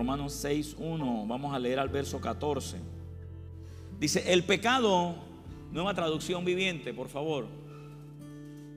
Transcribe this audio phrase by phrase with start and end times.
[0.00, 1.26] Romanos 6, 1.
[1.26, 2.78] Vamos a leer al verso 14.
[3.98, 5.14] Dice, el pecado,
[5.72, 7.46] nueva traducción viviente, por favor.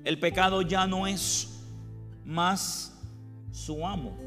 [0.03, 1.63] El pecado ya no es
[2.25, 3.01] más
[3.53, 4.17] su amo.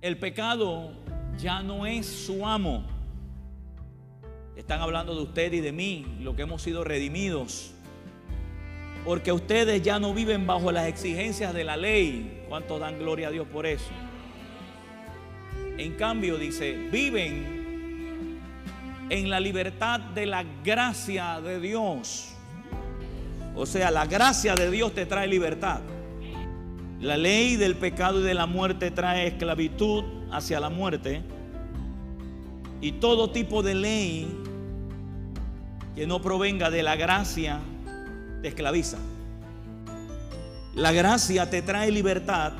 [0.00, 0.92] El pecado
[1.36, 2.86] ya no es su amo.
[4.54, 7.72] Están hablando de usted y de mí, lo que hemos sido redimidos.
[9.04, 12.44] Porque ustedes ya no viven bajo las exigencias de la ley.
[12.48, 13.90] ¿Cuánto dan gloria a Dios por eso?
[15.78, 18.40] En cambio, dice, viven
[19.10, 22.30] en la libertad de la gracia de Dios.
[23.54, 25.80] O sea, la gracia de Dios te trae libertad.
[27.00, 30.02] La ley del pecado y de la muerte trae esclavitud
[30.32, 31.22] hacia la muerte.
[32.80, 34.36] Y todo tipo de ley
[35.94, 37.60] que no provenga de la gracia
[38.42, 38.98] te esclaviza.
[40.74, 42.52] La gracia te trae libertad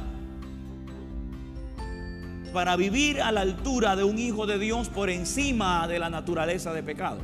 [2.53, 6.73] para vivir a la altura de un hijo de Dios por encima de la naturaleza
[6.73, 7.21] de pecado.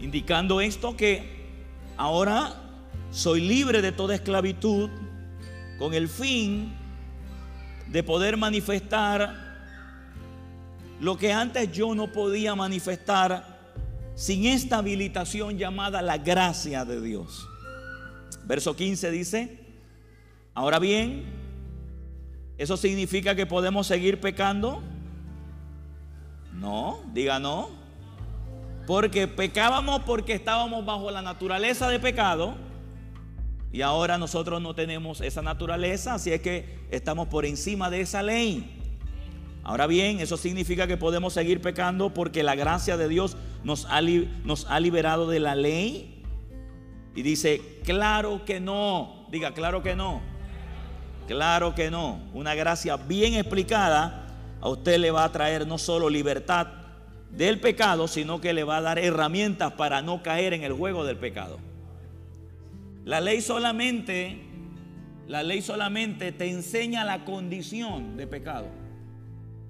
[0.00, 1.40] Indicando esto que
[1.96, 2.54] ahora
[3.10, 4.88] soy libre de toda esclavitud
[5.78, 6.72] con el fin
[7.88, 9.50] de poder manifestar
[11.00, 13.58] lo que antes yo no podía manifestar
[14.14, 17.48] sin esta habilitación llamada la gracia de Dios.
[18.44, 19.58] Verso 15 dice,
[20.54, 21.39] ahora bien,
[22.60, 24.82] ¿eso significa que podemos seguir pecando?
[26.52, 27.70] No, diga no.
[28.86, 32.54] Porque pecábamos porque estábamos bajo la naturaleza de pecado
[33.72, 38.22] y ahora nosotros no tenemos esa naturaleza, así es que estamos por encima de esa
[38.22, 38.76] ley.
[39.62, 44.02] Ahora bien, eso significa que podemos seguir pecando porque la gracia de Dios nos ha,
[44.44, 46.22] nos ha liberado de la ley.
[47.14, 49.26] Y dice, claro que no.
[49.30, 50.20] Diga, claro que no.
[51.30, 52.18] Claro que no.
[52.34, 54.26] Una gracia bien explicada
[54.60, 56.66] a usted le va a traer no solo libertad
[57.30, 61.04] del pecado, sino que le va a dar herramientas para no caer en el juego
[61.04, 61.60] del pecado.
[63.04, 64.40] La ley solamente,
[65.28, 68.66] la ley solamente te enseña la condición de pecado.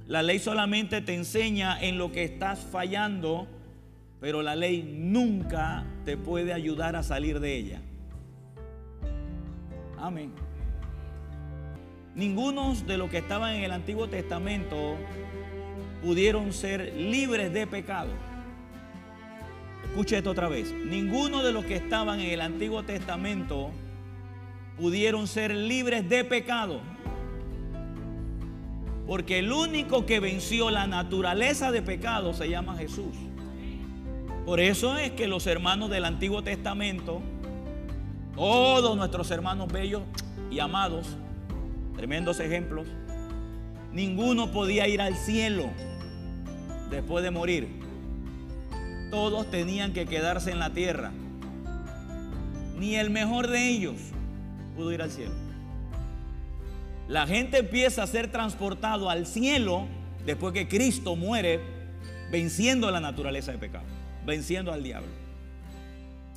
[0.06, 3.46] La ley solamente te enseña en lo que estás fallando,
[4.18, 7.82] pero la ley nunca te puede ayudar a salir de ella.
[9.98, 10.32] Amén.
[12.20, 14.98] Ninguno de los que estaban en el Antiguo Testamento
[16.02, 18.10] pudieron ser libres de pecado.
[19.86, 20.70] Escuche esto otra vez.
[20.70, 23.70] Ninguno de los que estaban en el Antiguo Testamento
[24.78, 26.82] pudieron ser libres de pecado.
[29.06, 33.16] Porque el único que venció la naturaleza de pecado se llama Jesús.
[34.44, 37.22] Por eso es que los hermanos del Antiguo Testamento,
[38.36, 40.02] todos nuestros hermanos bellos
[40.50, 41.16] y amados,
[41.96, 42.86] tremendos ejemplos,
[43.92, 45.70] ninguno podía ir al cielo
[46.90, 47.68] después de morir.
[49.10, 51.12] Todos tenían que quedarse en la tierra.
[52.78, 53.96] Ni el mejor de ellos
[54.76, 55.34] pudo ir al cielo.
[57.08, 59.86] La gente empieza a ser transportado al cielo
[60.24, 61.60] después que Cristo muere
[62.30, 63.84] venciendo la naturaleza de pecado,
[64.24, 65.10] venciendo al diablo.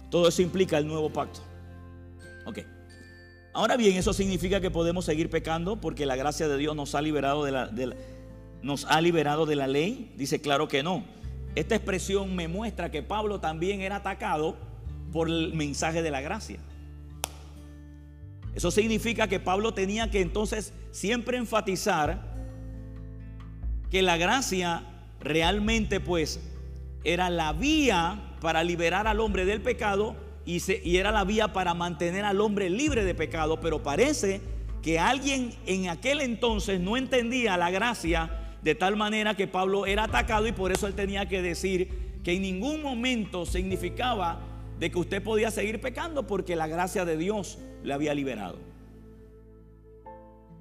[0.10, 1.42] Todo eso implica el nuevo pacto.
[2.46, 2.60] Ok.
[3.54, 7.02] Ahora bien, eso significa que podemos seguir pecando porque la gracia de Dios nos ha
[7.02, 7.70] liberado de la,
[8.64, 10.12] nos ha liberado de la ley.
[10.18, 11.04] Dice, claro que no.
[11.54, 14.58] Esta expresión me muestra que Pablo también era atacado
[15.12, 16.58] por el mensaje de la gracia.
[18.56, 22.34] Eso significa que Pablo tenía que entonces siempre enfatizar
[23.92, 24.84] que la gracia
[25.20, 26.40] realmente pues
[27.04, 30.16] era la vía para liberar al hombre del pecado
[30.46, 34.42] y, era la vía para mantener al hombre libre de pecado, pero parece
[34.82, 40.06] que alguien en aquel entonces no entendía la gracia de tal manera que Pablo era
[40.06, 41.90] atacado y por eso él tenía que decir
[42.24, 44.42] que en ningún momento significaba
[44.80, 48.58] de que usted podía seguir pecando porque la gracia de Dios le había liberado.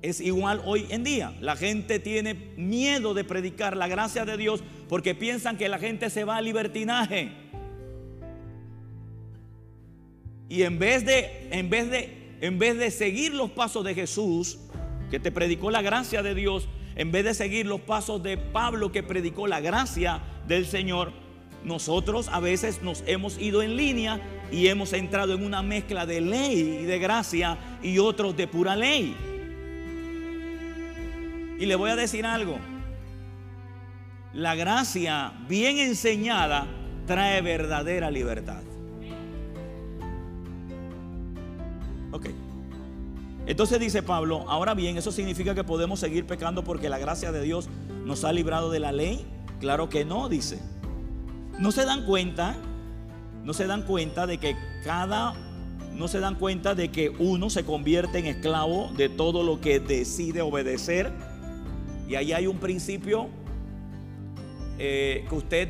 [0.03, 1.33] Es igual hoy en día.
[1.41, 6.11] La gente tiene miedo de predicar la gracia de Dios porque piensan que la gente
[6.11, 7.42] se va a libertinaje.
[10.53, 14.59] Y en vez de en vez de en vez de seguir los pasos de Jesús,
[15.11, 18.93] que te predicó la gracia de Dios, en vez de seguir los pasos de Pablo
[18.93, 21.11] que predicó la gracia del Señor,
[21.65, 24.21] nosotros a veces nos hemos ido en línea
[24.53, 28.77] y hemos entrado en una mezcla de ley y de gracia y otros de pura
[28.77, 29.17] ley.
[31.59, 32.59] Y le voy a decir algo.
[34.35, 36.67] La gracia bien enseñada
[37.07, 38.63] trae verdadera libertad.
[42.13, 42.27] Ok.
[43.47, 47.43] Entonces dice Pablo, ahora bien, ¿eso significa que podemos seguir pecando porque la gracia de
[47.43, 47.69] Dios
[48.05, 49.27] nos ha librado de la ley?
[49.59, 50.61] Claro que no, dice.
[51.59, 52.55] No se dan cuenta,
[53.43, 55.35] no se dan cuenta de que cada,
[55.93, 59.81] no se dan cuenta de que uno se convierte en esclavo de todo lo que
[59.81, 61.13] decide obedecer.
[62.09, 63.29] Y ahí hay un principio
[64.79, 65.69] eh, que usted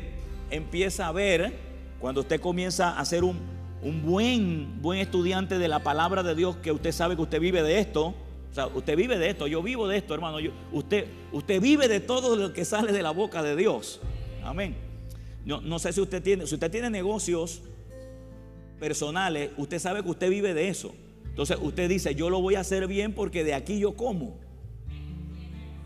[0.51, 1.57] empieza a ver
[1.99, 3.52] cuando usted comienza a ser un,
[3.83, 7.61] un buen, buen estudiante de la palabra de Dios, que usted sabe que usted vive
[7.61, 8.07] de esto.
[8.51, 10.37] O sea, usted vive de esto, yo vivo de esto, hermano.
[10.71, 13.99] usted, usted vive de todo lo que sale de la boca de Dios.
[14.43, 14.75] Amén.
[15.45, 17.61] No, no sé si usted tiene, si usted tiene negocios
[18.79, 20.93] personales, usted sabe que usted vive de eso.
[21.25, 24.37] Entonces usted dice, yo lo voy a hacer bien porque de aquí yo como.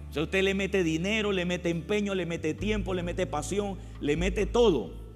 [0.09, 3.77] O sea, usted le mete dinero, le mete empeño, le mete tiempo, le mete pasión,
[4.01, 5.06] le mete todo.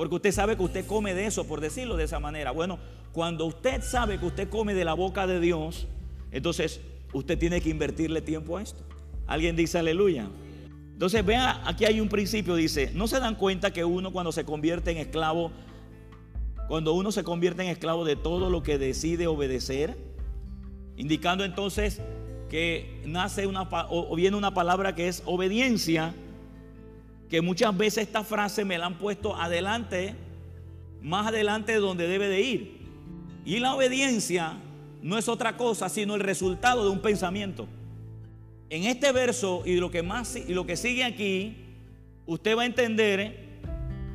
[0.00, 2.52] Porque usted sabe que usted come de eso, por decirlo de esa manera.
[2.52, 2.78] Bueno,
[3.12, 5.88] cuando usted sabe que usted come de la boca de Dios,
[6.30, 6.80] entonces
[7.12, 8.82] usted tiene que invertirle tiempo a esto.
[9.26, 10.26] Alguien dice aleluya.
[10.94, 14.46] Entonces vea, aquí hay un principio, dice, ¿no se dan cuenta que uno cuando se
[14.46, 15.52] convierte en esclavo,
[16.66, 19.98] cuando uno se convierte en esclavo de todo lo que decide obedecer?
[20.96, 22.00] Indicando entonces
[22.48, 26.14] que nace una, o viene una palabra que es obediencia,
[27.30, 30.14] que muchas veces esta frase me la han puesto adelante,
[31.00, 32.80] más adelante de donde debe de ir.
[33.44, 34.58] Y la obediencia
[35.02, 37.66] no es otra cosa sino el resultado de un pensamiento.
[38.68, 41.56] En este verso y lo que más y lo que sigue aquí,
[42.26, 43.48] usted va a entender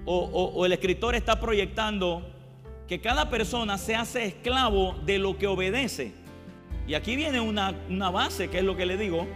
[0.06, 2.36] o el escritor está proyectando
[2.88, 6.12] que cada persona se hace esclavo de lo que obedece.
[6.88, 7.72] Y aquí viene una,
[8.12, 9.28] base, que es lo que le digo,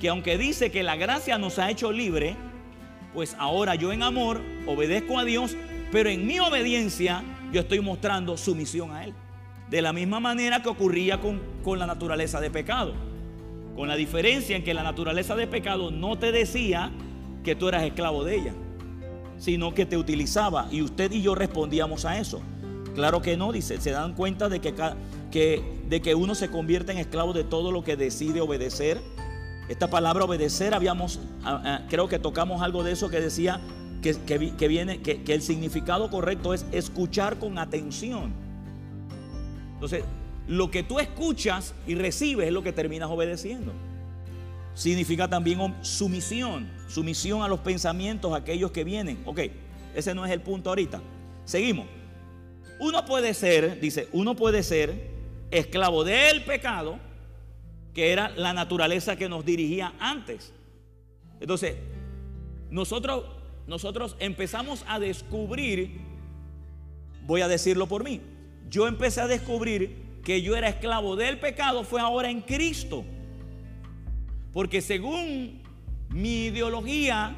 [0.00, 2.36] que aunque dice que la gracia nos ha hecho libre,
[3.14, 5.56] pues ahora yo en amor obedezco a Dios,
[5.92, 7.22] pero en mi obediencia
[7.52, 9.14] yo estoy mostrando sumisión a Él.
[9.70, 12.92] De la misma manera que ocurría con, con la naturaleza de pecado.
[13.76, 16.90] Con la diferencia en que la naturaleza de pecado no te decía
[17.42, 18.54] que tú eras esclavo de ella,
[19.38, 22.42] sino que te utilizaba y usted y yo respondíamos a eso.
[22.94, 24.74] Claro que no, dice, se dan cuenta de que,
[25.30, 29.00] que, de que uno se convierte en esclavo de todo lo que decide obedecer.
[29.68, 31.20] Esta palabra obedecer, habíamos,
[31.88, 33.60] creo que tocamos algo de eso que decía
[34.02, 34.14] que,
[34.56, 38.32] que viene, que, el significado correcto es escuchar con atención.
[39.74, 40.04] Entonces,
[40.46, 43.72] lo que tú escuchas y recibes es lo que terminas obedeciendo.
[44.74, 49.22] Significa también sumisión, sumisión a los pensamientos, aquellos que vienen.
[49.24, 49.40] Ok,
[49.94, 51.00] ese no es el punto ahorita.
[51.46, 51.86] Seguimos.
[52.80, 55.10] Uno puede ser, dice, uno puede ser
[55.50, 56.98] esclavo del pecado,
[57.94, 60.52] que era la naturaleza que nos dirigía antes.
[61.40, 61.76] Entonces,
[62.70, 63.24] nosotros,
[63.66, 66.00] nosotros empezamos a descubrir,
[67.24, 68.20] voy a decirlo por mí,
[68.68, 73.04] yo empecé a descubrir que yo era esclavo del pecado fue ahora en Cristo.
[74.52, 75.62] Porque según
[76.08, 77.36] mi ideología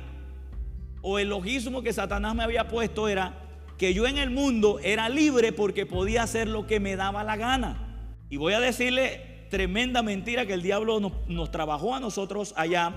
[1.02, 3.42] o el logismo que Satanás me había puesto era,
[3.76, 7.36] que yo en el mundo era libre porque podía hacer lo que me daba la
[7.36, 8.14] gana.
[8.30, 12.92] Y voy a decirle tremenda mentira que el diablo nos, trabajó a nosotros allá,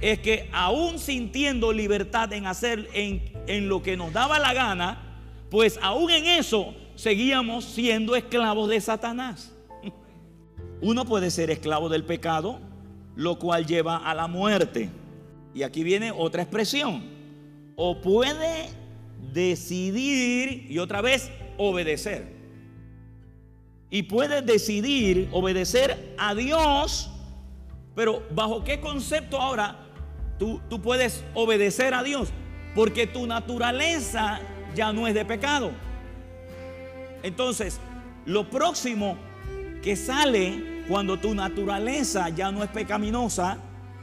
[0.00, 5.18] es que aún sintiendo libertad en hacer en, en lo que nos daba la gana,
[5.50, 9.52] pues aún en eso seguíamos siendo esclavos de Satanás.
[10.80, 12.60] Uno puede ser esclavo del pecado,
[13.16, 14.90] lo cual lleva a la muerte.
[15.52, 17.02] Y aquí viene otra expresión.
[17.74, 18.68] O puede
[19.32, 22.43] decidir y otra vez obedecer.
[23.94, 27.12] Y puedes decidir obedecer a Dios,
[27.94, 29.86] pero ¿bajo qué concepto ahora
[30.36, 32.30] tú, tú puedes obedecer a Dios?
[32.74, 34.40] Porque tu naturaleza
[34.74, 35.70] ya no es de pecado.
[37.22, 37.78] Entonces,
[38.26, 39.16] lo próximo
[39.80, 43.58] que sale cuando tu naturaleza ya no es pecaminosa,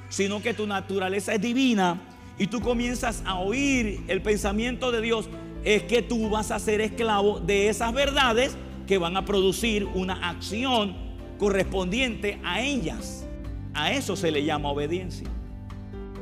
[0.07, 1.99] sino que tu naturaleza es divina,
[2.37, 5.27] y tú comienzas a oír el pensamiento de Dios,
[5.65, 8.55] es que tú vas a ser esclavo de esas verdades
[8.91, 10.93] que van a producir una acción
[11.39, 13.25] correspondiente a ellas.
[13.73, 15.29] A eso se le llama obediencia.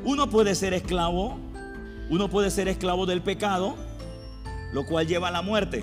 [0.04, 1.36] Uno puede ser esclavo,
[2.10, 3.74] uno puede ser esclavo del pecado,
[4.72, 5.82] lo cual lleva a la muerte.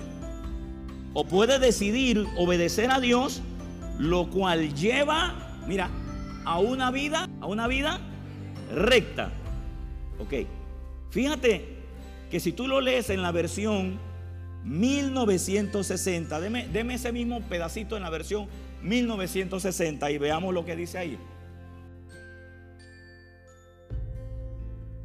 [1.12, 3.42] O puede decidir obedecer a Dios,
[3.98, 5.90] lo cual lleva, mira,
[6.46, 8.00] a una vida, a una vida
[8.74, 9.30] recta.
[10.20, 10.32] Ok,
[11.10, 11.82] fíjate
[12.30, 13.98] que si tú lo lees en la versión
[14.68, 18.48] 1960, deme, deme ese mismo pedacito en la versión
[18.82, 21.18] 1960 y veamos lo que dice ahí.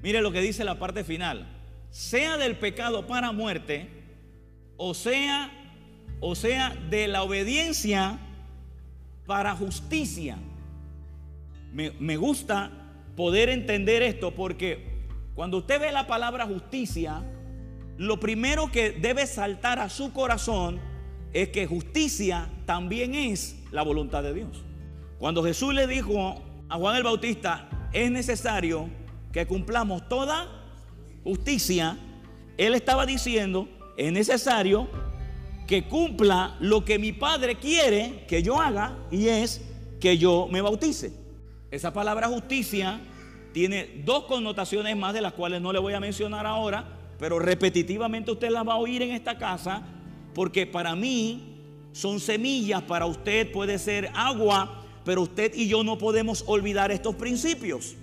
[0.02, 1.48] Mire lo que dice la parte final.
[1.90, 3.90] Sea del pecado para muerte,
[4.76, 5.50] o sea,
[6.20, 8.20] o sea, de la obediencia
[9.26, 10.38] para justicia.
[11.72, 12.72] Me, me gusta
[13.16, 14.92] poder entender esto porque
[15.36, 17.24] cuando usted ve la palabra justicia,
[17.98, 20.80] lo primero que debe saltar a su corazón
[21.34, 24.64] es que justicia también es la voluntad de Dios.
[25.20, 28.90] Cuando Jesús le dijo a Juan el Bautista, es necesario
[29.32, 30.48] que cumplamos toda
[31.24, 31.98] justicia,
[32.58, 34.88] él estaba diciendo, es necesario
[35.68, 39.62] que cumpla lo que mi Padre quiere que yo haga y es
[40.00, 41.14] que yo me bautice.
[41.72, 43.00] Esa palabra justicia
[43.54, 46.86] tiene dos connotaciones más de las cuales no le voy a mencionar ahora,
[47.24, 49.82] pero repetitivamente usted las va a oír en esta casa,
[50.34, 51.56] porque para mí
[51.94, 57.16] son semillas, para usted puede ser agua, pero usted y yo no podemos olvidar estos
[57.16, 57.96] principios.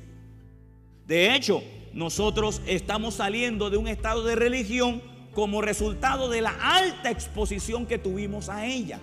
[1.07, 1.63] De hecho,
[1.93, 5.03] nosotros estamos saliendo de un estado de religión
[5.35, 9.01] como resultado de la alta exposición que tuvimos a ella.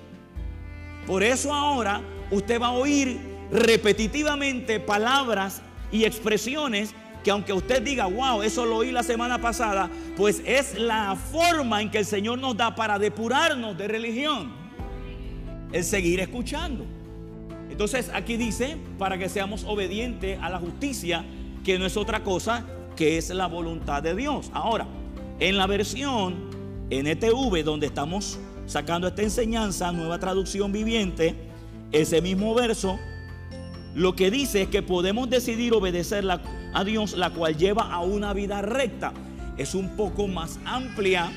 [1.06, 3.20] Por eso ahora usted va a oír
[3.52, 6.96] repetitivamente palabras y expresiones
[7.28, 11.82] que aunque usted diga, wow, eso lo oí la semana pasada, pues es la forma
[11.82, 14.54] en que el Señor nos da para depurarnos de religión.
[15.74, 16.86] El seguir escuchando.
[17.70, 21.26] Entonces aquí dice, para que seamos obedientes a la justicia,
[21.66, 22.64] que no es otra cosa
[22.96, 24.50] que es la voluntad de Dios.
[24.54, 24.88] Ahora,
[25.42, 26.50] en la versión
[26.90, 31.36] NTV, donde estamos sacando esta enseñanza, nueva traducción viviente,
[31.92, 32.98] ese mismo verso
[33.96, 36.26] lo que dice es que podemos decidir obedecer
[36.74, 39.14] a Dios, la cual lleva a una vida recta.
[39.58, 41.32] Es un poco más amplia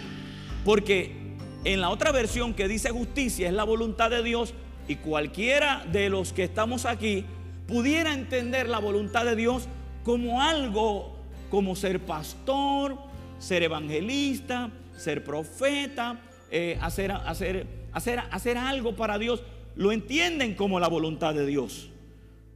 [0.64, 4.54] porque en la otra versión que dice justicia es la voluntad de Dios
[4.88, 7.24] y cualquiera de los que estamos aquí
[7.66, 9.68] pudiera entender la voluntad de Dios
[10.04, 12.96] como algo como ser pastor,
[13.38, 19.42] ser evangelista, ser profeta, eh, hacer, hacer, hacer, hacer algo para Dios.
[19.74, 21.90] Lo entienden como la voluntad de Dios.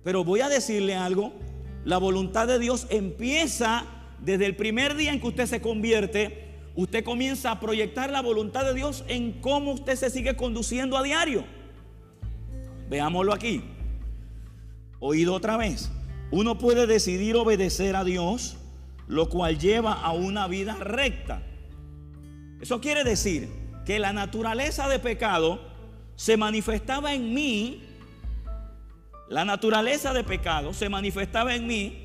[0.05, 1.33] Pero voy a decirle algo,
[1.85, 3.87] la voluntad de Dios empieza
[4.21, 6.45] desde el primer día en que usted se convierte,
[6.77, 11.03] usted comienza a proyectar la voluntad de Dios en cómo usted se sigue conduciendo a
[11.03, 11.45] diario.
[12.89, 13.63] Veámoslo aquí.
[15.01, 15.91] Oído otra vez.
[16.31, 18.57] Uno puede decidir obedecer a Dios,
[19.07, 21.43] lo cual lleva a una vida recta.
[22.61, 23.49] Eso quiere decir
[23.85, 25.61] que la naturaleza de pecado
[26.17, 27.84] se manifestaba en mí
[29.29, 32.05] la naturaleza de pecado se manifestaba en mí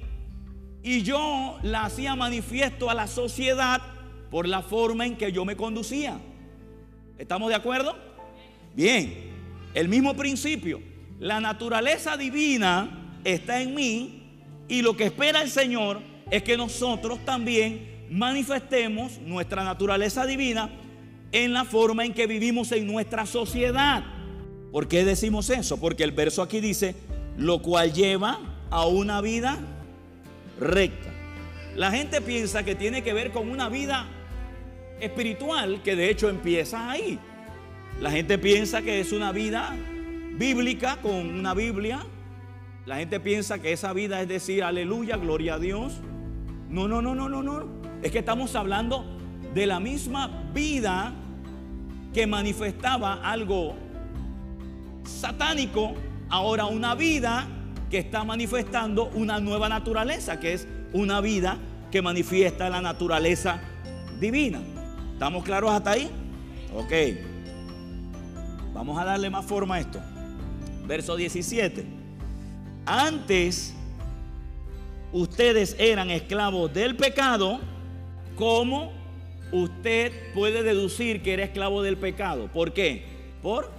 [0.84, 3.82] y yo la hacía manifiesto a la sociedad
[4.32, 6.20] por la forma en que yo me conducía.
[7.18, 7.98] ¿Estamos de acuerdo?
[8.74, 9.32] Bien,
[9.74, 10.82] el mismo principio.
[11.20, 14.24] La naturaleza divina está en mí
[14.70, 16.00] y lo que espera el Señor
[16.32, 20.70] es que nosotros también manifestemos nuestra naturaleza divina
[21.32, 24.04] en la forma en que vivimos en nuestra sociedad.
[24.72, 25.80] ¿Por qué decimos eso?
[25.80, 26.96] Porque el verso aquí dice,
[27.38, 29.58] lo cual lleva a una vida
[30.60, 31.10] recta.
[31.76, 34.06] La gente piensa que tiene que ver con una vida
[35.00, 37.20] espiritual, que de hecho empieza ahí.
[38.00, 39.76] La gente piensa que es una vida
[40.34, 42.00] bíblica con una Biblia.
[42.86, 46.00] La gente piensa que esa vida es decir, aleluya, gloria a Dios.
[46.70, 47.68] No, no, no, no, no, no.
[48.02, 49.06] Es que estamos hablando
[49.54, 51.14] de la misma vida
[52.14, 53.76] que manifestaba algo
[55.10, 55.94] satánico
[56.30, 57.48] ahora una vida
[57.90, 61.58] que está manifestando una nueva naturaleza, que es una vida
[61.92, 63.60] que manifiesta la naturaleza
[64.20, 64.62] divina.
[65.14, 66.10] ¿Estamos claros hasta ahí?
[66.76, 66.94] Ok.
[68.74, 70.00] Vamos a darle más forma a esto.
[70.86, 71.86] Verso 17.
[72.86, 73.74] Antes
[75.12, 77.60] ustedes eran esclavos del pecado,
[78.36, 78.92] ¿cómo
[79.52, 82.48] usted puede deducir que era esclavo del pecado?
[82.52, 83.06] ¿Por qué?
[83.42, 83.72] Por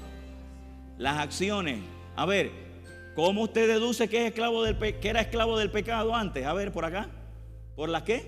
[1.00, 1.80] las acciones
[2.20, 2.50] a ver,
[3.14, 6.44] ¿cómo usted deduce que, es esclavo del que era esclavo del pecado antes?
[6.44, 7.08] A ver, por acá.
[7.74, 8.26] ¿Por las qué?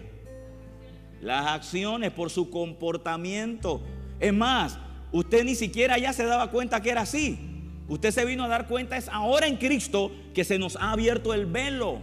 [1.20, 3.82] Las acciones, por su comportamiento.
[4.18, 4.78] Es más,
[5.10, 7.38] usted ni siquiera ya se daba cuenta que era así.
[7.86, 11.34] Usted se vino a dar cuenta es ahora en Cristo que se nos ha abierto
[11.34, 11.98] el velo.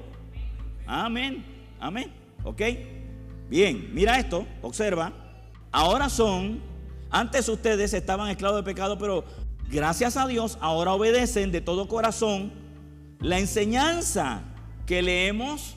[0.85, 1.43] Amén.
[1.79, 2.11] Amén.
[2.43, 2.61] ¿Ok?
[3.49, 5.11] Bien, mira esto, observa.
[5.71, 6.61] Ahora son,
[7.09, 9.23] antes ustedes estaban esclavos del pecado, pero
[9.69, 12.51] gracias a Dios, ahora obedecen de todo corazón
[13.19, 14.41] la enseñanza
[14.85, 15.75] que le hemos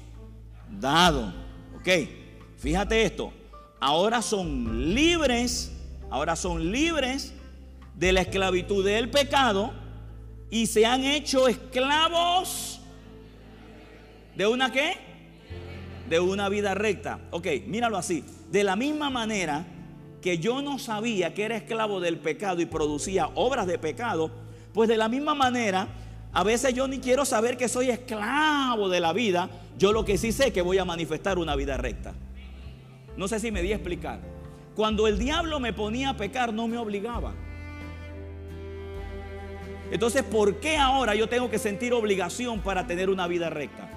[0.70, 1.32] dado.
[1.76, 1.88] Ok,
[2.58, 3.32] fíjate esto.
[3.80, 5.72] Ahora son libres,
[6.08, 7.34] ahora son libres
[7.96, 9.72] de la esclavitud del pecado
[10.50, 12.80] y se han hecho esclavos
[14.36, 14.96] de una qué?
[16.08, 17.20] De una vida recta.
[17.30, 18.24] Ok, míralo así.
[18.50, 19.66] De la misma manera
[20.22, 24.30] que yo no sabía que era esclavo del pecado y producía obras de pecado,
[24.72, 25.88] pues de la misma manera,
[26.34, 29.50] A veces yo ni quiero saber que soy esclavo de la vida.
[29.78, 32.14] Yo lo que sí sé es que voy a manifestar una vida recta.
[33.18, 34.20] No sé si me di a explicar.
[34.74, 37.34] Cuando el diablo me ponía a pecar, no me obligaba.
[39.90, 43.90] Entonces, ¿por qué ahora yo tengo que sentir obligación para tener una vida recta?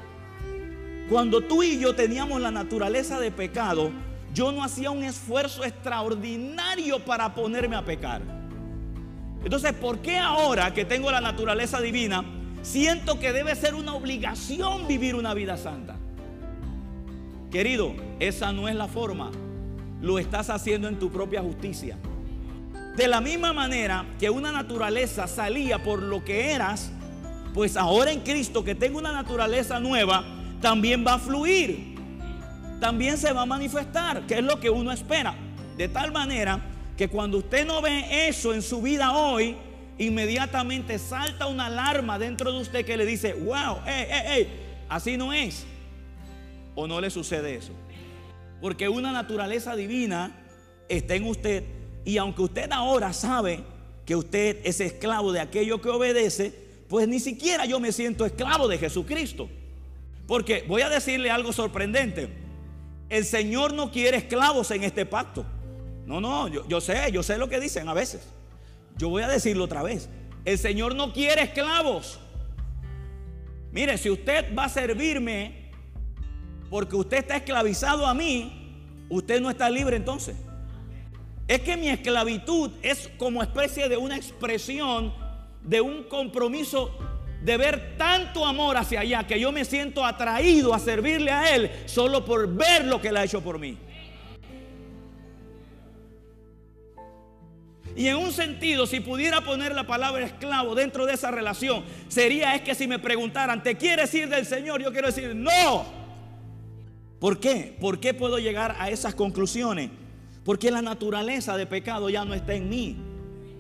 [1.10, 3.91] Cuando tú y yo teníamos la naturaleza de pecado,
[4.35, 8.21] yo no hacía un esfuerzo extraordinario para ponerme a pecar.
[9.43, 12.25] Entonces, ¿por qué ahora que tengo la naturaleza divina,
[12.61, 15.95] siento que debe ser una obligación vivir una vida santa?
[17.49, 19.31] Querido, esa no es la forma.
[20.01, 21.97] Lo estás haciendo en tu propia justicia.
[22.97, 26.91] De la misma manera que una naturaleza salía por lo que eras,
[27.53, 30.25] pues ahora en Cristo que tengo una naturaleza nueva,
[30.59, 31.94] también va a fluir.
[32.79, 35.36] También se va a manifestar, que es lo que uno espera.
[35.77, 36.60] De tal manera
[36.98, 39.55] que cuando usted no ve eso en su vida hoy,
[39.98, 44.48] inmediatamente salta una alarma dentro de usted que le dice, wow, hey, hey, hey,
[44.89, 45.65] así no es.
[46.75, 47.72] ¿O no le sucede eso?
[48.62, 50.32] Porque una naturaleza divina
[50.89, 51.63] está en usted
[52.03, 53.63] y aunque usted ahora sabe
[54.05, 56.53] que usted es esclavo de aquello que obedece,
[56.88, 59.50] pues ni siquiera yo me siento esclavo de Jesucristo.
[60.27, 62.44] Porque voy a decirle algo sorprendente.
[63.09, 65.45] El Señor no quiere esclavos en este pacto.
[66.05, 68.27] No, no, yo, yo, sé, yo sé lo que dicen a veces.
[68.97, 70.09] Yo voy a decirlo otra vez.
[70.43, 72.19] El Señor no quiere esclavos.
[73.71, 75.71] Mire, si usted va a servirme
[76.69, 80.35] porque usted está esclavizado a mí, usted no está libre entonces.
[81.47, 85.13] Es que mi esclavitud es como especie de una expresión
[85.63, 86.91] de un compromiso
[87.45, 91.69] de ver tanto amor hacia allá que yo me siento atraído a servirle a Él
[91.85, 93.77] solo por ver lo que Él ha hecho por mí.
[97.95, 102.55] Y en un sentido, si pudiera poner la palabra esclavo dentro de esa relación, sería
[102.55, 104.81] es que si me preguntaran, ¿te quieres ir del Señor?
[104.81, 105.85] Yo quiero decir, no.
[107.20, 107.77] ¿Por qué?
[107.79, 109.91] ¿Por qué puedo llegar a esas conclusiones?
[110.43, 112.98] Porque la naturaleza de pecado ya no está en mí.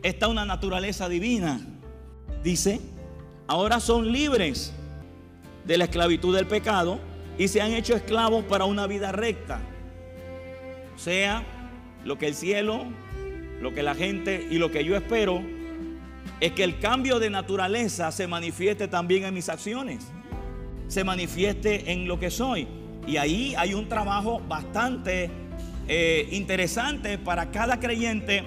[0.01, 1.61] Está una naturaleza divina.
[2.43, 2.81] Dice,
[3.47, 4.73] ahora son libres
[5.65, 6.99] de la esclavitud del pecado
[7.37, 9.59] y se han hecho esclavos para una vida recta.
[10.95, 11.43] O sea,
[12.03, 12.85] lo que el cielo,
[13.61, 15.41] lo que la gente y lo que yo espero
[16.39, 20.07] es que el cambio de naturaleza se manifieste también en mis acciones,
[20.87, 22.67] se manifieste en lo que soy.
[23.07, 25.29] Y ahí hay un trabajo bastante
[25.87, 28.43] eh, interesante para cada creyente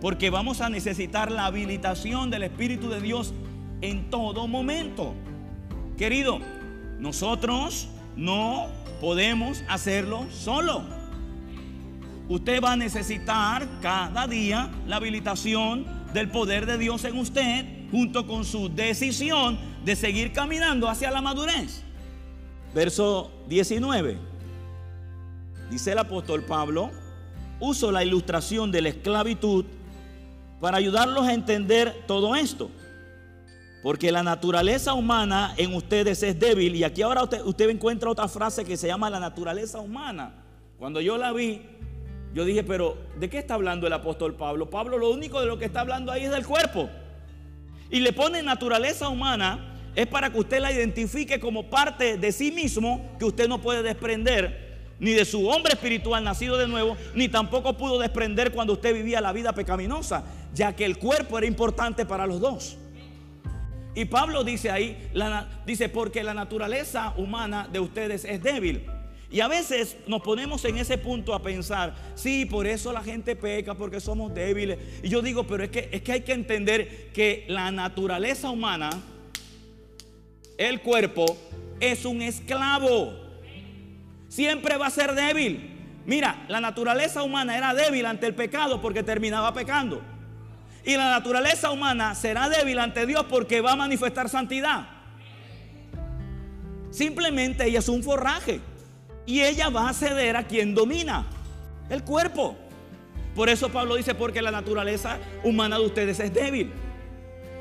[0.00, 3.34] porque vamos a necesitar la habilitación del Espíritu de Dios
[3.80, 5.14] en todo momento.
[5.96, 6.38] Querido,
[6.98, 8.68] nosotros no
[9.00, 10.82] podemos hacerlo solo.
[12.28, 18.26] Usted va a necesitar cada día la habilitación del poder de Dios en usted junto
[18.26, 21.82] con su decisión de seguir caminando hacia la madurez.
[22.74, 24.16] Verso 19.
[25.70, 26.90] Dice el apóstol Pablo,
[27.58, 29.64] uso la ilustración de la esclavitud
[30.60, 32.70] para ayudarlos a entender todo esto.
[33.82, 36.76] Porque la naturaleza humana en ustedes es débil.
[36.76, 40.34] Y aquí ahora usted, usted, encuentra otra frase que se llama la naturaleza humana.
[40.78, 41.62] Cuando yo la vi,
[42.34, 44.68] yo dije, pero ¿de qué está hablando el apóstol Pablo?
[44.68, 46.90] Pablo lo único de lo que está hablando ahí es del cuerpo.
[47.90, 52.52] Y le pone naturaleza humana es para que usted la identifique como parte de sí
[52.52, 57.28] mismo que usted no puede desprender ni de su hombre espiritual nacido de nuevo, ni
[57.28, 62.04] tampoco pudo desprender cuando usted vivía la vida pecaminosa, ya que el cuerpo era importante
[62.04, 62.76] para los dos.
[63.94, 65.10] Y Pablo dice ahí,
[65.66, 68.86] dice, porque la naturaleza humana de ustedes es débil.
[69.30, 73.36] Y a veces nos ponemos en ese punto a pensar, sí, por eso la gente
[73.36, 74.78] peca, porque somos débiles.
[75.02, 78.90] Y yo digo, pero es que, es que hay que entender que la naturaleza humana,
[80.58, 81.24] el cuerpo,
[81.78, 83.30] es un esclavo
[84.30, 85.76] siempre va a ser débil.
[86.06, 90.00] Mira, la naturaleza humana era débil ante el pecado porque terminaba pecando.
[90.84, 94.88] Y la naturaleza humana será débil ante Dios porque va a manifestar santidad.
[96.90, 98.60] Simplemente ella es un forraje.
[99.26, 101.26] Y ella va a ceder a quien domina
[101.88, 102.56] el cuerpo.
[103.34, 106.72] Por eso Pablo dice, porque la naturaleza humana de ustedes es débil.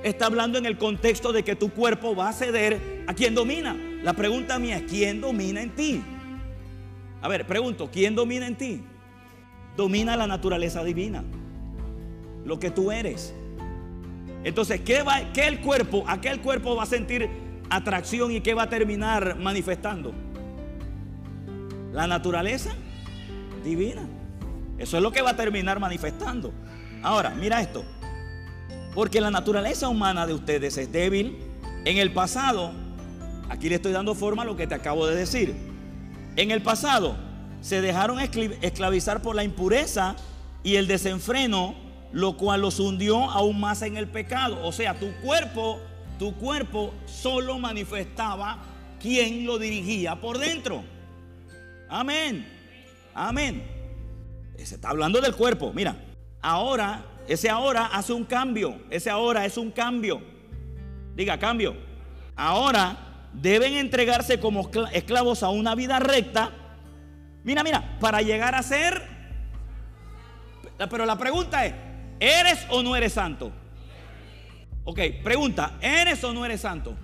[0.03, 3.75] Está hablando en el contexto de que tu cuerpo va a ceder a quien domina.
[4.01, 6.01] La pregunta mía es, ¿quién domina en ti?
[7.21, 8.81] A ver, pregunto, ¿quién domina en ti?
[9.75, 11.23] Domina la naturaleza divina,
[12.49, 13.33] lo que tú eres.
[14.43, 17.29] Entonces, ¿qué, va, qué el cuerpo, a qué el cuerpo va a sentir
[17.69, 20.13] atracción y qué va a terminar manifestando?
[21.93, 22.71] La naturaleza
[23.63, 24.01] divina.
[24.77, 26.51] Eso es lo que va a terminar manifestando.
[27.03, 27.85] Ahora, mira esto.
[28.95, 31.37] Porque la naturaleza humana de ustedes es débil,
[31.85, 32.71] En el pasado,
[33.47, 35.55] aquí le estoy dando forma a lo que te acabo de decir.
[36.35, 37.15] En el pasado
[37.61, 40.15] se dejaron esclavizar por la impureza
[40.63, 41.75] y el desenfreno,
[42.11, 44.65] lo cual los hundió aún más en el pecado.
[44.65, 45.79] O sea, tu cuerpo,
[46.17, 48.59] tu cuerpo solo manifestaba
[48.99, 50.83] quién lo dirigía por dentro.
[51.89, 52.47] Amén.
[53.13, 53.63] Amén.
[54.57, 55.71] Se está hablando del cuerpo.
[55.73, 55.95] Mira,
[56.41, 58.81] ahora, ese ahora hace un cambio.
[58.89, 60.21] Ese ahora es un cambio.
[61.15, 61.75] Diga, cambio.
[62.35, 62.97] Ahora
[63.33, 66.51] deben entregarse como esclavos a una vida recta.
[67.43, 69.19] Mira, mira, para llegar a ser...
[70.89, 71.73] Pero la pregunta es,
[72.19, 73.51] ¿eres o no eres santo?
[74.83, 76.95] Ok, pregunta, ¿eres o no eres santo?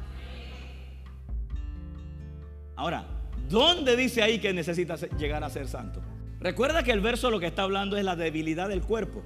[2.75, 3.05] Ahora,
[3.49, 6.01] ¿dónde dice ahí que necesitas llegar a ser santo?
[6.39, 9.23] Recuerda que el verso lo que está hablando es la debilidad del cuerpo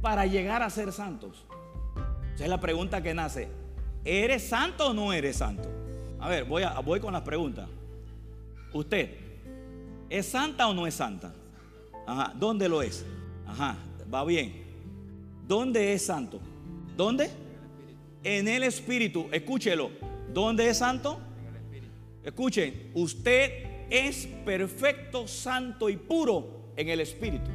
[0.00, 1.44] para llegar a ser santos.
[2.34, 3.48] Esa es la pregunta que nace.
[4.04, 5.68] ¿Eres santo o no eres santo?
[6.20, 7.68] A ver, voy, a, voy con las preguntas.
[8.72, 9.16] ¿Usted
[10.08, 11.34] es santa o no es santa?
[12.06, 13.04] Ajá, ¿dónde lo es?
[13.46, 13.76] Ajá,
[14.12, 14.67] va bien.
[15.48, 16.40] ¿Dónde es santo?
[16.94, 17.30] ¿Dónde?
[18.22, 19.28] En el Espíritu.
[19.32, 19.90] Escúchelo.
[20.32, 21.18] ¿Dónde es santo?
[22.22, 27.50] Escuchen, usted es perfecto, santo y puro en el Espíritu.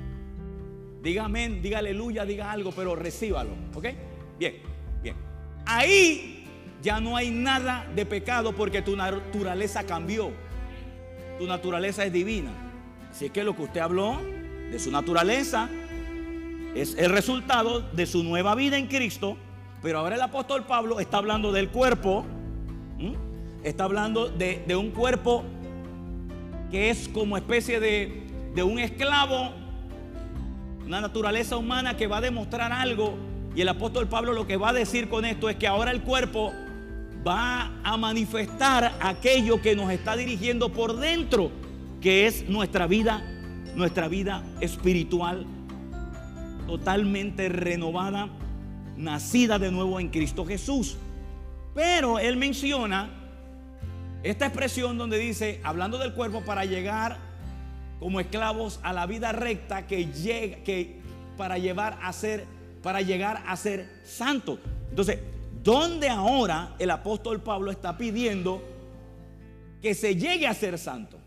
[1.04, 3.52] Diga amén, diga aleluya, diga algo, pero recíbalo.
[3.76, 3.86] ¿Ok?
[4.40, 4.56] Bien,
[5.04, 5.16] bien.
[5.68, 6.48] Ahí
[6.82, 10.32] ya no hay nada de pecado porque tu naturaleza cambió.
[11.38, 12.52] Tu naturaleza es divina.
[13.12, 14.20] Así es que lo que usted habló
[14.72, 15.70] de su naturaleza
[16.76, 19.38] es el resultado de su nueva vida en Cristo.
[19.82, 22.26] Pero ahora el apóstol Pablo está hablando del cuerpo
[23.64, 25.44] está hablando de, un cuerpo
[26.70, 29.52] que es como especie de, de un esclavo,
[30.86, 33.16] una naturaleza humana que va a demostrar algo.
[33.56, 36.02] Y el apóstol Pablo lo que va a decir con esto es que ahora el
[36.02, 36.52] cuerpo
[37.26, 41.52] va a manifestar aquello que nos está dirigiendo por dentro,
[42.02, 43.24] que es nuestra vida,
[43.76, 45.46] nuestra vida espiritual
[46.68, 48.30] totalmente renovada,
[48.98, 50.98] nacida de nuevo en Cristo Jesús.
[51.74, 53.10] Pero él menciona
[54.24, 57.18] esta expresión donde dice, hablando del cuerpo, para llegar
[58.00, 61.00] como esclavos a la vida recta que llega, que
[61.38, 62.46] para llevar a ser,
[62.82, 64.60] para llegar a ser santo.
[64.90, 65.20] Entonces,
[65.64, 68.62] ¿dónde ahora el apóstol Pablo está pidiendo
[69.82, 71.18] que se llegue a ser santo?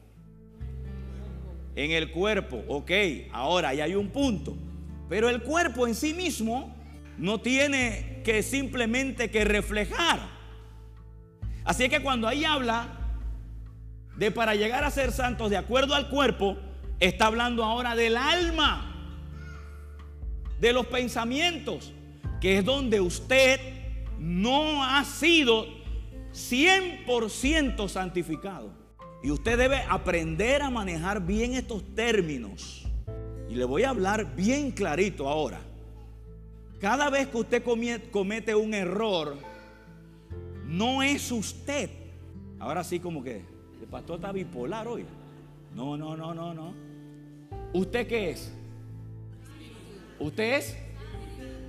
[1.75, 2.91] En el cuerpo, ok,
[3.33, 4.57] ahora ya hay un punto.
[5.09, 6.75] Pero el cuerpo en sí mismo
[7.19, 10.37] no tiene que simplemente que reflejar
[11.67, 12.87] Así que cuando ahí habla
[14.17, 16.57] de para llegar a ser santos de acuerdo al cuerpo,
[17.01, 19.19] está hablando ahora del alma,
[20.61, 21.93] de los pensamientos,
[22.41, 23.61] que es donde usted
[24.21, 25.67] no ha sido
[26.33, 28.73] 100% santificado.
[29.25, 32.86] Y usted debe aprender a manejar bien estos términos.
[33.49, 35.61] Y le voy a hablar bien clarito ahora.
[36.81, 37.63] Cada vez que usted
[38.11, 39.37] comete un error,
[40.67, 41.91] no es usted.
[42.59, 43.37] Ahora sí como que
[43.81, 45.05] el pastor está bipolar hoy.
[45.75, 46.75] No, no, no, no, no.
[47.73, 48.53] ¿Usted qué es?
[50.19, 50.77] Usted es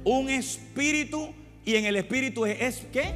[0.03, 1.33] un espíritu
[1.65, 3.13] y en el espíritu es, es ¿qué?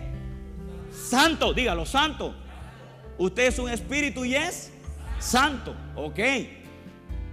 [0.92, 2.36] Santo, dígalo, santo.
[3.18, 4.72] Usted es un espíritu y es
[5.20, 6.20] santo, ok.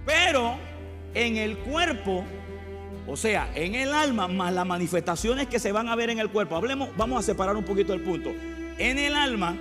[0.05, 0.57] Pero
[1.13, 2.23] en el cuerpo
[3.09, 6.29] o sea, en el alma más las manifestaciones que se van a ver en el
[6.29, 6.55] cuerpo.
[6.55, 8.29] Hablemos, vamos a separar un poquito el punto.
[8.77, 9.55] En el alma,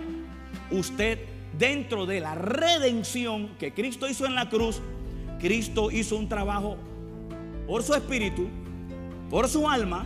[0.70, 1.18] usted
[1.58, 4.82] dentro de la redención que Cristo hizo en la cruz,
[5.40, 6.76] Cristo hizo un trabajo
[7.66, 8.48] por su espíritu,
[9.30, 10.04] por su alma,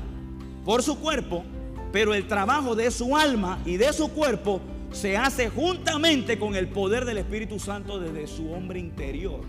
[0.64, 1.42] por su cuerpo,
[1.90, 4.60] pero el trabajo de su alma y de su cuerpo
[4.92, 9.40] se hace juntamente con el poder del Espíritu Santo desde su hombre interior.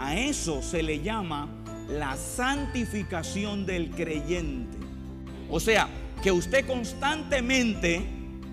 [0.00, 1.46] A eso se le llama
[1.86, 4.78] la santificación del creyente.
[5.50, 5.88] O sea,
[6.22, 8.02] que usted constantemente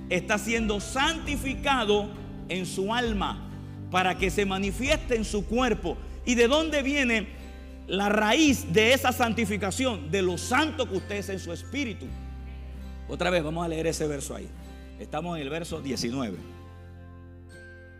[0.09, 2.09] está siendo santificado
[2.49, 3.49] en su alma
[3.91, 5.97] para que se manifieste en su cuerpo.
[6.25, 7.27] ¿Y de dónde viene
[7.87, 10.11] la raíz de esa santificación?
[10.11, 12.07] De lo santo que usted es en su espíritu.
[13.07, 14.49] Otra vez, vamos a leer ese verso ahí.
[14.99, 16.37] Estamos en el verso 19.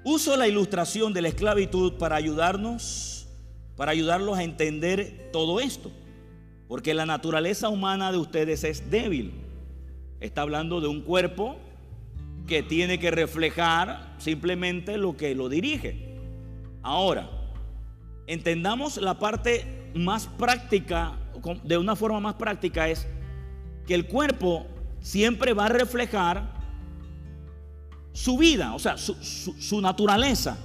[0.03, 3.16] Uso la ilustración de la esclavitud para ayudarnos
[3.77, 5.91] para ayudarlos a entender todo esto.
[6.67, 9.31] Porque la naturaleza humana de ustedes es débil.
[10.19, 11.55] Está hablando de un cuerpo
[12.47, 16.17] que tiene que reflejar simplemente lo que lo dirige.
[16.81, 17.29] Ahora,
[18.25, 21.13] entendamos la parte más práctica,
[21.63, 23.07] de una forma más práctica, es
[23.85, 24.65] que el cuerpo
[25.01, 26.57] siempre va a reflejar
[28.11, 30.57] su vida, o sea, su, su naturaleza.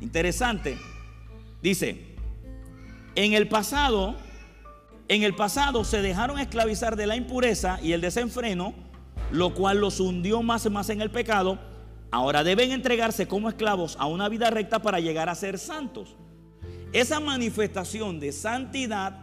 [0.00, 0.78] Interesante.
[1.62, 2.05] Dice,
[3.16, 4.14] en el pasado,
[5.08, 8.74] en el pasado se dejaron esclavizar de la impureza y el desenfreno,
[9.32, 11.58] lo cual los hundió más y más en el pecado.
[12.10, 16.14] Ahora deben entregarse como esclavos a una vida recta para llegar a ser santos.
[16.92, 19.18] Esa manifestación de santidad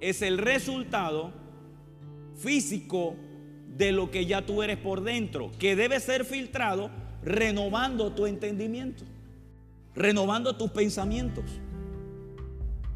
[0.00, 1.32] es el resultado
[2.36, 3.14] físico
[3.68, 6.90] de lo que ya tú eres por dentro, que debe ser filtrado
[7.22, 9.04] renovando tu entendimiento,
[9.94, 11.44] renovando tus pensamientos.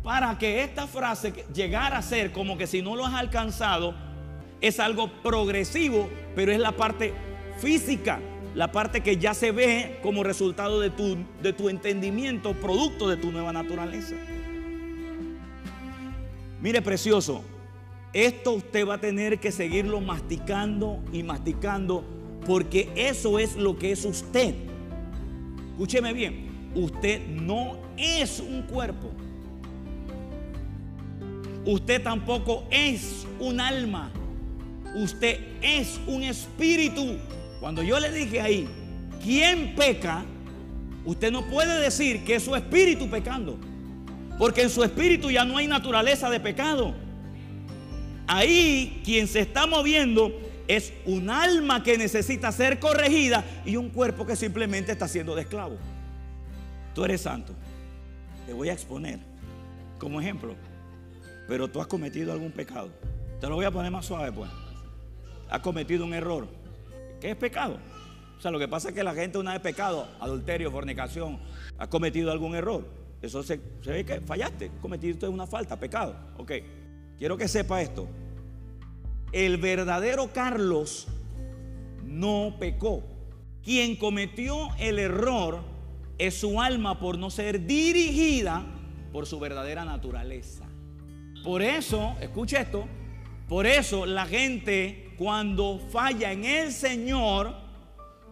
[0.08, 3.94] Para que esta frase llegara a ser como que si no lo has alcanzado,
[4.58, 7.12] es algo progresivo, pero es la parte
[7.58, 8.18] física,
[8.54, 13.18] la parte que ya se ve como resultado de tu, de tu entendimiento, producto de
[13.18, 14.14] tu nueva naturaleza.
[16.62, 17.44] Mire, precioso,
[18.14, 22.02] esto usted va a tener que seguirlo masticando y masticando
[22.46, 24.54] porque eso es lo que es usted.
[25.72, 29.10] Escúcheme bien, usted no es un cuerpo.
[31.68, 34.10] Usted tampoco es un alma.
[34.94, 37.18] Usted es un espíritu.
[37.60, 38.66] Cuando yo le dije ahí,
[39.22, 40.24] ¿quién peca?
[41.04, 43.58] Usted no puede decir que es su espíritu pecando.
[44.38, 46.94] Porque en su espíritu ya no hay naturaleza de pecado.
[48.26, 50.32] Ahí quien se está moviendo
[50.68, 55.42] es un alma que necesita ser corregida y un cuerpo que simplemente está siendo de
[55.42, 55.76] esclavo.
[56.94, 57.52] Tú eres santo.
[58.46, 59.18] Te voy a exponer
[59.98, 60.56] como ejemplo.
[61.48, 62.90] Pero tú has cometido algún pecado.
[63.40, 64.50] Te lo voy a poner más suave, pues.
[65.48, 66.46] Has cometido un error.
[67.20, 67.78] ¿Qué es pecado?
[68.36, 71.40] O sea, lo que pasa es que la gente una vez pecado, adulterio, fornicación,
[71.78, 72.86] ha cometido algún error.
[73.20, 76.14] Eso se, ve que fallaste, cometiste una falta, pecado.
[76.36, 76.52] Ok,
[77.18, 78.06] quiero que sepa esto.
[79.32, 81.08] El verdadero Carlos
[82.04, 83.02] no pecó.
[83.64, 85.60] Quien cometió el error
[86.18, 88.64] es su alma por no ser dirigida
[89.12, 90.67] por su verdadera naturaleza.
[91.42, 92.86] Por eso, escucha esto,
[93.48, 97.54] por eso la gente cuando falla en el Señor,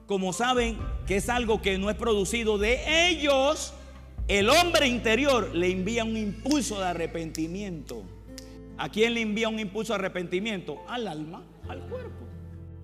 [0.07, 3.75] como saben que es algo que no es producido de ellos,
[4.29, 8.03] el hombre interior le envía un impulso de arrepentimiento.
[8.79, 10.83] ¿A quién le envía un impulso de arrepentimiento?
[10.89, 12.27] Al alma, al cuerpo.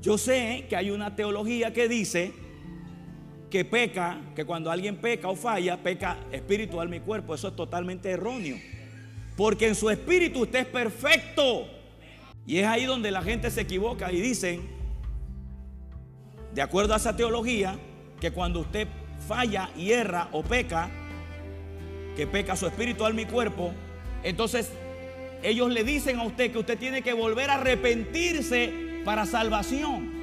[0.00, 2.32] Yo sé que hay una teología que dice
[3.50, 7.35] que peca, que cuando alguien peca o falla, peca espíritu, alma y cuerpo.
[7.35, 8.56] Eso es totalmente erróneo.
[9.37, 11.68] Porque en su espíritu usted es perfecto.
[12.47, 14.68] Y es ahí donde la gente se equivoca y dicen,
[16.55, 17.79] de acuerdo a esa teología,
[18.21, 18.88] que cuando usted
[19.27, 20.90] falla y erra o peca,
[22.16, 23.73] que peca su espíritu, alma y cuerpo,
[24.23, 24.71] entonces
[25.42, 30.23] ellos le dicen a usted que usted tiene que volver a arrepentirse para salvación.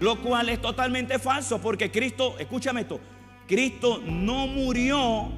[0.00, 3.00] Lo cual es totalmente falso porque Cristo, escúchame esto,
[3.46, 5.28] Cristo no murió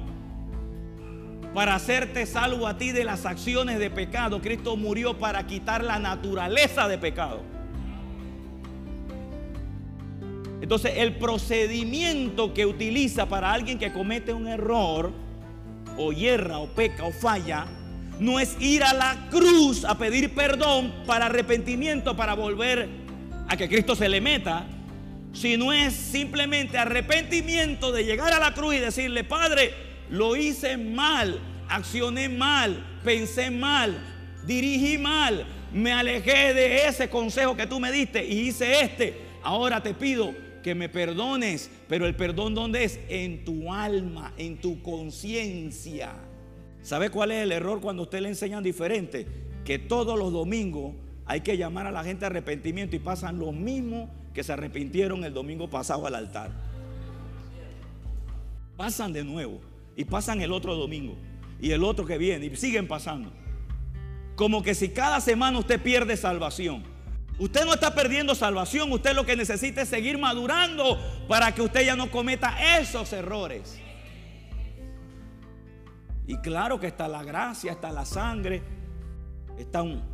[1.57, 4.43] para hacerte salvo a ti de las acciones de pecado.
[4.43, 7.41] Cristo murió para quitar la naturaleza de pecado.
[10.61, 15.11] Entonces el procedimiento que utiliza para alguien que comete un error,
[15.97, 17.65] o hierra, o peca, o falla,
[18.19, 22.87] no es ir a la cruz a pedir perdón para arrepentimiento, para volver
[23.49, 24.67] a que Cristo se le meta,
[25.33, 31.39] sino es simplemente arrepentimiento de llegar a la cruz y decirle, Padre, lo hice mal,
[31.69, 33.97] accioné mal, pensé mal,
[34.45, 39.27] dirigí mal, me alejé de ese consejo que tú me diste y hice este.
[39.43, 42.99] Ahora te pido que me perdones, pero el perdón ¿dónde es?
[43.09, 46.13] En tu alma, en tu conciencia.
[46.81, 49.27] ¿Sabe cuál es el error cuando usted le enseñan diferente?
[49.65, 53.53] Que todos los domingos hay que llamar a la gente a arrepentimiento y pasan los
[53.53, 56.51] mismos que se arrepintieron el domingo pasado al altar.
[58.77, 59.59] Pasan de nuevo
[59.97, 61.17] y pasan el otro domingo
[61.59, 63.33] y el otro que viene y siguen pasando.
[64.37, 66.83] Como que si cada semana usted pierde salvación.
[67.39, 71.85] Usted no está perdiendo salvación, usted lo que necesita es seguir madurando para que usted
[71.85, 73.79] ya no cometa esos errores.
[76.25, 78.63] Y claro que está la gracia, está la sangre,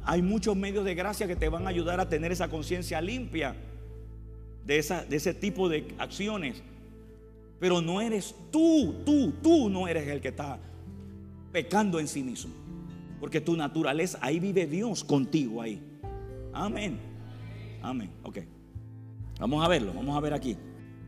[0.05, 3.55] hay muchos medios de gracia que te van a ayudar a tener esa conciencia limpia
[4.65, 6.61] de, esa, de ese tipo de acciones.
[7.63, 10.59] Pero no eres tú, tú, tú no eres el que está
[11.53, 12.53] pecando en sí mismo.
[13.21, 15.81] Porque tu naturaleza, ahí vive Dios contigo ahí.
[16.51, 16.99] Amén.
[17.81, 18.11] Amén.
[18.23, 18.39] Ok.
[19.39, 20.57] Vamos a verlo, vamos a ver aquí.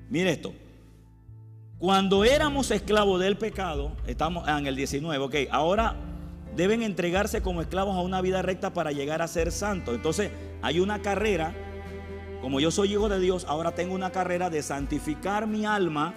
[0.09, 0.53] Mire esto.
[1.77, 5.97] Cuando éramos esclavos del pecado, estamos en el 19, ok, ahora
[6.55, 9.93] deben entregarse como esclavos a una vida recta para llegar a ser santos.
[9.93, 11.53] Entonces hay una carrera
[12.45, 16.13] como yo soy hijo de Dios, ahora tengo una carrera de santificar mi alma.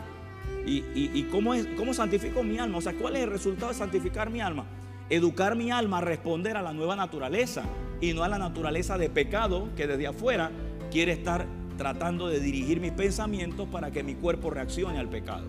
[0.66, 2.78] ¿Y, cómo, es, cómo santifico mi alma?
[2.78, 4.66] O sea, ¿cuál es el resultado de santificar mi alma?
[5.08, 7.62] Educar mi alma a responder a la nueva naturaleza
[8.00, 10.50] y no a la naturaleza de pecado que desde afuera
[10.90, 11.46] quiere estar
[11.78, 15.46] tratando de dirigir mis pensamientos para que mi cuerpo reaccione al pecado.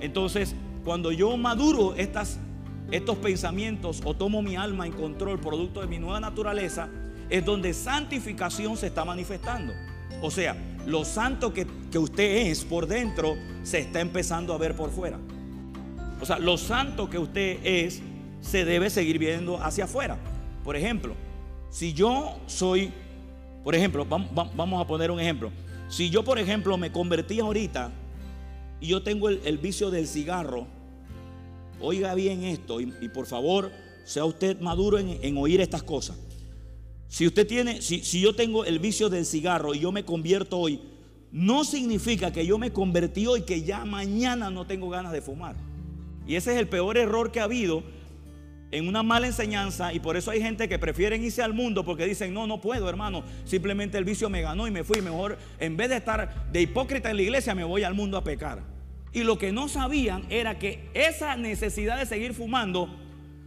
[0.00, 2.40] Entonces, cuando yo maduro estas,
[2.90, 6.88] estos pensamientos o tomo mi alma en control producto de mi nueva naturaleza,
[7.30, 9.72] es donde santificación se está manifestando.
[10.22, 10.56] O sea,
[10.86, 15.18] lo santo que, que, usted es por dentro se está empezando a ver por fuera.
[16.20, 18.00] O sea, lo santo que usted es
[18.40, 20.18] se debe seguir viendo hacia afuera.
[20.64, 21.14] Por ejemplo,
[21.70, 22.92] si yo soy,
[23.64, 25.50] por ejemplo, vamos a poner un ejemplo.
[25.88, 27.90] Si yo, por ejemplo, me convertí ahorita
[28.80, 30.66] y yo tengo el, vicio del cigarro,
[31.80, 33.70] oiga bien esto y, por favor
[34.04, 36.16] sea usted maduro en, oír estas cosas.
[37.12, 40.58] Si usted tiene, si, si yo tengo el vicio del cigarro y yo me convierto
[40.58, 40.80] hoy,
[41.30, 45.54] no significa que yo me convertí hoy que ya mañana no tengo ganas de fumar.
[46.26, 47.82] Y ese es el peor error que ha habido
[48.70, 52.06] en una mala enseñanza y por eso hay gente que prefieren irse al mundo porque
[52.06, 55.76] dicen, no, no puedo, hermano, simplemente el vicio me ganó y me fui, mejor en
[55.76, 58.62] vez de estar de hipócrita en la iglesia me voy al mundo a pecar.
[59.12, 62.88] Y lo que no sabían era que esa necesidad de seguir fumando,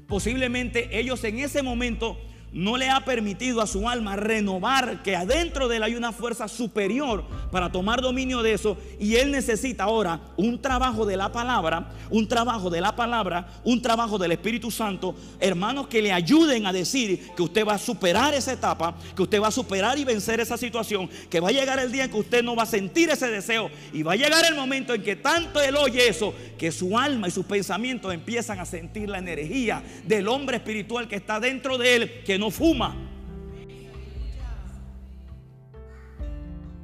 [0.06, 2.16] posiblemente ellos en ese momento
[2.56, 6.48] no le ha permitido a su alma renovar que adentro de él hay una fuerza
[6.48, 8.78] superior para tomar dominio de eso.
[8.98, 13.82] Y él necesita ahora un trabajo de la palabra, un trabajo de la palabra, un
[13.82, 18.34] trabajo del Espíritu Santo, hermanos que le ayuden a decir que usted va a superar
[18.34, 21.78] esa etapa, que usted va a superar y vencer esa situación, que va a llegar
[21.80, 24.46] el día en que usted no va a sentir ese deseo y va a llegar
[24.46, 28.62] el momento en que tanto él oye eso, que su alma y sus pensamientos empiezan
[28.62, 32.96] a sentir la energía del hombre espiritual que está dentro de él, que fuma.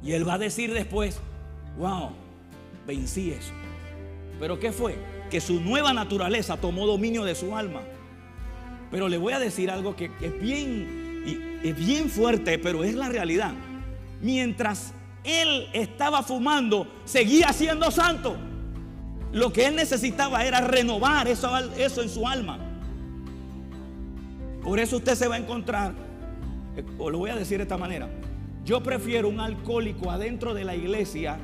[0.02, 1.20] Y él va a decir después,
[1.78, 2.10] wow,
[2.86, 3.52] vencí eso.
[4.40, 4.96] Pero ¿qué fue?
[5.30, 7.82] Que su nueva naturaleza tomó dominio de su alma.
[8.90, 13.08] Pero le voy a decir algo que, es, bien, es bien fuerte, pero es la
[13.08, 13.52] realidad.
[14.20, 14.92] Mientras
[15.24, 18.36] él estaba fumando, seguía siendo santo.
[19.32, 22.58] Lo que él necesitaba era renovar eso, eso en su alma.
[24.62, 25.92] Por eso usted se va a encontrar,
[26.76, 28.08] eh, o lo voy a decir de esta manera,
[28.64, 31.38] yo prefiero un alcohólico adentro de la iglesia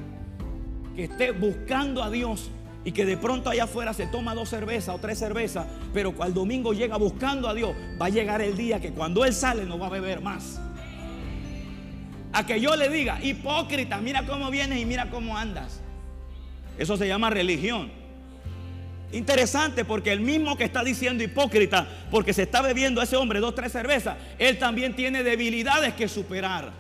[0.94, 2.50] que esté buscando a Dios
[2.85, 6.28] y que de pronto allá afuera se toma dos cervezas o tres cervezas, pero cuando
[6.28, 9.64] el domingo llega buscando a Dios, va a llegar el día que cuando Él sale
[9.64, 10.61] no va a beber más.
[12.33, 15.81] A que yo le diga, hipócrita, mira cómo vienes y mira cómo andas.
[16.78, 17.90] Eso se llama religión.
[19.11, 23.55] Interesante porque el mismo que está diciendo hipócrita porque se está bebiendo ese hombre dos,
[23.55, 26.73] tres cervezas, él también tiene debilidades que superar.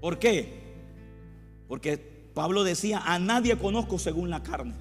[0.00, 0.60] ¿Por qué?
[1.68, 1.96] Porque
[2.34, 4.74] Pablo decía, a nadie conozco según la carne.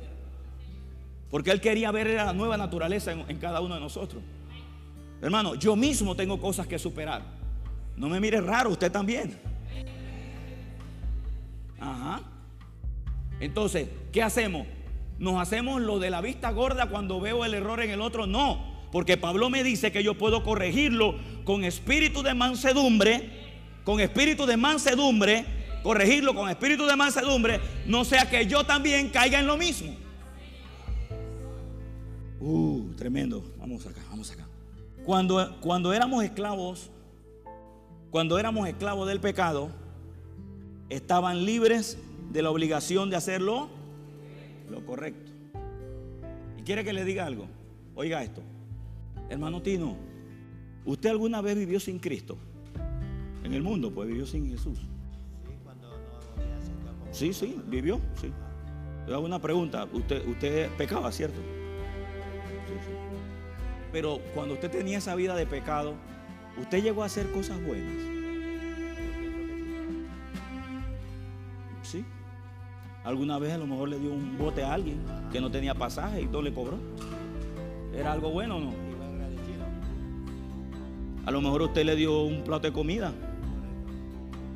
[1.29, 4.23] Porque él quería ver la nueva naturaleza en, en cada uno de nosotros.
[5.21, 7.21] Hermano, yo mismo tengo cosas que superar.
[7.95, 9.50] No me mire raro, usted también.
[11.81, 12.21] Ajá.
[13.39, 14.67] Entonces, ¿qué hacemos?
[15.17, 18.27] ¿Nos hacemos lo de la vista gorda cuando veo el error en el otro?
[18.27, 23.29] No, porque Pablo me dice que yo puedo corregirlo con espíritu de mansedumbre,
[23.83, 25.45] con espíritu de mansedumbre,
[25.83, 29.95] corregirlo con espíritu de mansedumbre, no sea que yo también caiga en lo mismo.
[32.39, 33.43] Uh, tremendo.
[33.59, 34.47] Vamos acá, vamos acá.
[35.03, 36.91] Cuando, cuando éramos esclavos,
[38.11, 39.69] cuando éramos esclavos del pecado,
[40.91, 41.97] estaban libres
[42.31, 43.69] de la obligación de hacerlo
[44.69, 45.31] lo correcto.
[46.57, 47.47] ¿Y quiere que le diga algo?
[47.95, 48.41] Oiga esto.
[49.29, 49.95] Hermano Tino,
[50.85, 52.37] ¿usted alguna vez vivió sin Cristo?
[53.43, 54.79] En el mundo, pues vivió sin Jesús.
[57.11, 58.31] Sí, sí, vivió, sí.
[59.07, 59.87] Le hago una pregunta.
[59.91, 61.39] Usted, usted pecaba, ¿cierto?
[63.91, 65.95] Pero cuando usted tenía esa vida de pecado,
[66.59, 68.20] usted llegó a hacer cosas buenas.
[73.03, 74.99] Alguna vez a lo mejor le dio un bote a alguien
[75.31, 76.77] que no tenía pasaje y todo le cobró.
[77.95, 78.91] ¿Era algo bueno o no?
[81.25, 83.11] A lo mejor usted le dio un plato de comida,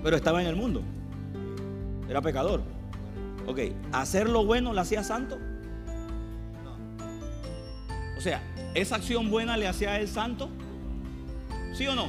[0.03, 0.81] pero estaba en el mundo.
[2.09, 2.61] Era pecador.
[3.47, 3.59] Ok,
[3.91, 5.37] ¿hacer lo bueno le hacía santo?
[8.17, 8.41] O sea,
[8.73, 10.49] ¿esa acción buena le hacía a él santo?
[11.73, 12.05] ¿Sí o no?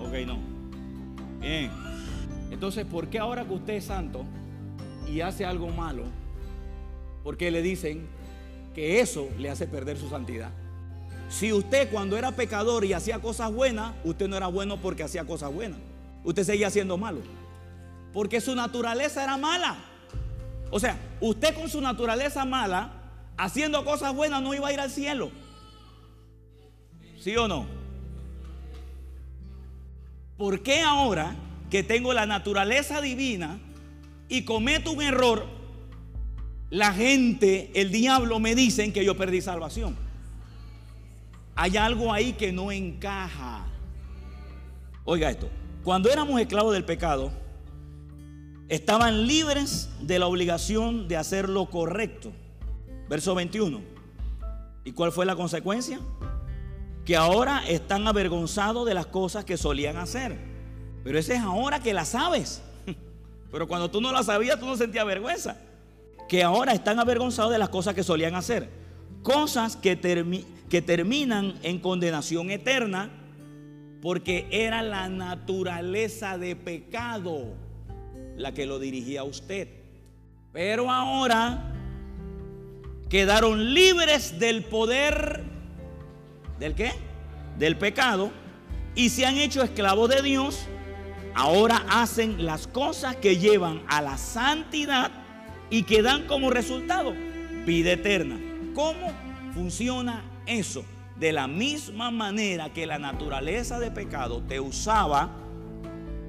[0.00, 0.38] Ok, no.
[1.40, 1.70] Bien.
[2.50, 4.24] Entonces, ¿por qué ahora que usted es santo,
[5.08, 6.04] y hace algo malo,
[7.22, 8.06] porque le dicen
[8.74, 10.50] que eso le hace perder su santidad.
[11.28, 15.24] Si usted cuando era pecador y hacía cosas buenas, usted no era bueno porque hacía
[15.24, 15.78] cosas buenas.
[16.24, 17.20] Usted seguía siendo malo.
[18.12, 19.78] Porque su naturaleza era mala.
[20.70, 22.92] O sea, usted con su naturaleza mala,
[23.38, 25.30] haciendo cosas buenas, no iba a ir al cielo.
[27.18, 27.66] ¿Sí o no?
[30.36, 31.36] ¿Por qué ahora
[31.70, 33.58] que tengo la naturaleza divina
[34.32, 35.46] y cometo un error,
[36.70, 39.94] la gente, el diablo me dicen que yo perdí salvación?
[41.54, 43.66] Hay algo ahí que no encaja.
[45.04, 45.50] Oiga esto,
[45.84, 47.30] cuando éramos esclavos del pecado,
[48.70, 52.32] estaban libres de la obligación de hacer lo correcto.
[53.10, 53.82] Verso 21.
[54.84, 56.00] ¿Y cuál fue la consecuencia?
[57.04, 60.38] que ahora están avergonzados de las cosas que solían hacer.
[61.02, 62.62] Pero ese es ahora que las sabes.
[63.52, 65.56] Pero cuando tú no las sabías, tú no sentías vergüenza.
[66.28, 68.68] Que ahora están avergonzados de las cosas que solían hacer.
[69.22, 69.96] Cosas que,
[70.68, 73.10] que terminan en condenación eterna
[74.00, 77.54] porque era la naturaleza de pecado
[78.36, 79.68] la que lo dirigía a usted.
[80.52, 81.72] Pero ahora
[83.08, 85.52] quedaron libres del poder
[86.62, 86.92] ¿Del qué?
[87.58, 88.30] Del pecado.
[88.94, 90.68] Y se han hecho esclavos de Dios.
[91.34, 95.10] Ahora hacen las cosas que llevan a la santidad
[95.70, 97.14] y que dan como resultado
[97.64, 98.38] vida eterna.
[98.74, 99.12] ¿Cómo
[99.54, 100.84] funciona eso?
[101.18, 105.30] De la misma manera que la naturaleza de pecado te usaba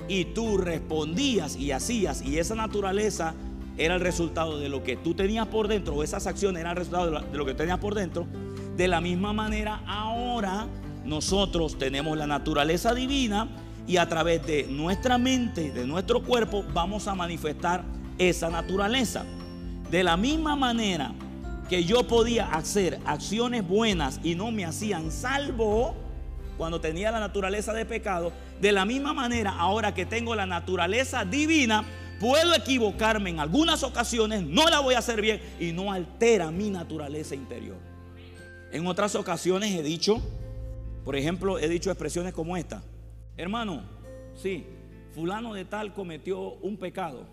[0.07, 3.33] y tú respondías y hacías y esa naturaleza
[3.77, 6.77] era el resultado de lo que tú tenías por dentro, o esas acciones eran el
[6.77, 8.27] resultado de lo que tenías por dentro,
[8.77, 10.67] de la misma manera, ahora
[11.03, 13.47] nosotros tenemos la naturaleza divina
[13.87, 17.83] y a través de nuestra mente, de nuestro cuerpo, vamos a manifestar
[18.17, 19.25] esa naturaleza.
[19.89, 21.13] De la misma manera
[21.69, 25.95] que yo podía hacer acciones buenas y no me hacían salvo
[26.57, 28.31] cuando tenía la naturaleza de pecado,
[28.61, 31.83] de la misma manera ahora que tengo la naturaleza divina,
[32.19, 36.69] puedo equivocarme en algunas ocasiones, no la voy a hacer bien y no altera mi
[36.69, 37.77] naturaleza interior.
[38.71, 40.21] En otras ocasiones he dicho,
[41.03, 42.81] por ejemplo, he dicho expresiones como esta.
[43.37, 43.83] Hermano,
[44.35, 44.65] sí,
[45.13, 47.25] fulano de tal cometió un pecado.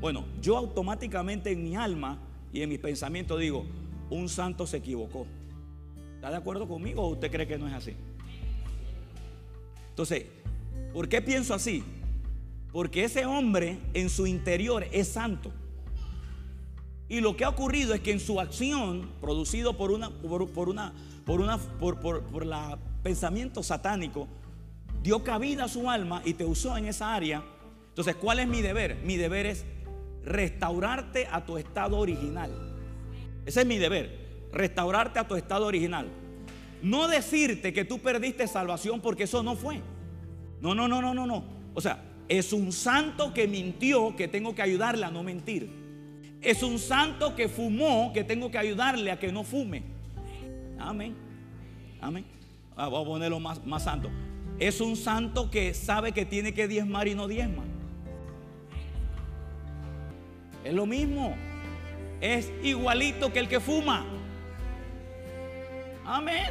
[0.00, 2.18] Bueno, yo automáticamente en mi alma
[2.52, 3.66] y en mis pensamientos digo,
[4.10, 5.26] un santo se equivocó.
[6.14, 7.94] ¿Está de acuerdo conmigo o usted cree que no es así?
[9.90, 10.26] Entonces,
[10.92, 11.82] ¿por qué pienso así?
[12.72, 15.52] Porque ese hombre en su interior es santo.
[17.08, 20.92] Y lo que ha ocurrido es que en su acción, producido por una, por, una,
[21.24, 24.28] por una, por, por, la pensamiento satánico,
[25.02, 27.42] dio cabida a su alma y te usó en esa área.
[27.88, 28.96] Entonces, ¿cuál es mi deber?
[29.04, 29.64] Mi deber es
[30.24, 32.50] restaurarte a tu estado original.
[33.46, 36.08] Ese es mi deber, restaurarte a tu estado original.
[36.82, 39.80] No decirte que tú perdiste salvación porque eso no fue.
[40.60, 41.44] No, no, no, no, no, no.
[41.74, 45.70] O sea, es un santo que mintió que tengo que ayudarle a no mentir.
[46.40, 49.82] Es un santo que fumó que tengo que ayudarle a que no fume.
[50.78, 51.16] Amén.
[52.00, 52.24] Amén.
[52.76, 54.08] Ah, voy a ponerlo más, más santo.
[54.58, 57.64] Es un santo que sabe que tiene que diezmar y no diezma.
[60.64, 61.36] Es lo mismo.
[62.20, 64.04] Es igualito que el que fuma.
[66.04, 66.50] Amén.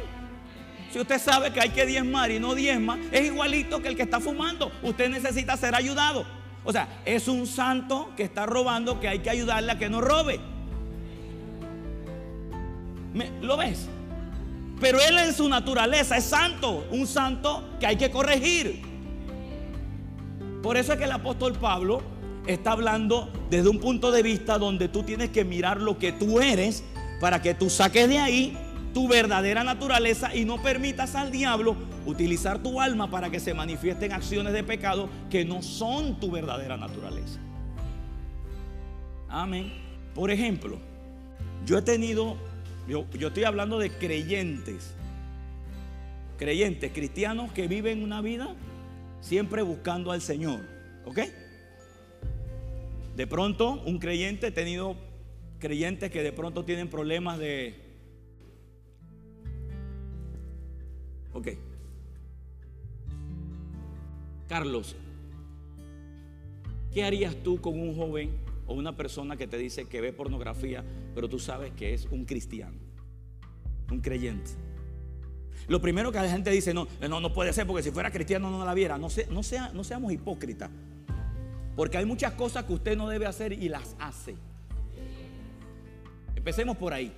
[0.90, 4.02] Si usted sabe que hay que diezmar y no diezma, es igualito que el que
[4.02, 4.72] está fumando.
[4.82, 6.24] Usted necesita ser ayudado.
[6.64, 10.00] O sea, es un santo que está robando que hay que ayudarle a que no
[10.00, 10.40] robe.
[13.42, 13.88] ¿Lo ves?
[14.80, 18.82] Pero él en su naturaleza es santo, un santo que hay que corregir.
[20.62, 22.02] Por eso es que el apóstol Pablo
[22.46, 26.40] está hablando desde un punto de vista donde tú tienes que mirar lo que tú
[26.40, 26.84] eres
[27.20, 28.56] para que tú saques de ahí
[28.94, 31.76] tu verdadera naturaleza y no permitas al diablo
[32.06, 36.76] utilizar tu alma para que se manifiesten acciones de pecado que no son tu verdadera
[36.76, 37.38] naturaleza.
[39.28, 39.72] Amén.
[40.14, 40.78] Por ejemplo,
[41.66, 42.36] yo he tenido,
[42.88, 44.94] yo, estoy hablando de creyentes,
[46.38, 48.54] creyentes, cristianos que viven una vida
[49.20, 50.60] siempre buscando al Señor.
[51.04, 51.20] ¿Ok?
[53.16, 54.96] De pronto, un creyente, he tenido
[55.58, 57.88] creyentes que de pronto tienen problemas de
[61.38, 61.48] Ok.
[64.48, 64.96] Carlos,
[66.92, 68.30] ¿qué harías tú con un joven
[68.66, 70.84] o una persona que te dice que ve pornografía,
[71.18, 72.78] pero tú sabes que es un cristiano,
[73.90, 74.52] un creyente?
[75.66, 78.48] Lo primero que la gente dice, no, no, no puede ser, porque si fuera cristiano
[78.52, 78.98] no la viera.
[78.98, 80.70] No, no, sea, no seamos hipócritas.
[81.74, 84.36] Porque hay muchas cosas que usted no debe hacer y las hace.
[86.36, 87.12] Empecemos por ahí.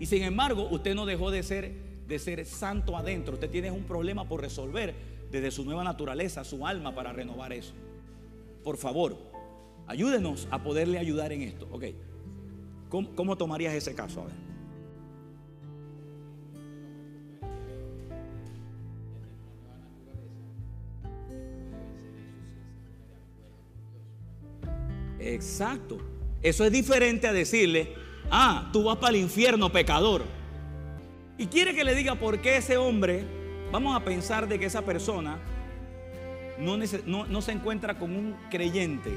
[0.00, 1.74] Y sin embargo, usted no dejó de ser,
[2.08, 3.34] de ser santo adentro.
[3.34, 4.94] Usted tiene un problema por resolver
[5.30, 7.74] desde su nueva naturaleza, su alma, para renovar eso.
[8.62, 9.18] Por favor,
[9.86, 11.68] ayúdenos a poderle ayudar en esto.
[11.70, 11.84] Ok.
[13.16, 14.20] ¿Cómo, tomarías ese caso?
[14.20, 14.34] A ver.
[25.18, 25.98] Exacto.
[26.40, 27.94] Eso es diferente a decirle,
[28.30, 30.22] ah, tú vas para el infierno, pecador.
[31.36, 33.24] Y quiere que le diga por qué ese hombre,
[33.72, 35.38] vamos a pensar de que esa persona
[36.60, 39.10] no, no, se encuentra con un creyente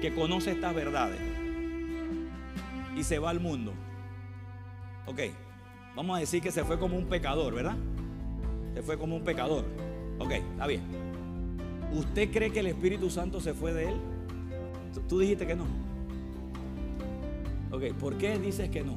[0.00, 1.27] que conoce estas verdades
[2.98, 3.72] y se va al mundo.
[5.06, 5.20] Ok,
[5.94, 7.76] vamos a decir que se fue como un pecador, ¿verdad?
[8.74, 9.64] Se fue como un pecador.
[10.18, 10.82] Ok, está bien.
[11.92, 13.94] ¿Usted cree que el Espíritu Santo se fue de él?
[15.08, 15.64] Tú dijiste que no.
[17.70, 18.96] Ok, ¿por qué dices que no?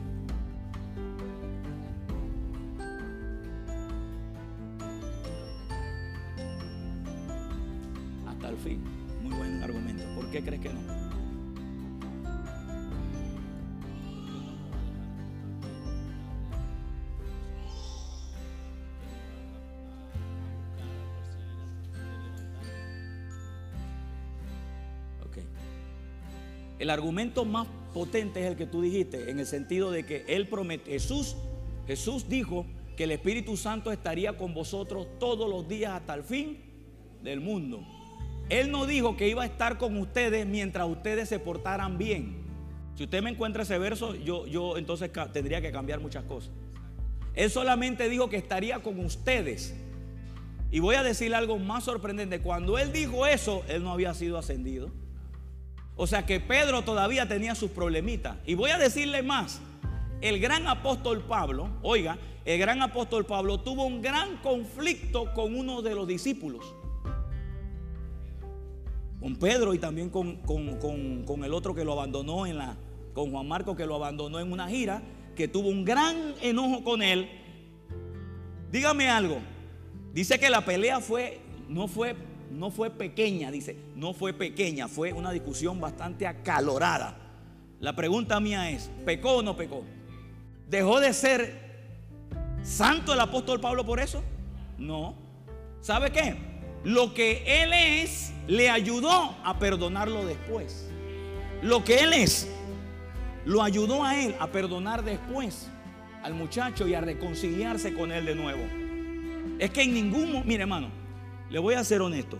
[8.27, 8.81] Hasta el fin.
[9.21, 10.03] Muy buen argumento.
[10.15, 11.10] ¿Por qué crees que no?
[26.81, 30.47] El argumento más potente es el que tú dijiste, en el sentido de que Él
[30.47, 31.35] promete, Jesús,
[31.85, 32.65] Jesús dijo
[32.97, 36.57] que el Espíritu Santo estaría con vosotros todos los días hasta el fin
[37.21, 37.85] del mundo.
[38.49, 42.37] Él no dijo que iba a estar con ustedes mientras ustedes se portaran bien.
[42.95, 46.49] Si usted me encuentra ese verso, yo, yo entonces tendría que cambiar muchas cosas.
[47.35, 49.75] Él solamente dijo que estaría con ustedes.
[50.71, 52.41] Y voy a decir algo más sorprendente.
[52.41, 54.89] Cuando él dijo eso, él no había sido ascendido.
[56.01, 58.35] O sea que Pedro todavía tenía sus problemitas.
[58.47, 59.61] Y voy a decirle más.
[60.19, 65.83] El gran apóstol Pablo, oiga, el gran apóstol Pablo tuvo un gran conflicto con uno
[65.83, 66.73] de los discípulos.
[69.19, 72.77] Con Pedro y también con, con, el otro que lo abandonó en la,
[73.13, 75.03] con Juan Marco que lo abandonó en una gira,
[75.35, 77.29] que tuvo un gran enojo con él.
[78.71, 79.37] Dígame algo.
[80.15, 82.15] Dice que la pelea fue, no fue
[82.51, 87.17] no fue pequeña, dice, no fue pequeña, fue una discusión bastante acalorada.
[87.79, 89.83] La pregunta mía es, ¿pecó o no pecó?
[90.69, 91.71] ¿Dejó de ser
[92.63, 94.23] santo el apóstol Pablo por eso?
[94.77, 95.15] No.
[95.81, 96.35] ¿Sabe qué?
[96.83, 100.87] Lo que él es le ayudó a perdonarlo después.
[101.61, 102.47] Lo que él es
[103.45, 105.67] lo ayudó a él a perdonar después
[106.23, 108.61] al muchacho y a reconciliarse con él de nuevo.
[109.57, 111.00] Es que en ningún, mire hermano,
[111.51, 112.37] le voy a ser honesto.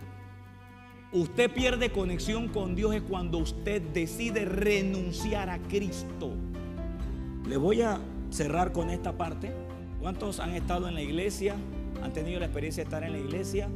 [1.12, 6.32] Usted pierde conexión con Dios es cuando usted decide renunciar a Cristo.
[7.46, 8.00] Le voy a
[8.30, 9.52] cerrar con esta parte.
[10.00, 11.54] ¿Cuántos han estado en la iglesia?
[12.02, 13.68] ¿Han tenido la experiencia de estar en la iglesia?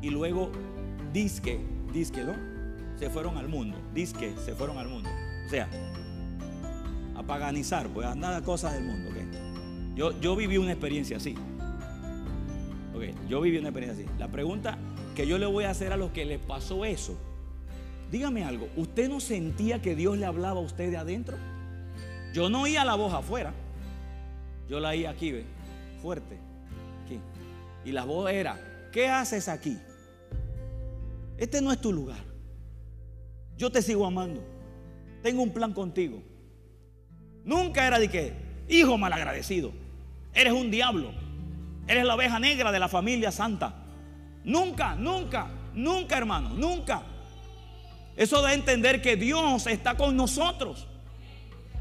[0.00, 0.52] Y luego,
[1.12, 1.58] disque,
[1.92, 2.34] disque, ¿no?
[2.96, 3.76] Se fueron al mundo.
[3.92, 5.10] Disque, se fueron al mundo.
[5.46, 5.68] O sea,
[7.16, 9.10] a paganizar, pues a nada cosas del mundo.
[9.96, 11.34] Yo, yo viví una experiencia así.
[13.28, 14.18] Yo viví una experiencia así.
[14.18, 14.78] La pregunta
[15.14, 17.16] que yo le voy a hacer a los que les pasó eso,
[18.10, 21.36] dígame algo, ¿usted no sentía que Dios le hablaba a usted de adentro?
[22.32, 23.52] Yo no oía la voz afuera,
[24.68, 25.44] yo la oía aquí, ¿ve?
[26.04, 26.38] fuerte,
[27.02, 27.18] aquí.
[27.84, 28.60] Y la voz era,
[28.92, 29.78] ¿qué haces aquí?
[31.38, 32.22] Este no es tu lugar.
[33.56, 34.42] Yo te sigo amando.
[35.22, 36.22] Tengo un plan contigo.
[37.42, 38.34] Nunca era de que,
[38.68, 39.72] hijo malagradecido,
[40.34, 41.23] eres un diablo.
[41.86, 43.74] Eres la oveja negra de la familia santa.
[44.44, 47.02] Nunca, nunca, nunca, hermano, nunca.
[48.16, 50.86] Eso da a entender que Dios está con nosotros.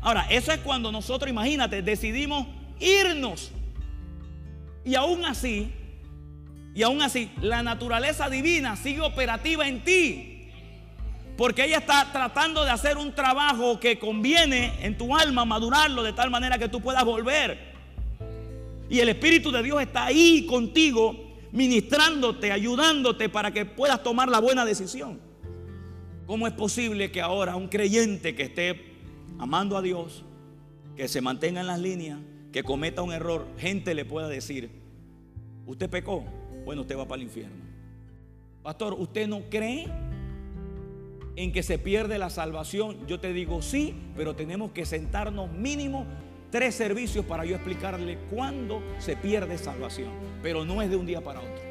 [0.02, 2.48] Ahora, eso es cuando nosotros, imagínate, decidimos
[2.80, 3.52] irnos.
[4.84, 5.72] Y aún así,
[6.76, 10.50] y aún así, la naturaleza divina sigue operativa en ti.
[11.38, 16.14] Porque ella está tratando de hacer un trabajo que conviene en tu alma, madurarlo de
[16.14, 17.73] tal manera que tú puedas volver.
[18.90, 21.16] Y el Espíritu de Dios está ahí contigo,
[21.52, 25.20] ministrándote, ayudándote para que puedas tomar la buena decisión.
[26.26, 28.94] ¿Cómo es posible que ahora un creyente que esté
[29.40, 30.24] amando a Dios,
[30.96, 32.20] que se mantenga en las líneas,
[32.52, 34.70] que cometa un error, gente le pueda decir,
[35.66, 36.24] usted pecó,
[36.66, 37.64] bueno, usted va para el infierno.
[38.62, 39.88] Pastor, ¿usted no cree
[41.36, 43.06] en que se pierde la salvación?
[43.08, 46.06] Yo te digo sí, pero tenemos que sentarnos mínimo
[46.54, 50.12] tres servicios para yo explicarle cuándo se pierde salvación.
[50.44, 51.64] Pero no es de un día para otro.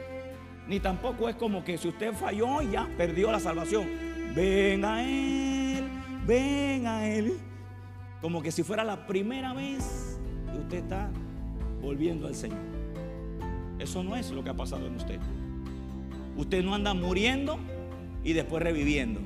[0.66, 3.87] Ni tampoco es como que si usted falló ya perdió la salvación.
[4.35, 5.85] Ven a Él,
[6.26, 7.39] ven a Él.
[8.20, 10.18] Como que si fuera la primera vez
[10.53, 11.09] que usted está
[11.80, 12.59] volviendo al Señor.
[13.78, 15.20] Eso no es lo que ha pasado en usted.
[16.37, 17.57] Usted no anda muriendo
[18.24, 19.20] y después reviviendo.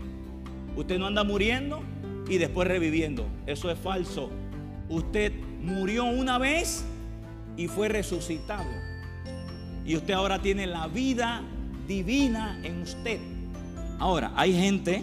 [0.76, 1.82] Usted no anda muriendo
[2.28, 3.24] y después reviviendo.
[3.46, 4.30] Eso es falso.
[4.88, 6.84] Usted murió una vez
[7.56, 8.68] y fue resucitado.
[9.84, 11.42] Y usted ahora tiene la vida
[11.86, 13.20] divina en usted.
[13.98, 15.02] Ahora, hay gente,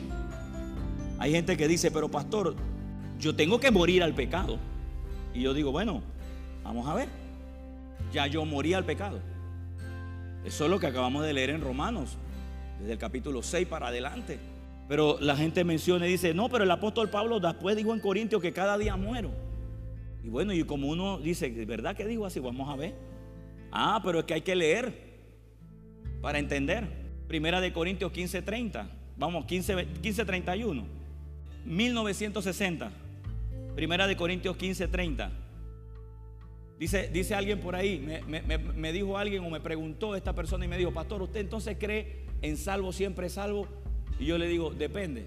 [1.20, 2.56] hay gente que dice, pero pastor,
[3.20, 4.58] yo tengo que morir al pecado.
[5.34, 6.02] Y yo digo, bueno,
[6.64, 7.08] vamos a ver.
[8.12, 9.20] Ya yo morí al pecado.
[10.46, 12.18] Eso es lo que acabamos de leer en Romanos,
[12.80, 14.40] desde el capítulo 6 para adelante.
[14.88, 18.42] Pero la gente menciona y dice, no, pero el apóstol Pablo después dijo en Corintios
[18.42, 19.32] que cada día muero.
[20.24, 22.40] Y bueno, y como uno dice, ¿verdad que dijo así?
[22.40, 22.94] Vamos a ver.
[23.72, 24.94] Ah, pero es que hay que leer
[26.22, 26.88] para entender.
[27.28, 28.88] Primera de Corintios 15:30.
[29.18, 30.86] Vamos, 15, 15:31.
[31.66, 32.92] 1960.
[33.76, 35.32] Primera de Corintios 15:30.
[36.80, 40.78] Dice, dice alguien por ahí, me, dijo alguien o me preguntó esta persona y me
[40.78, 43.68] dijo, pastor, ¿usted entonces cree en salvo siempre salvo?
[44.20, 45.26] Y yo le digo, depende.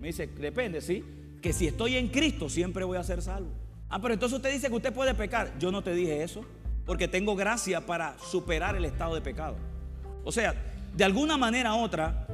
[0.00, 1.04] Me dice, depende, sí.
[1.40, 3.50] Que si estoy en Cristo siempre voy a ser salvo.
[3.90, 5.58] Ah, pero entonces usted dice que usted puede pecar.
[5.58, 6.44] Yo no te dije eso,
[6.86, 9.56] porque tengo gracia para superar el estado de pecado.
[10.24, 10.54] O sea,
[10.96, 12.26] de alguna manera u otra,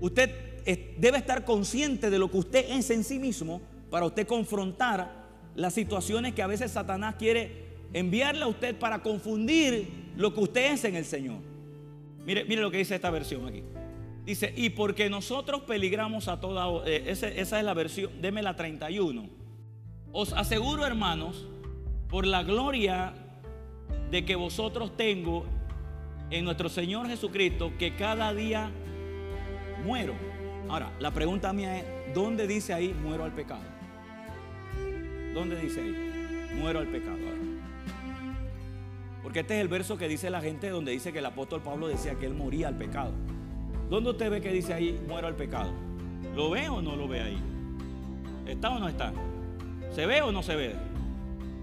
[0.00, 0.30] usted
[0.96, 3.60] debe estar consciente de lo que usted es en sí mismo
[3.90, 9.88] para usted confrontar las situaciones que a veces Satanás quiere enviarle a usted para confundir
[10.16, 11.38] lo que usted es en el Señor.
[12.24, 13.62] Mire, mire lo que dice esta versión aquí.
[14.24, 16.66] Dice, y porque nosotros peligramos a toda...
[16.86, 19.43] Eh, esa, esa es la versión, deme la 31.
[20.16, 21.44] Os aseguro, hermanos,
[22.08, 23.14] por la gloria
[24.12, 25.44] de que vosotros tengo
[26.30, 28.70] en nuestro Señor Jesucristo, que cada día
[29.84, 30.14] muero.
[30.68, 33.64] Ahora, la pregunta mía es, ¿dónde dice ahí muero al pecado?
[35.34, 36.54] ¿Dónde dice ahí?
[36.60, 37.18] Muero al pecado.
[39.20, 41.88] Porque este es el verso que dice la gente donde dice que el apóstol Pablo
[41.88, 43.10] decía que él moría al pecado.
[43.90, 45.72] ¿Dónde usted ve que dice ahí muero al pecado?
[46.36, 47.38] ¿Lo ve o no lo ve ahí?
[48.46, 49.12] ¿Está o no está?
[49.94, 50.74] ¿Se ve o no se ve?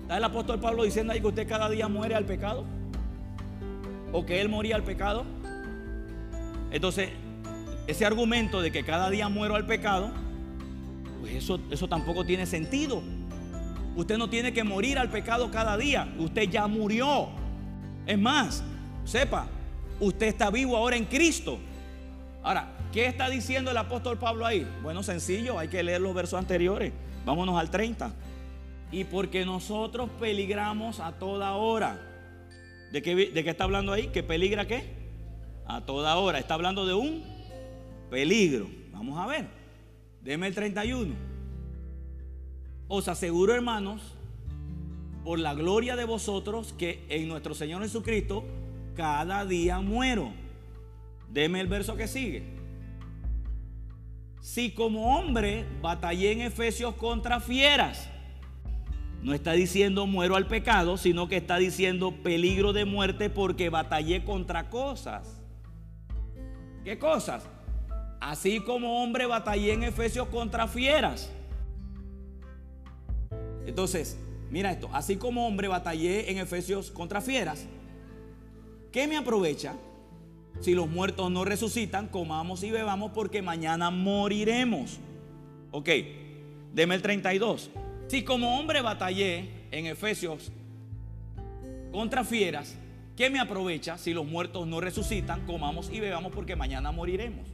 [0.04, 2.64] ¿Está el apóstol Pablo diciendo ahí que usted cada día muere al pecado?
[4.14, 5.26] ¿O que él moría al pecado?
[6.72, 7.10] Entonces,
[7.88, 10.12] ese argumento de que cada día muero al pecado,
[11.20, 13.04] pues eso, eso tampoco tiene sentido.
[13.98, 16.14] Usted no tiene que morir al pecado cada día.
[16.18, 17.28] Usted ya murió.
[18.06, 18.64] Es más,
[19.04, 19.48] sepa,
[20.00, 21.60] usted está vivo ahora en Cristo.
[22.44, 24.66] Ahora, ¿qué está diciendo el apóstol Pablo ahí?
[24.82, 26.94] Bueno, sencillo, hay que leer los versos anteriores.
[27.26, 28.14] Vámonos al 30.
[28.92, 32.00] Y porque nosotros peligramos a toda hora.
[32.92, 34.08] ¿De qué, ¿De qué está hablando ahí?
[34.08, 34.84] ¿Que peligra qué?
[35.66, 36.40] A toda hora.
[36.40, 37.24] Está hablando de un
[38.10, 38.68] peligro.
[38.92, 39.48] Vamos a ver.
[40.22, 41.16] Deme el 31.
[42.88, 44.02] Os aseguro, hermanos,
[45.24, 48.44] por la gloria de vosotros, que en nuestro Señor Jesucristo
[48.96, 50.32] cada día muero.
[51.30, 52.61] Deme el verso que sigue.
[54.42, 58.10] Si como hombre batallé en Efesios contra fieras,
[59.22, 64.26] no está diciendo muero al pecado, sino que está diciendo peligro de muerte porque batallé
[64.26, 65.40] contra cosas.
[66.84, 67.44] ¿Qué cosas?
[68.20, 71.32] Así como hombre batallé en Efesios contra fieras.
[73.68, 74.18] Entonces,
[74.50, 77.68] mira esto, así como hombre batallé en Efesios contra fieras,
[78.92, 79.76] ¿qué me aprovecha?
[80.62, 85.00] Si los muertos no resucitan, comamos y bebamos porque mañana moriremos.
[85.72, 85.90] Ok,
[86.72, 87.72] deme el 32.
[88.08, 90.52] Si como hombre batallé en Efesios
[91.92, 92.78] contra fieras,
[93.18, 95.48] ¿qué me aprovecha si los muertos no resucitan?
[95.48, 97.48] Comamos y bebamos porque mañana moriremos.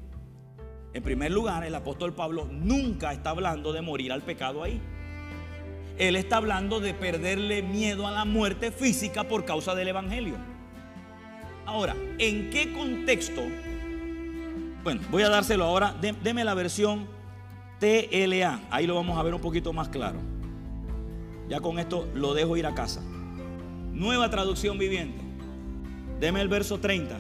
[0.94, 4.82] En primer lugar, el apóstol Pablo nunca está hablando de morir al pecado ahí.
[5.98, 10.57] Él está hablando de perderle miedo a la muerte física por causa del Evangelio.
[11.68, 13.42] Ahora, ¿en qué contexto?
[14.86, 15.94] Bueno, voy a dárselo ahora.
[16.00, 17.08] Deme la versión
[17.82, 18.62] TLA.
[18.72, 20.18] Ahí lo vamos a ver un poquito más claro.
[21.50, 23.02] Ya con esto lo dejo ir a casa.
[23.92, 25.22] Nueva traducción viviente.
[26.22, 27.18] Deme el verso 30.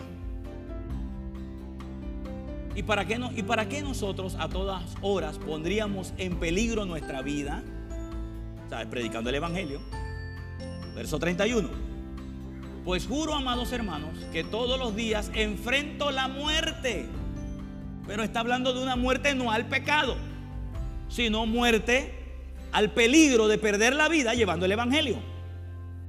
[2.73, 7.21] ¿Y para, qué no, ¿Y para qué nosotros a todas horas pondríamos en peligro nuestra
[7.21, 7.65] vida?
[8.65, 9.81] O sea, predicando el Evangelio.
[10.95, 11.86] Verso 31.
[12.87, 17.05] Pues juro, amados hermanos, que todos los días enfrento la muerte.
[18.07, 20.15] Pero está hablando de una muerte no al pecado,
[21.09, 22.13] sino muerte
[22.71, 25.17] al peligro de perder la vida llevando el Evangelio.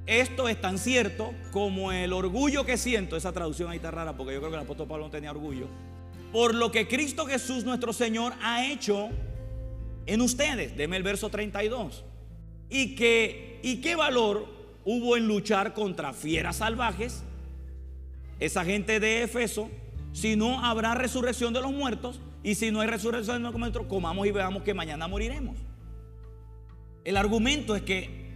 [0.07, 4.35] Esto es tan cierto como el orgullo que siento, esa traducción ahí está rara porque
[4.35, 5.67] yo creo que el apóstol Pablo no tenía orgullo,
[6.31, 9.09] por lo que Cristo Jesús nuestro Señor ha hecho
[10.07, 10.77] en ustedes.
[10.77, 12.05] Deme el verso 32.
[12.71, 14.58] Y, que, ¿Y qué valor
[14.91, 17.23] hubo en luchar contra fieras salvajes?
[18.41, 19.69] Esa gente de Efeso,
[20.15, 23.85] si no habrá resurrección de los muertos, y si no hay resurrección de los muertos,
[23.87, 25.59] comamos y veamos que mañana moriremos.
[27.05, 28.33] El argumento es que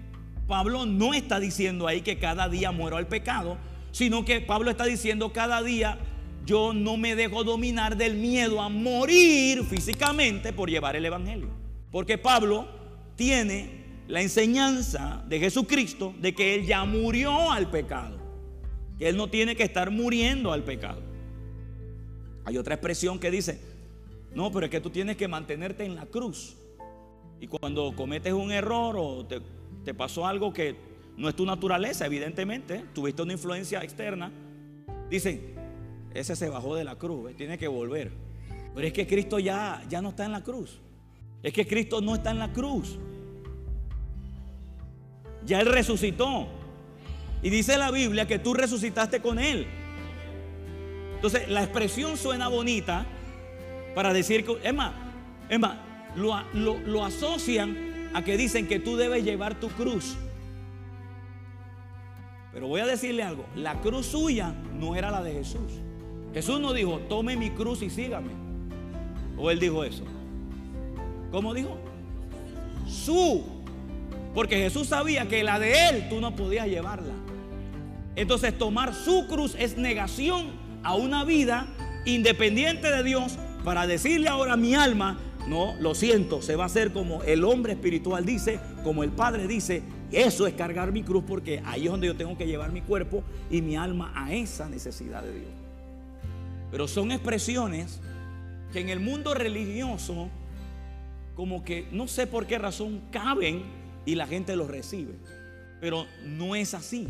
[0.47, 3.57] Pablo no está diciendo ahí que cada día muero al pecado,
[3.91, 5.99] sino que Pablo está diciendo cada día
[6.45, 11.49] yo no me dejo dominar del miedo a morir físicamente por llevar el Evangelio.
[11.91, 12.69] Porque Pablo
[13.17, 18.19] tiene la enseñanza de Jesucristo de que Él ya murió al pecado.
[18.99, 21.03] Que Él no tiene que estar muriendo al pecado.
[22.45, 23.61] Hay otra expresión que dice,
[24.35, 26.57] no, pero es que tú tienes que mantenerte en la cruz.
[27.41, 29.41] Y cuando cometes un error o te,
[29.85, 30.77] te pasó algo que
[31.17, 34.33] no es tu naturaleza, evidentemente, tuviste una influencia externa,
[35.11, 35.55] dicen,
[36.15, 38.11] ese se bajó de la cruz, eh, tiene que volver.
[38.75, 40.81] Pero es que Cristo ya, ya no está en la cruz.
[41.43, 42.99] Es que Cristo no está en la cruz.
[45.47, 46.49] Ya Él resucitó.
[47.43, 49.67] Y dice la Biblia que tú resucitaste con Él.
[51.17, 53.07] Entonces, la expresión suena bonita
[53.95, 54.93] para decir que, es más,
[55.49, 55.77] es más
[56.17, 60.17] lo, lo, lo asocian a que dicen que tú debes llevar tu cruz.
[62.53, 65.73] Pero voy a decirle algo, la cruz suya no era la de Jesús.
[66.35, 68.33] Jesús no dijo, tome mi cruz y sígame.
[69.39, 70.05] ¿O él dijo eso?
[71.31, 71.79] ¿Cómo dijo?
[72.87, 73.43] Su.
[74.35, 77.15] Porque Jesús sabía que la de él tú no podías llevarla.
[78.17, 80.51] Entonces tomar su cruz es negación
[80.83, 81.67] a una vida
[82.05, 86.67] independiente de Dios para decirle ahora a mi alma, no, lo siento, se va a
[86.67, 91.25] hacer como el hombre espiritual dice, como el Padre dice, eso es cargar mi cruz
[91.27, 94.69] porque ahí es donde yo tengo que llevar mi cuerpo y mi alma a esa
[94.69, 95.51] necesidad de Dios.
[96.71, 98.01] Pero son expresiones
[98.73, 100.29] que en el mundo religioso
[101.35, 103.63] como que no sé por qué razón caben
[104.05, 105.15] y la gente los recibe.
[105.81, 107.09] Pero no es así.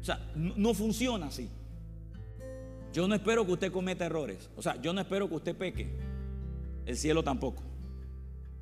[0.00, 1.48] O sea, no, funciona así.
[2.92, 4.48] Yo no espero que usted cometa errores.
[4.56, 5.90] O sea, yo no espero que usted peque.
[6.86, 7.62] El cielo tampoco.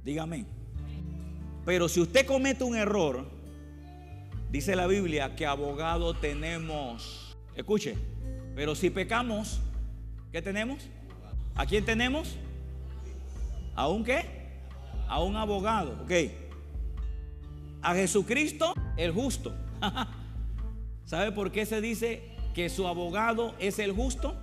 [0.05, 0.47] Dígame.
[1.65, 3.27] Pero si usted comete un error,
[4.51, 7.37] dice la Biblia que abogado tenemos.
[7.55, 7.97] Escuche,
[8.55, 9.61] pero si pecamos,
[10.33, 10.89] ¿qué tenemos?
[11.55, 12.37] ¿A quién tenemos?
[13.75, 14.25] ¿A un qué?
[15.09, 16.46] A un abogado, ok.
[17.83, 19.55] A Jesucristo el justo.
[21.05, 24.37] ¿Sabe por qué se dice que su abogado es el justo?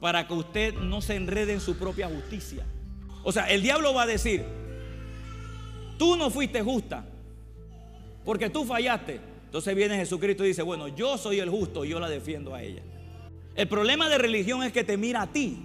[0.00, 2.64] Para que usted no se enrede en su propia justicia.
[3.22, 4.44] O sea, el diablo va a decir,
[5.98, 7.04] tú no fuiste justa,
[8.24, 9.20] porque tú fallaste.
[9.44, 12.62] Entonces viene Jesucristo y dice, bueno, yo soy el justo y yo la defiendo a
[12.62, 12.82] ella.
[13.54, 15.58] El problema de religión es que te mira a ti,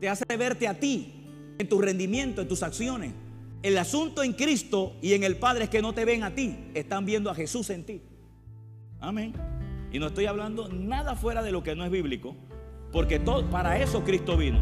[0.00, 1.12] te hace verte a ti,
[1.58, 3.12] en tu rendimiento, en tus acciones.
[3.66, 6.56] El asunto en Cristo y en el Padre es que no te ven a ti,
[6.72, 8.00] están viendo a Jesús en ti.
[9.00, 9.32] Amén.
[9.90, 12.36] Y no estoy hablando nada fuera de lo que no es bíblico,
[12.92, 14.60] porque todo, para eso Cristo vino.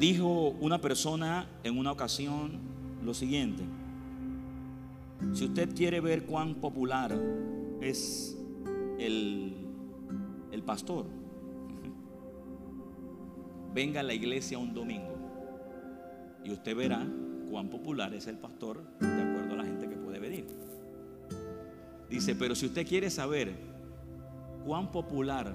[0.00, 2.58] Dijo una persona en una ocasión
[3.04, 3.62] lo siguiente.
[5.32, 7.16] Si usted quiere ver cuán popular
[7.80, 8.36] es
[8.98, 9.54] el,
[10.50, 11.17] el pastor,
[13.78, 15.14] venga a la iglesia un domingo
[16.42, 17.06] y usted verá
[17.48, 20.46] cuán popular es el pastor de acuerdo a la gente que puede venir.
[22.10, 23.52] Dice, pero si usted quiere saber
[24.66, 25.54] cuán popular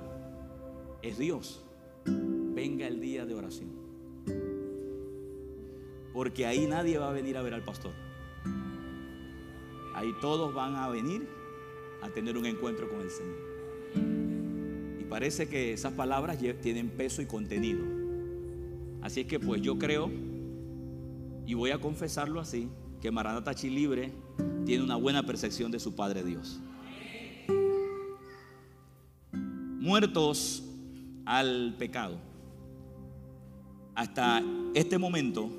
[1.02, 1.66] es Dios,
[2.06, 3.72] venga el día de oración.
[6.14, 7.92] Porque ahí nadie va a venir a ver al pastor.
[9.96, 11.28] Ahí todos van a venir
[12.02, 13.36] a tener un encuentro con el Señor.
[15.02, 18.03] Y parece que esas palabras tienen peso y contenido.
[19.04, 20.10] Así es que pues yo creo,
[21.46, 22.70] y voy a confesarlo así,
[23.02, 24.14] que Maranata Libre
[24.66, 26.62] tiene una buena percepción de su Padre Dios.
[29.34, 30.64] Muertos
[31.26, 32.16] al pecado.
[33.94, 34.42] Hasta
[34.74, 35.50] este momento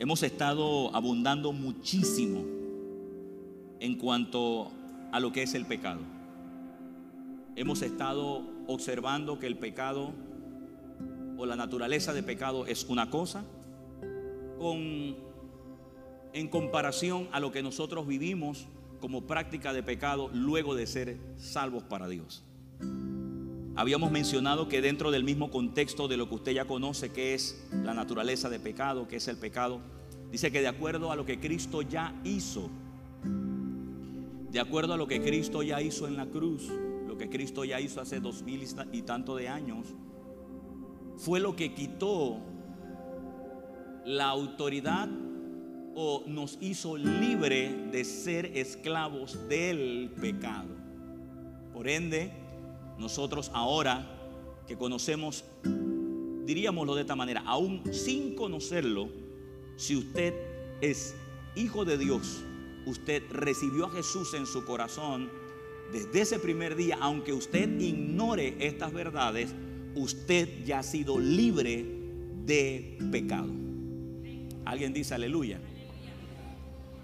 [0.00, 2.44] hemos estado abundando muchísimo
[3.78, 4.72] en cuanto
[5.12, 6.00] a lo que es el pecado.
[7.54, 10.12] Hemos estado observando que el pecado
[11.38, 13.44] o la naturaleza de pecado es una cosa
[14.58, 15.16] con
[16.34, 18.66] en comparación a lo que nosotros vivimos
[19.00, 22.44] como práctica de pecado luego de ser salvos para Dios.
[23.76, 27.64] Habíamos mencionado que dentro del mismo contexto de lo que usted ya conoce, que es
[27.70, 29.80] la naturaleza de pecado, que es el pecado,
[30.32, 32.68] dice que de acuerdo a lo que Cristo ya hizo,
[34.50, 36.68] de acuerdo a lo que Cristo ya hizo en la cruz,
[37.06, 39.94] lo que Cristo ya hizo hace dos mil y tanto de años,
[41.18, 42.38] fue lo que quitó
[44.04, 45.08] la autoridad
[45.94, 50.68] o nos hizo libre de ser esclavos del pecado.
[51.72, 52.30] Por ende,
[52.98, 54.06] nosotros ahora
[54.66, 55.44] que conocemos,
[56.44, 59.08] diríamoslo de esta manera, aún sin conocerlo,
[59.76, 60.34] si usted
[60.80, 61.16] es
[61.56, 62.44] hijo de Dios,
[62.86, 65.28] usted recibió a Jesús en su corazón,
[65.92, 69.52] desde ese primer día, aunque usted ignore estas verdades,
[69.94, 71.84] usted ya ha sido libre
[72.44, 73.48] de pecado.
[74.64, 75.60] Alguien dice aleluya.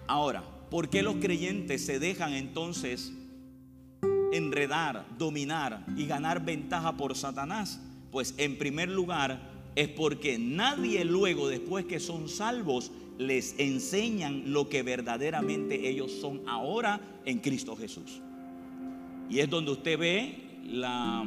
[0.07, 3.13] Ahora, ¿por qué los creyentes se dejan entonces
[4.33, 7.81] enredar, dominar y ganar ventaja por Satanás?
[8.11, 14.69] Pues en primer lugar es porque nadie luego, después que son salvos, les enseñan lo
[14.69, 18.21] que verdaderamente ellos son ahora en Cristo Jesús.
[19.31, 21.27] Y es donde usted ve la,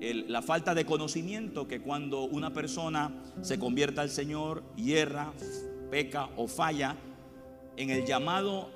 [0.00, 5.32] la falta de conocimiento que cuando una persona se convierta al Señor, hierra,
[5.90, 6.96] peca o falla,
[7.76, 8.70] en el llamado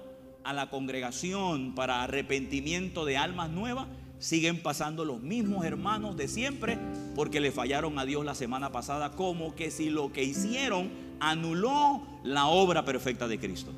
[0.45, 3.87] a la congregación para arrepentimiento de almas nuevas,
[4.19, 6.79] siguen pasando los mismos hermanos de siempre
[7.15, 10.91] porque le fallaron a Dios la semana pasada, como que si lo que hicieron
[11.21, 13.73] anuló la obra perfecta de Cristo.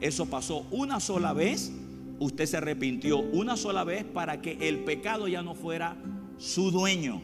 [0.00, 1.72] Eso pasó una sola vez,
[2.18, 5.96] usted se arrepintió una sola vez para que el pecado ya no fuera
[6.38, 7.22] su dueño.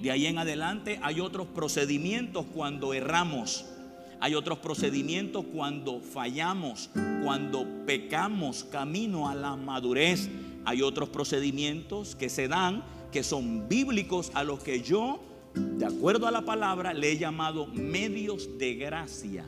[0.00, 3.64] De ahí en adelante hay otros procedimientos cuando erramos.
[4.20, 6.90] Hay otros procedimientos cuando fallamos,
[7.22, 10.28] cuando pecamos camino a la madurez.
[10.64, 12.82] Hay otros procedimientos que se dan
[13.12, 15.20] que son bíblicos a los que yo,
[15.54, 19.46] de acuerdo a la palabra, le he llamado medios de gracia.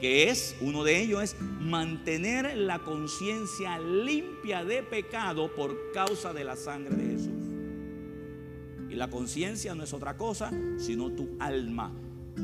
[0.00, 6.44] Que es, uno de ellos es mantener la conciencia limpia de pecado por causa de
[6.44, 7.41] la sangre de Jesús.
[8.92, 11.90] Y la conciencia no es otra cosa sino tu alma.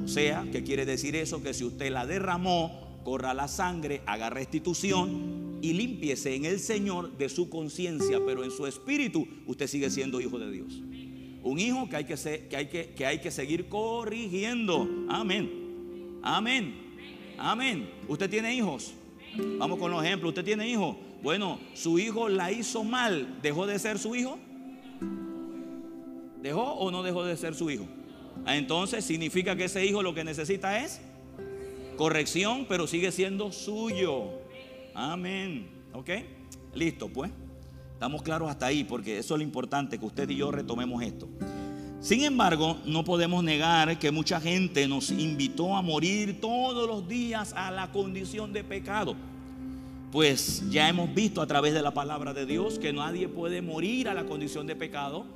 [0.03, 1.43] O sea, ¿qué quiere decir eso?
[1.43, 7.17] Que si usted la derramó, corra la sangre, haga restitución y limpiese en el Señor
[7.19, 10.83] de su conciencia, pero en su espíritu usted sigue siendo hijo de Dios.
[11.43, 12.17] Un hijo que hay que,
[12.49, 14.89] que, hay que, que hay que seguir corrigiendo.
[15.09, 16.19] Amén.
[16.23, 16.75] Amén.
[17.37, 17.91] Amén.
[18.09, 18.95] ¿Usted tiene hijos?
[19.59, 20.31] Vamos con los ejemplos.
[20.31, 20.97] ¿Usted tiene hijos?
[21.23, 23.39] Bueno, su hijo la hizo mal.
[23.43, 24.39] ¿Dejó de ser su hijo?
[26.43, 27.87] ¿Dejó o no dejó de ser su hijo?
[28.45, 31.01] Ah, entonces significa que ese hijo lo que necesita es
[31.97, 34.27] corrección, pero sigue siendo suyo.
[34.95, 35.69] Amén.
[35.93, 36.11] ¿Ok?
[36.75, 37.31] Listo, pues.
[37.93, 41.29] Estamos claros hasta ahí, porque eso es lo importante, que usted y yo retomemos esto.
[42.01, 47.53] Sin embargo, no podemos negar que mucha gente nos invitó a morir todos los días
[47.57, 49.17] a la condición de pecado.
[50.13, 54.09] Pues ya hemos visto a través de la palabra de Dios que nadie puede morir
[54.09, 55.27] a la condición de pecado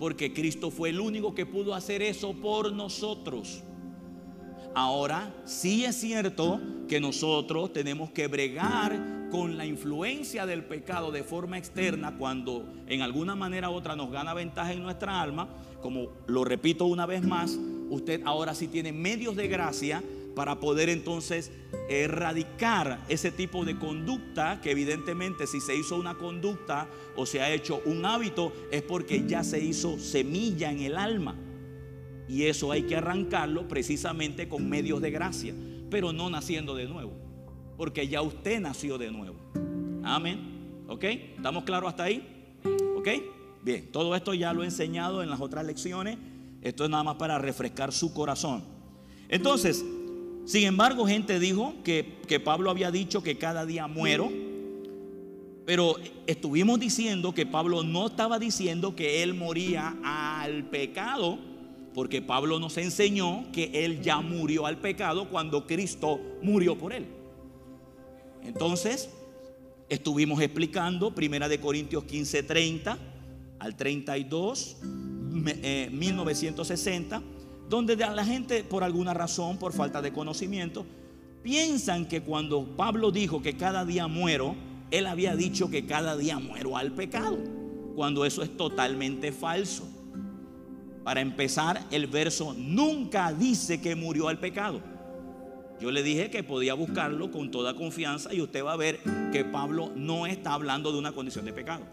[0.00, 3.62] porque Cristo fue el único que pudo hacer eso por nosotros.
[4.74, 11.22] Ahora, sí es cierto que nosotros tenemos que bregar con la influencia del pecado de
[11.22, 15.50] forma externa cuando en alguna manera u otra nos gana ventaja en nuestra alma.
[15.82, 17.58] Como lo repito una vez más,
[17.90, 20.02] usted ahora sí tiene medios de gracia
[20.34, 21.50] para poder entonces
[21.88, 27.52] erradicar ese tipo de conducta que evidentemente si se hizo una conducta o se ha
[27.52, 31.36] hecho un hábito es porque ya se hizo semilla en el alma.
[32.28, 35.52] Y eso hay que arrancarlo precisamente con medios de gracia,
[35.90, 37.12] pero no naciendo de nuevo,
[37.76, 39.36] porque ya usted nació de nuevo.
[40.04, 40.84] Amén.
[40.86, 41.04] ¿Ok?
[41.04, 42.56] ¿Estamos claros hasta ahí?
[42.96, 43.08] ¿Ok?
[43.62, 46.18] Bien, todo esto ya lo he enseñado en las otras lecciones.
[46.62, 48.62] Esto es nada más para refrescar su corazón.
[49.28, 49.84] Entonces,
[50.50, 54.32] sin embargo, gente dijo que, que Pablo había dicho que cada día muero.
[55.64, 55.94] Pero
[56.26, 61.38] estuvimos diciendo que Pablo no estaba diciendo que él moría al pecado,
[61.94, 67.06] porque Pablo nos enseñó que él ya murió al pecado cuando Cristo murió por él.
[68.42, 69.08] Entonces,
[69.88, 72.98] estuvimos explicando Primera de Corintios 15, 30
[73.60, 74.78] al 32,
[75.92, 77.22] 1960
[77.70, 80.84] donde la gente por alguna razón, por falta de conocimiento,
[81.40, 84.56] piensan que cuando Pablo dijo que cada día muero,
[84.90, 87.38] él había dicho que cada día muero al pecado,
[87.94, 89.88] cuando eso es totalmente falso.
[91.04, 94.80] Para empezar, el verso nunca dice que murió al pecado.
[95.80, 98.98] Yo le dije que podía buscarlo con toda confianza y usted va a ver
[99.30, 101.84] que Pablo no está hablando de una condición de pecado.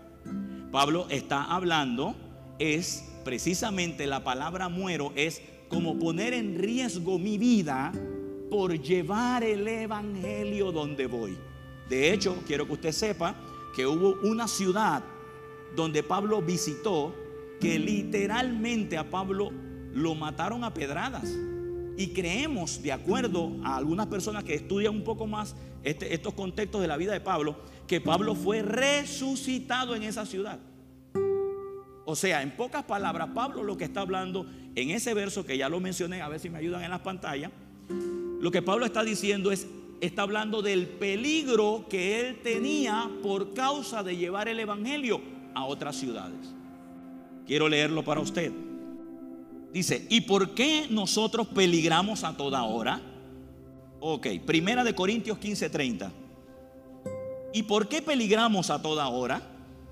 [0.72, 2.16] Pablo está hablando,
[2.58, 7.92] es precisamente la palabra muero, es como poner en riesgo mi vida
[8.50, 11.38] por llevar el Evangelio donde voy.
[11.90, 13.36] De hecho, quiero que usted sepa
[13.76, 15.04] que hubo una ciudad
[15.76, 17.14] donde Pablo visitó
[17.60, 19.52] que literalmente a Pablo
[19.94, 21.36] lo mataron a pedradas.
[21.98, 26.82] Y creemos, de acuerdo a algunas personas que estudian un poco más este, estos contextos
[26.82, 27.56] de la vida de Pablo,
[27.88, 30.60] que Pablo fue resucitado en esa ciudad.
[32.10, 34.46] O sea, en pocas palabras, Pablo lo que está hablando
[34.76, 37.52] en ese verso que ya lo mencioné, a ver si me ayudan en las pantallas,
[38.40, 39.68] lo que Pablo está diciendo es,
[40.00, 45.20] está hablando del peligro que él tenía por causa de llevar el Evangelio
[45.54, 46.56] a otras ciudades.
[47.46, 48.54] Quiero leerlo para usted.
[49.74, 53.02] Dice, ¿y por qué nosotros peligramos a toda hora?
[54.00, 56.10] Ok, primera de Corintios 15:30.
[57.54, 59.42] ¿Y por qué peligramos a toda hora?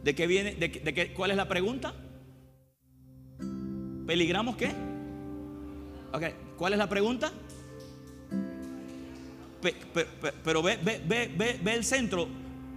[0.01, 0.55] ¿De qué viene?
[0.55, 1.93] De, qué, ¿Cuál es la pregunta?
[4.05, 4.71] ¿Peligramos qué?
[6.13, 6.23] Ok,
[6.57, 7.31] ¿cuál es la pregunta?
[10.43, 12.27] pero ve, ve, ve, ve, el centro.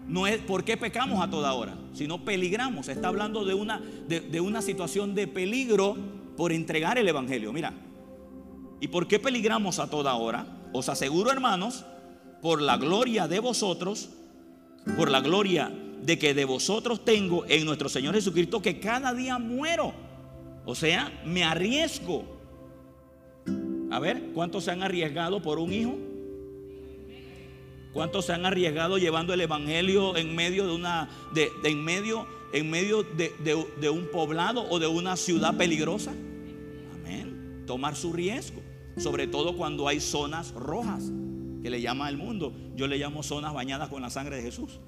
[0.07, 2.89] No es por qué pecamos a toda hora, sino peligramos.
[2.89, 5.97] Está hablando de una, de una situación de peligro
[6.35, 7.53] por entregar el Evangelio.
[7.53, 7.75] Mira,
[8.81, 10.47] ¿y por qué peligramos a toda hora?
[10.73, 11.85] Os aseguro, hermanos,
[12.41, 14.11] por la gloria de vosotros,
[14.97, 15.71] por la gloria
[16.03, 20.08] de que de vosotros tengo en nuestro Señor Jesucristo, que cada día muero.
[20.69, 22.27] O sea, me arriesgo.
[23.91, 25.97] A ver, ¿cuántos se han arriesgado por un hijo?
[27.95, 32.69] ¿Cuántos se han arriesgado llevando el evangelio en medio de una de, en medio en
[32.69, 33.33] medio de,
[33.81, 36.11] de, un poblado o de una ciudad peligrosa?
[36.93, 37.65] Amén.
[37.67, 38.61] Tomar su riesgo,
[38.99, 41.11] sobre todo cuando hay zonas rojas
[41.63, 42.53] que le llama el mundo.
[42.77, 44.81] Yo le llamo zonas bañadas con la sangre de Jesús.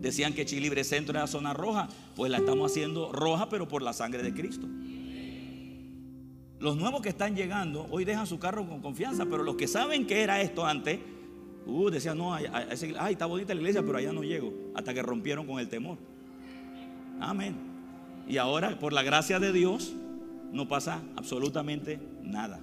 [0.00, 3.92] Decían que Chilibre Centro era zona roja, pues la estamos haciendo roja, pero por la
[3.92, 4.66] sangre de Cristo.
[6.58, 10.06] Los nuevos que están llegando hoy dejan su carro con confianza, pero los que saben
[10.06, 10.98] que era esto antes,
[11.66, 12.46] Uh, decía, no, ay,
[13.10, 14.54] está bonita la iglesia, pero allá no llego.
[14.76, 15.98] Hasta que rompieron con el temor.
[17.20, 17.56] Amén.
[18.28, 19.92] Y ahora, por la gracia de Dios,
[20.52, 22.60] no pasa absolutamente nada.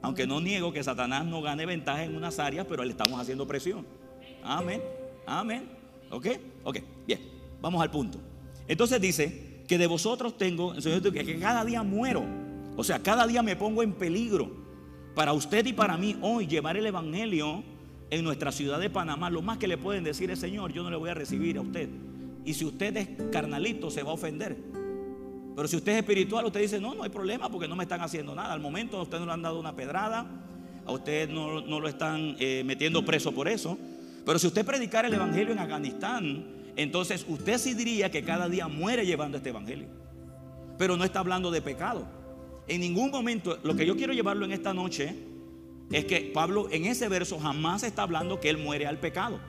[0.00, 3.48] Aunque no niego que Satanás no gane ventaja en unas áreas, pero le estamos haciendo
[3.48, 3.84] presión.
[4.44, 4.80] Amén.
[5.26, 5.68] Amén.
[6.10, 6.26] ¿Ok?
[6.64, 6.78] Ok.
[7.06, 7.20] Bien.
[7.60, 8.20] Vamos al punto.
[8.66, 12.24] Entonces dice que de vosotros tengo, que cada día muero.
[12.76, 14.50] O sea, cada día me pongo en peligro.
[15.14, 17.64] Para usted y para mí hoy llevar el Evangelio
[18.10, 20.90] en nuestra ciudad de Panamá, lo más que le pueden decir es, Señor, yo no
[20.90, 21.88] le voy a recibir a usted.
[22.44, 24.56] Y si usted es carnalito, se va a ofender.
[25.54, 28.00] Pero si usted es espiritual, usted dice, no, no hay problema porque no me están
[28.00, 28.52] haciendo nada.
[28.52, 30.24] Al momento a usted no le han dado una pedrada,
[30.86, 33.76] a usted no, lo están eh, metiendo preso por eso.
[34.28, 36.44] Pero si usted predicara el Evangelio en Afganistán,
[36.76, 39.88] entonces usted sí diría que cada día muere llevando este Evangelio.
[40.76, 42.06] Pero no está hablando de pecado.
[42.66, 45.14] En ningún momento, lo que yo quiero llevarlo en esta noche
[45.90, 49.40] es que Pablo en ese verso jamás está hablando que él muere al pecado.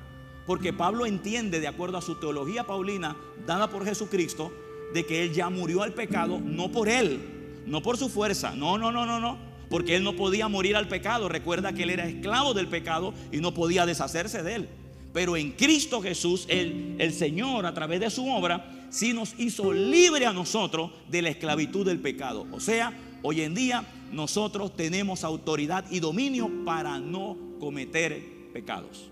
[0.47, 4.49] Porque Pablo entiende, de acuerdo a su teología paulina dada por Jesucristo,
[4.93, 7.19] de que él ya murió al pecado, no por él,
[7.65, 10.87] no por su fuerza, no, no, no, no, no, porque él no podía morir al
[10.87, 11.29] pecado.
[11.29, 14.69] Recuerda que él era esclavo del pecado y no podía deshacerse de él.
[15.13, 19.73] Pero en Cristo Jesús, el, el Señor, a través de su obra, sí nos hizo
[19.73, 22.47] libre a nosotros de la esclavitud del pecado.
[22.51, 29.09] O sea, hoy en día nosotros tenemos autoridad y dominio para no cometer pecados.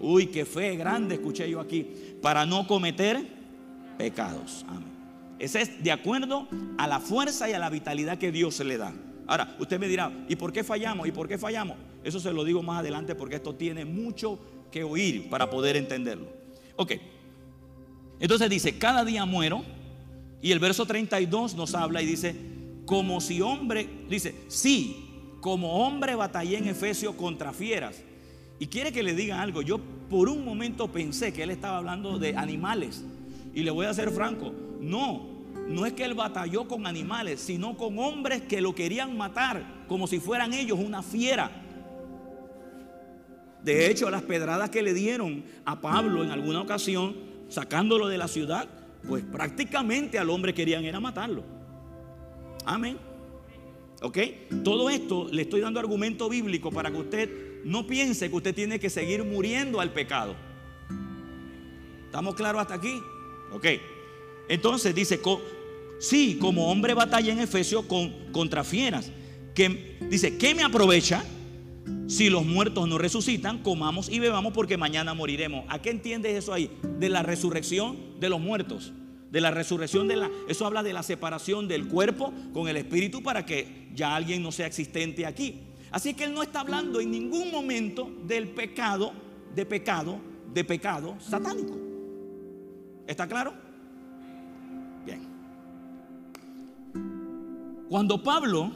[0.00, 1.86] Uy, qué fe grande escuché yo aquí.
[2.20, 3.26] Para no cometer
[3.96, 4.64] pecados.
[4.68, 4.96] Amén.
[5.38, 6.48] Ese es de acuerdo
[6.78, 8.94] a la fuerza y a la vitalidad que Dios le da.
[9.26, 11.08] Ahora, usted me dirá, ¿y por qué fallamos?
[11.08, 11.76] ¿Y por qué fallamos?
[12.04, 14.38] Eso se lo digo más adelante porque esto tiene mucho
[14.70, 16.28] que oír para poder entenderlo.
[16.76, 16.92] Ok.
[18.20, 19.64] Entonces dice, cada día muero.
[20.42, 22.36] Y el verso 32 nos habla y dice,
[22.84, 25.06] como si hombre, dice, sí,
[25.40, 28.02] como hombre batallé en Efesio contra fieras.
[28.58, 32.18] Y quiere que le diga algo, yo por un momento pensé que él estaba hablando
[32.18, 33.04] de animales.
[33.54, 35.35] Y le voy a ser franco, no,
[35.68, 40.06] no es que él batalló con animales, sino con hombres que lo querían matar, como
[40.06, 41.50] si fueran ellos una fiera.
[43.62, 47.16] De hecho, las pedradas que le dieron a Pablo en alguna ocasión,
[47.48, 48.68] sacándolo de la ciudad,
[49.06, 51.42] pues prácticamente al hombre querían era matarlo.
[52.64, 52.98] Amén.
[54.02, 54.18] ¿Ok?
[54.62, 58.78] Todo esto le estoy dando argumento bíblico para que usted no piense que usted tiene
[58.78, 60.36] que seguir muriendo al pecado.
[62.04, 63.00] ¿Estamos claros hasta aquí?
[63.52, 63.66] Ok.
[64.48, 65.20] Entonces dice,
[66.00, 69.10] sí, como hombre batalla en Efesios con, contra fieras.
[69.54, 71.24] Que, dice, ¿qué me aprovecha?
[72.08, 75.64] Si los muertos no resucitan, comamos y bebamos porque mañana moriremos.
[75.68, 76.70] ¿A qué entiendes eso ahí?
[76.98, 78.92] De la resurrección de los muertos
[79.30, 83.22] de la resurrección de la eso habla de la separación del cuerpo con el espíritu
[83.22, 85.60] para que ya alguien no sea existente aquí.
[85.90, 89.12] Así que él no está hablando en ningún momento del pecado,
[89.54, 90.20] de pecado,
[90.52, 91.76] de pecado satánico.
[93.06, 93.65] ¿Está claro?
[97.88, 98.70] Cuando Pablo,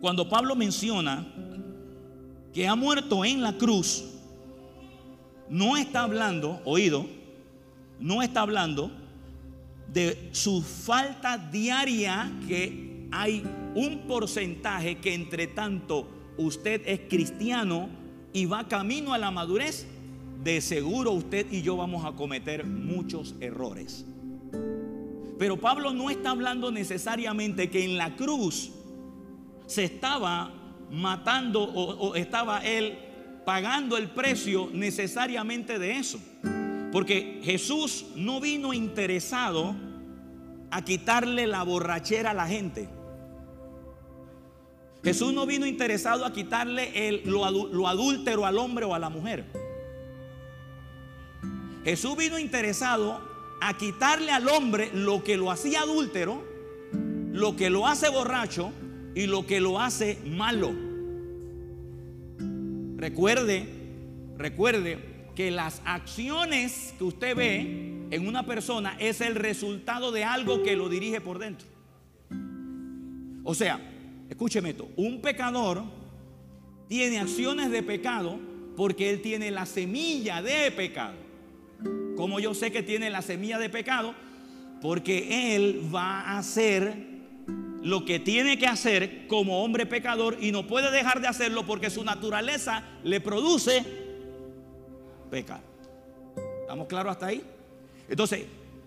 [0.00, 1.26] cuando Pablo menciona
[2.52, 4.04] que ha muerto en la cruz,
[5.48, 7.06] no está hablando, oído,
[7.98, 8.90] no está hablando
[9.92, 13.42] de su falta diaria que hay
[13.74, 17.88] un porcentaje que entre tanto usted es cristiano
[18.32, 19.86] y va camino a la madurez,
[20.42, 24.04] de seguro usted y yo vamos a cometer muchos errores.
[25.38, 28.72] Pero Pablo no está hablando necesariamente que en la cruz
[29.66, 30.52] se estaba
[30.90, 32.98] matando o, estaba él
[33.44, 36.18] pagando el precio necesariamente de eso.
[36.92, 39.74] Porque Jesús no vino interesado
[40.70, 42.88] a quitarle la borrachera a la gente.
[45.04, 49.44] Jesús no vino interesado a quitarle el, lo, adúltero al hombre o a la mujer.
[51.84, 53.20] Jesús vino interesado
[53.60, 56.44] a quitarle al hombre lo que lo hacía adúltero,
[57.32, 58.72] lo que lo hace borracho
[59.14, 60.72] y lo que lo hace malo.
[62.96, 63.66] Recuerde,
[64.36, 64.98] recuerde
[65.34, 70.76] que las acciones que usted ve en una persona es el resultado de algo que
[70.76, 71.68] lo dirige por dentro.
[73.44, 73.80] O sea,
[74.28, 75.84] escúcheme esto, un pecador
[76.88, 78.38] tiene acciones de pecado
[78.76, 81.25] porque él tiene la semilla de pecado.
[82.16, 84.14] Como yo sé que tiene la semilla de pecado?
[84.80, 87.16] Porque él va a hacer
[87.82, 91.90] lo que tiene que hacer como hombre pecador y no puede dejar de hacerlo porque
[91.90, 93.84] su naturaleza le produce
[95.30, 95.60] pecar.
[96.62, 97.42] ¿Estamos claros hasta ahí?
[98.08, 98.46] Entonces,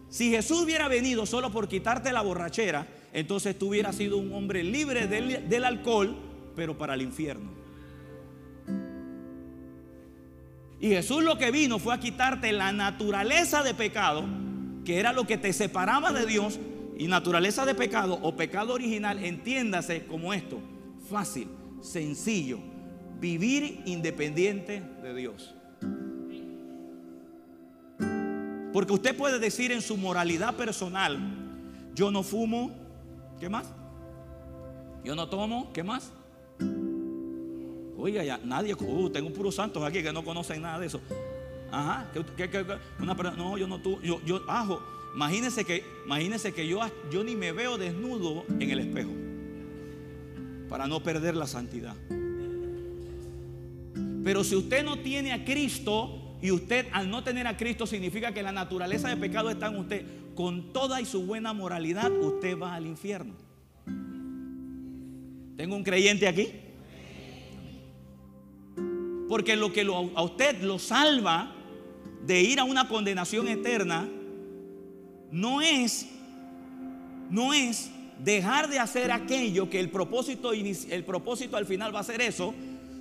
[0.09, 4.63] si Jesús hubiera venido solo por quitarte la borrachera, entonces tú hubieras sido un hombre
[4.63, 6.15] libre del, del alcohol,
[6.55, 7.58] pero para el infierno.
[10.79, 14.23] Y Jesús lo que vino fue a quitarte la naturaleza de pecado,
[14.85, 16.59] que era lo que te separaba de Dios.
[16.97, 20.59] Y naturaleza de pecado o pecado original, entiéndase como esto,
[21.09, 21.47] fácil,
[21.81, 22.59] sencillo,
[23.19, 25.55] vivir independiente de Dios.
[28.73, 31.17] Porque usted puede decir en su moralidad personal,
[31.95, 32.71] yo no fumo,
[33.39, 33.73] ¿qué más?
[35.03, 36.11] Yo no tomo, ¿qué más?
[38.01, 41.01] Oiga, ya nadie, uh, tengo puros santos aquí que no conocen nada de eso.
[41.69, 42.09] Ajá,
[42.99, 44.81] una no, yo no tú, yo, yo, ajo,
[45.13, 46.79] imagínese que, imagínese que yo,
[47.11, 49.11] yo ni me veo desnudo en el espejo
[50.69, 51.95] para no perder la santidad.
[54.23, 58.33] Pero si usted no tiene a Cristo y usted al no tener a Cristo significa
[58.33, 62.57] que la naturaleza de pecado está en usted, con toda y su buena moralidad usted
[62.57, 63.33] va al infierno.
[65.57, 66.68] Tengo un creyente aquí.
[69.29, 69.81] Porque lo que
[70.15, 71.55] a usted lo salva
[72.25, 74.09] de ir a una condenación eterna
[75.31, 76.07] no es
[77.29, 82.03] no es dejar de hacer aquello que el propósito el propósito al final va a
[82.03, 82.55] ser eso,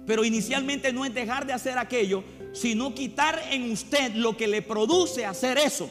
[0.07, 2.23] pero inicialmente no es dejar de hacer aquello,
[2.53, 5.91] sino quitar en usted lo que le produce hacer eso.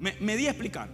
[0.00, 0.88] Me, me di a explicar.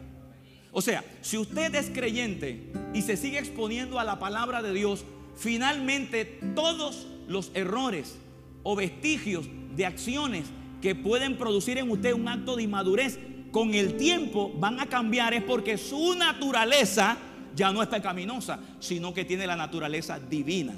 [0.73, 5.05] O sea, si usted es creyente y se sigue exponiendo a la palabra de Dios,
[5.37, 6.25] finalmente
[6.55, 8.19] todos los errores
[8.63, 9.47] o vestigios
[9.77, 10.47] de acciones
[10.81, 13.19] que pueden producir en usted un acto de inmadurez
[13.51, 17.19] con el tiempo van a cambiar es porque su naturaleza
[17.55, 20.75] ya no es pecaminosa, sino que tiene la naturaleza divina.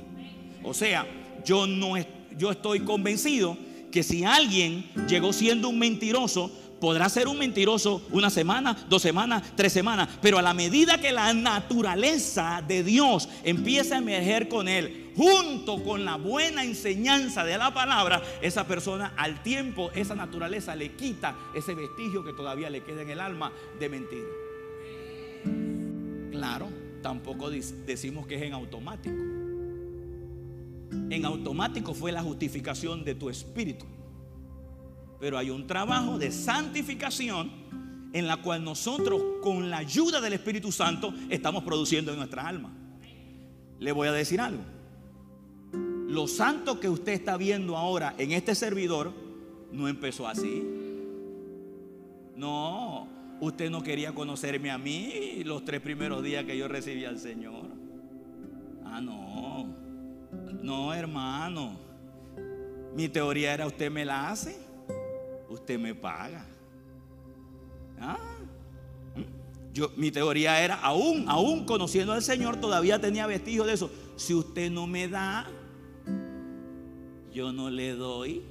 [0.63, 1.07] O sea,
[1.45, 1.95] yo no
[2.39, 3.57] yo estoy convencido
[3.91, 6.51] que si alguien llegó siendo un mentiroso,
[6.83, 11.13] Podrá ser un mentiroso una semana, dos semanas, tres semanas, pero a la medida que
[11.13, 17.57] la naturaleza de Dios empieza a emerger con él, junto con la buena enseñanza de
[17.57, 22.83] la palabra, esa persona al tiempo, esa naturaleza le quita ese vestigio que todavía le
[22.83, 24.25] queda en el alma de mentir.
[26.33, 26.69] Claro,
[27.01, 29.15] tampoco decimos que es en automático.
[31.11, 33.87] En automático fue la justificación de tu espíritu.
[35.23, 37.49] Pero hay un trabajo de santificación
[38.13, 42.73] en la cual nosotros con la ayuda del Espíritu Santo estamos produciendo en nuestra alma.
[43.79, 44.65] Le voy a decir algo.
[46.09, 49.13] Lo santo que usted está viendo ahora en este servidor
[49.71, 50.61] no empezó así.
[52.35, 53.07] No,
[53.41, 57.67] usted no quería conocerme a mí los tres primeros días que yo recibí al Señor.
[58.85, 59.73] Ah, no.
[60.65, 61.79] No, hermano.
[62.97, 64.72] Mi teoría era usted me la hace
[65.53, 66.47] usted me paga.
[68.01, 68.19] ¿Ah?
[69.15, 69.73] ¿Mm?
[69.73, 73.91] Yo, mi teoría era, aún, aún conociendo al Señor, todavía tenía vestigios de eso.
[74.17, 75.47] Si usted no me da,
[77.33, 78.43] yo no le doy.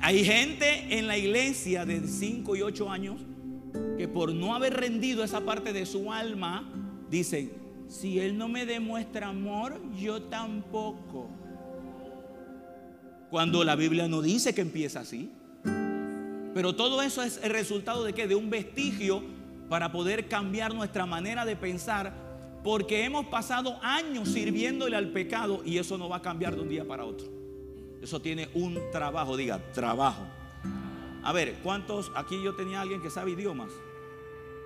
[0.00, 3.20] Hay gente en la iglesia de 5 y 8 años
[3.96, 6.72] que por no haber rendido esa parte de su alma,
[7.10, 7.52] dicen,
[7.88, 11.28] si Él no me demuestra amor, yo tampoco.
[13.30, 15.30] Cuando la Biblia no dice que empieza así.
[16.58, 18.26] Pero todo eso es el resultado de qué?
[18.26, 19.22] De un vestigio
[19.68, 22.12] para poder cambiar nuestra manera de pensar,
[22.64, 26.68] porque hemos pasado años sirviéndole al pecado y eso no va a cambiar de un
[26.68, 27.28] día para otro.
[28.02, 30.26] Eso tiene un trabajo, diga, trabajo.
[31.22, 32.10] A ver, ¿cuántos?
[32.16, 33.70] Aquí yo tenía alguien que sabe idiomas.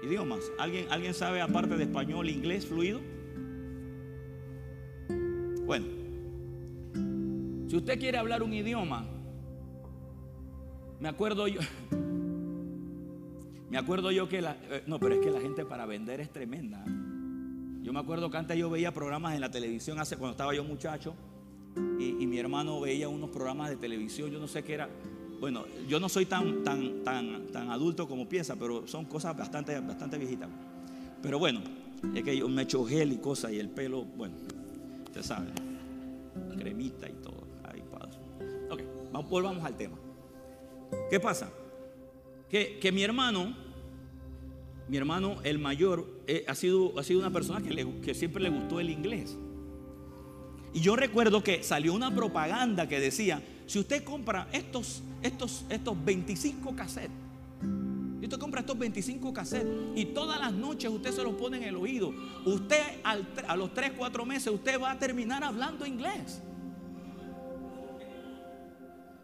[0.03, 0.51] Idiomas.
[0.59, 3.03] ¿Alguien, ¿Alguien sabe aparte de español, inglés fluido?
[5.67, 5.85] Bueno,
[7.69, 9.12] si usted quiere hablar un idioma,
[11.03, 11.61] me acuerdo yo,
[13.69, 16.33] me acuerdo yo que la, eh, no, pero es que la gente para vender es
[16.33, 16.85] tremenda.
[17.83, 20.63] Yo me acuerdo que antes yo veía programas en la televisión hace cuando estaba yo
[20.63, 21.17] muchacho
[21.99, 24.89] y, mi hermano veía unos programas de televisión, yo no sé qué era.
[25.41, 29.81] Bueno, yo no soy tan, tan, tan, tan adulto como piensa, pero son cosas bastante,
[29.81, 30.49] bastante viejitas.
[31.21, 31.63] Pero bueno,
[32.15, 34.37] es que yo me echo gel y cosas y el pelo, bueno,
[35.05, 35.49] usted sabe,
[36.57, 37.43] cremita y todo.
[37.65, 38.19] Ay, padre.
[38.71, 39.97] Ok, volvamos al tema.
[41.11, 41.51] ¿Qué pasa?
[42.49, 43.55] Que, que mi hermano,
[44.89, 48.81] mi hermano el mayor, eh, ha, sido, ha sido una persona que, siempre le gustó
[48.81, 49.37] el inglés.
[50.75, 56.05] Y yo recuerdo que salió una propaganda que decía, si usted compra estos, estos, estos
[56.05, 57.11] 25 cassettes,
[58.21, 61.65] y usted compra estos 25 cassettes y todas las noches usted se los pone en
[61.65, 62.15] el oído,
[62.45, 66.41] usted a los 3, 4 meses usted va a terminar hablando inglés.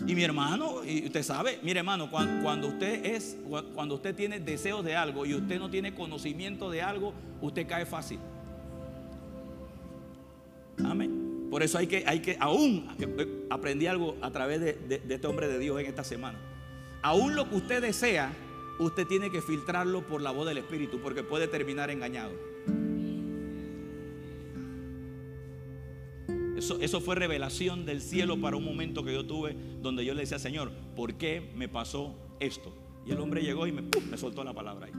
[0.09, 3.36] Y mi hermano, y usted sabe, mire hermano, cuando, usted es,
[3.74, 7.12] cuando usted tiene deseos de algo y usted no tiene conocimiento de algo,
[7.43, 8.18] usted cae fácil.
[10.82, 11.48] Amén.
[11.51, 15.47] Por eso hay que, hay que, aún eh, aprendí algo a través de, este hombre
[15.47, 16.39] de Dios en esta semana.
[17.02, 18.32] Aún lo que usted desea,
[18.78, 22.32] usted tiene que filtrarlo por la voz del Espíritu, porque puede terminar engañado.
[26.81, 30.39] Eso, fue revelación del cielo para un momento que yo tuve donde yo le decía,
[30.39, 32.74] Señor, ¿por qué me pasó esto?
[33.07, 34.93] Y el hombre llegó y me, me soltó la palabra ahí.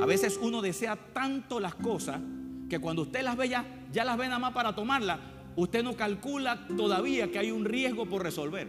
[0.00, 2.20] A veces uno desea tanto las cosas
[2.68, 5.20] que cuando usted las ve ya, ya las ve nada más para tomarla,
[5.56, 8.68] usted no calcula todavía que hay un riesgo por resolver.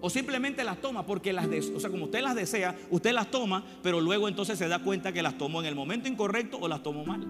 [0.00, 3.64] O simplemente las toma porque las, o sea, como usted las desea, usted las toma,
[3.84, 6.82] pero luego entonces se da cuenta que las tomó en el momento incorrecto o las
[6.82, 7.24] tomó mal.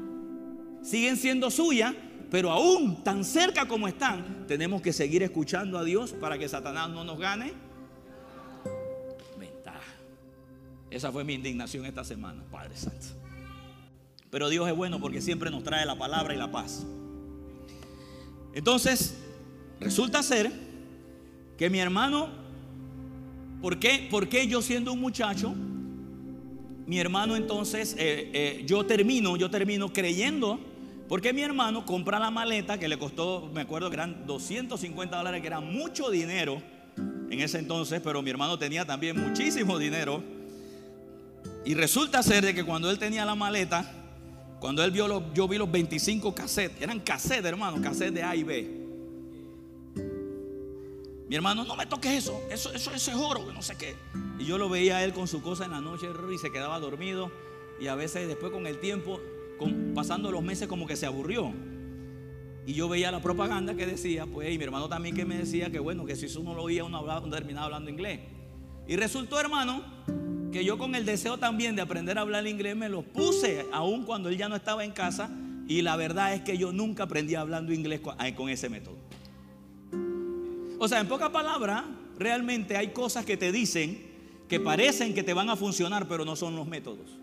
[0.81, 1.95] Siguen siendo suyas,
[2.33, 6.89] pero aún tan cerca como están, tenemos que seguir escuchando a Dios para que Satanás
[6.89, 7.53] no nos gane
[9.39, 9.93] ventaja.
[10.91, 13.09] Esa fue mi indignación esta semana, Padre Santo.
[14.31, 16.87] Pero Dios es bueno porque siempre nos trae la palabra y la paz.
[18.55, 19.15] Entonces,
[19.79, 20.51] resulta ser
[21.59, 22.31] que mi hermano,
[23.61, 25.55] ¿por qué, ¿por qué yo siendo un muchacho?
[26.87, 30.72] Mi hermano entonces, eh, eh, yo termino, yo termino creyendo,
[31.13, 35.43] porque mi hermano compra la maleta que le costó, me acuerdo que eran 250 dólares,
[35.43, 36.63] que era mucho dinero
[37.29, 40.25] en ese entonces, pero mi hermano tenía también muchísimo dinero.
[41.67, 43.93] Y resulta ser de que cuando él tenía la maleta,
[44.59, 48.35] cuando él vio, los, yo vi los 25 cassettes, eran cassettes, hermano, cassettes de A
[48.35, 48.71] y B.
[51.29, 53.97] Mi hermano, no me toques eso, eso, eso, es oro, no sé qué.
[54.39, 56.81] Y yo lo veía a él con su cosa en la noche y se quedaba
[56.81, 57.31] dormido.
[57.79, 59.21] Y a veces después con el tiempo,
[59.95, 61.53] pasando los meses como que se aburrió.
[62.67, 65.71] Y yo veía la propaganda que decía, pues, y mi hermano también que me decía
[65.71, 68.21] que bueno, que si uno lo oía, uno, hablaba, uno terminaba hablando inglés.
[68.87, 69.83] Y resultó, hermano,
[70.53, 74.05] que yo con el deseo también de aprender a hablar inglés me lo puse, aun
[74.05, 75.31] cuando él ya no estaba en casa.
[75.67, 78.01] Y la verdad es que yo nunca aprendí hablando inglés
[78.37, 78.97] con ese método.
[80.79, 81.85] O sea, en pocas palabras,
[82.19, 84.11] realmente hay cosas que te dicen
[84.49, 87.22] que parecen que te van a funcionar, pero no son los métodos.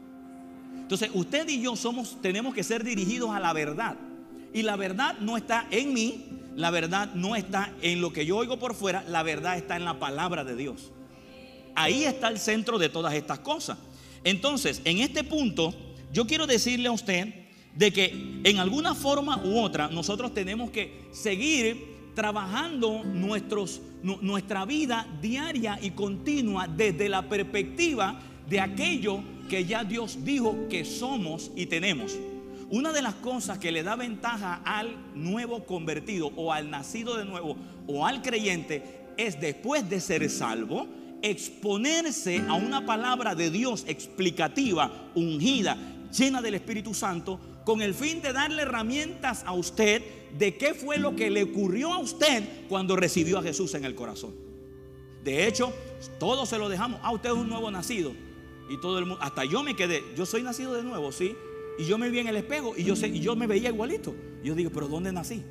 [0.89, 3.95] Entonces, usted y yo somos, tenemos que ser dirigidos a la verdad.
[4.55, 6.25] Y la verdad no está en mí,
[6.55, 9.85] la verdad no está en lo que yo oigo por fuera, la verdad está en
[9.85, 10.91] la palabra de Dios.
[11.75, 13.77] Ahí está el centro de todas estas cosas.
[14.23, 15.75] Entonces, en este punto,
[16.11, 17.35] yo quiero decirle a usted
[17.75, 25.77] de que en alguna forma u otra nosotros tenemos que seguir trabajando nuestra vida diaria
[25.83, 32.17] y continua desde la perspectiva de aquello que ya Dios dijo que somos y tenemos.
[32.69, 37.25] Una de las cosas que le da ventaja al nuevo convertido o al nacido de
[37.25, 37.57] nuevo
[37.87, 40.87] o al creyente es después de ser salvo,
[41.21, 45.77] exponerse a una palabra de Dios explicativa, ungida,
[46.15, 50.03] llena del Espíritu Santo, con el fin de darle herramientas a usted
[50.37, 53.95] de qué fue lo que le ocurrió a usted cuando recibió a Jesús en el
[53.95, 54.33] corazón.
[55.23, 55.73] De hecho,
[56.19, 56.99] todos se lo dejamos.
[57.03, 58.13] Ah, usted es un nuevo nacido.
[58.69, 61.35] Y todo el mundo, hasta yo me quedé, yo soy nacido de nuevo, sí.
[61.79, 64.15] Y yo me vi en el espejo y yo sé, y yo me veía igualito.
[64.43, 65.43] yo digo, pero ¿dónde nací?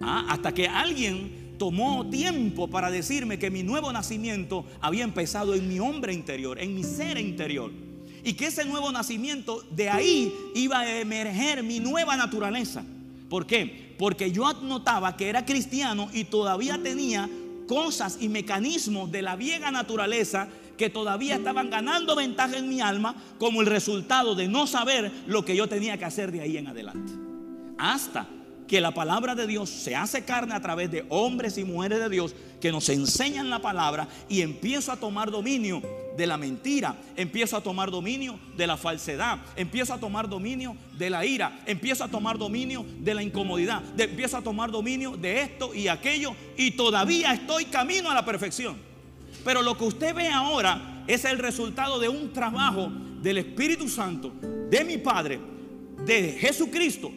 [0.00, 5.68] Ah, hasta que alguien tomó tiempo para decirme que mi nuevo nacimiento había empezado en
[5.68, 7.70] mi hombre interior, en mi ser interior.
[8.24, 12.84] Y que ese nuevo nacimiento, de ahí iba a emerger mi nueva naturaleza.
[13.28, 13.94] ¿Por qué?
[13.98, 17.28] Porque yo notaba que era cristiano y todavía tenía
[17.66, 23.14] cosas y mecanismos de la vieja naturaleza que todavía estaban ganando ventaja en mi alma
[23.38, 26.66] como el resultado de no saber lo que yo tenía que hacer de ahí en
[26.66, 27.12] adelante.
[27.78, 28.28] Hasta
[28.66, 32.08] que la palabra de Dios se hace carne a través de hombres y mujeres de
[32.08, 35.82] Dios que nos enseñan la palabra y empiezo a tomar dominio
[36.16, 41.10] de la mentira, empiezo a tomar dominio de la falsedad, empiezo a tomar dominio de
[41.10, 45.74] la ira, empiezo a tomar dominio de la incomodidad, empiezo a tomar dominio de esto
[45.74, 48.93] y aquello y todavía estoy camino a la perfección.
[49.44, 52.90] Pero lo que usted ve ahora es el resultado de un trabajo
[53.22, 54.32] del Espíritu Santo,
[54.70, 55.40] de mi Padre,
[56.06, 57.10] de Jesucristo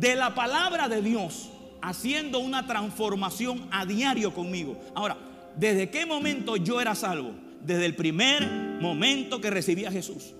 [0.00, 1.50] de la palabra de Dios
[1.82, 4.80] haciendo una transformación a diario conmigo.
[4.94, 5.16] Ahora,
[5.56, 7.32] ¿desde qué momento yo era salvo?
[7.62, 8.42] Desde el primer
[8.80, 10.32] momento que recibí a Jesús.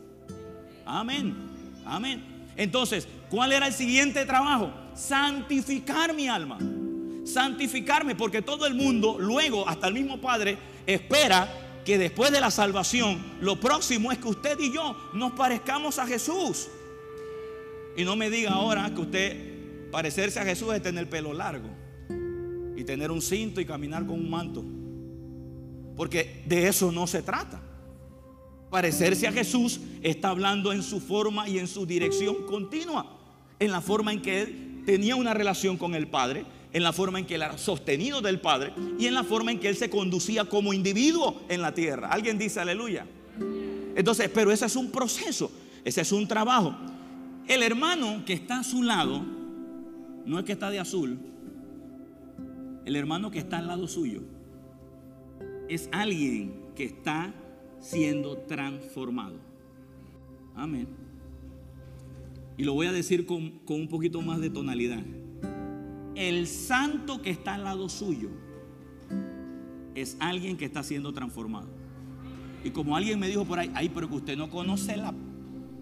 [0.87, 1.37] Amén.
[1.85, 2.25] Amén.
[2.57, 4.73] Entonces, ¿cuál era el siguiente trabajo?
[4.95, 6.59] Santificar mi alma.
[7.25, 12.51] Santificarme, porque todo el mundo, luego, hasta el mismo Padre, espera que después de la
[12.51, 16.69] salvación, lo próximo es que usted y yo nos parezcamos a Jesús.
[17.97, 21.69] Y no me diga ahora que usted parecerse a Jesús es tener pelo largo
[22.77, 24.65] y tener un cinto y caminar con un manto.
[25.97, 27.61] Porque de eso no se trata.
[28.71, 33.19] Parecerse a Jesús está hablando en su forma y en su dirección continua.
[33.59, 37.19] En la forma en que él tenía una relación con el Padre, en la forma
[37.19, 39.91] en que él era sostenido del Padre y en la forma en que él se
[39.91, 42.09] conducía como individuo en la tierra.
[42.09, 43.07] Alguien dice aleluya.
[43.97, 45.51] Entonces, pero ese es un proceso,
[45.85, 46.75] ese es un trabajo.
[47.49, 49.25] El hermano que está a su lado,
[50.25, 51.19] no es que está de azul,
[52.85, 54.23] el hermano que está al lado suyo,
[55.69, 57.35] es alguien que está
[57.81, 59.37] siendo transformado.
[60.55, 60.89] Amén.
[62.57, 65.03] Y lo voy a decir con, con, un poquito más de tonalidad.
[66.15, 68.31] El santo que está al lado suyo
[69.95, 71.69] es alguien que está siendo transformado.
[72.65, 75.15] Y como alguien me dijo por ahí, ay, pero que usted no conoce la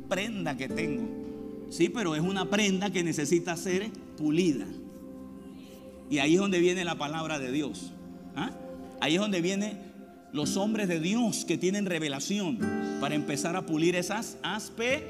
[0.09, 1.09] prenda que tengo.
[1.70, 4.66] Sí, pero es una prenda que necesita ser pulida.
[6.10, 7.92] Y ahí es donde viene la palabra de Dios.
[8.36, 8.50] ¿ah?
[9.00, 9.78] Ahí es donde vienen
[10.32, 12.59] los hombres de Dios que tienen revelación
[13.00, 15.05] para empezar a pulir esas aspe,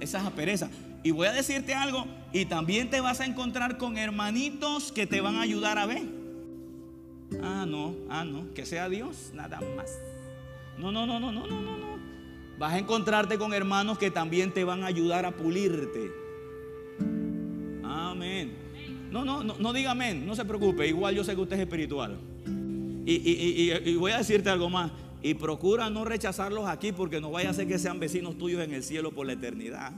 [0.00, 0.70] esas asperezas.
[1.02, 5.20] Y voy a decirte algo, y también te vas a encontrar con hermanitos que te
[5.20, 6.02] van a ayudar a ver.
[7.42, 9.98] Ah, no, ah, no, que sea Dios, nada más.
[10.78, 11.98] No, no, no, no, no, no, no.
[12.58, 16.10] Vas a encontrarte con hermanos que también te van a ayudar a pulirte.
[17.84, 18.52] Amén.
[19.10, 20.86] No, no, no, no diga amén, no se preocupe.
[20.86, 22.18] Igual yo sé que usted es espiritual.
[23.06, 24.90] Y, voy a decirte algo más.
[25.22, 28.74] Y procura no rechazarlos aquí porque no vaya a ser que sean vecinos tuyos en
[28.74, 29.92] el cielo por la eternidad.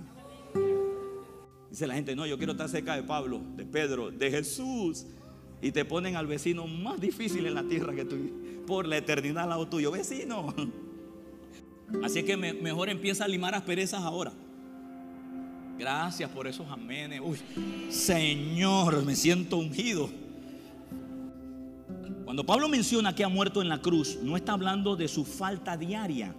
[1.71, 5.07] Dice la gente, no, yo quiero estar cerca de Pablo, de Pedro, de Jesús.
[5.63, 8.17] Y te ponen al vecino más difícil en la tierra que tú,
[8.67, 9.91] por la eternidad al lado tuyo.
[9.91, 10.55] Vecino.
[12.03, 14.33] Así que mejor empieza a limar asperezas ahora.
[15.79, 17.21] Gracias por esos amenes.
[17.23, 17.39] Uy,
[17.91, 20.11] Señor, me siento ungido.
[22.25, 25.77] Cuando Pablo menciona que ha muerto en la cruz, no está hablando de su falta
[25.77, 26.35] diaria.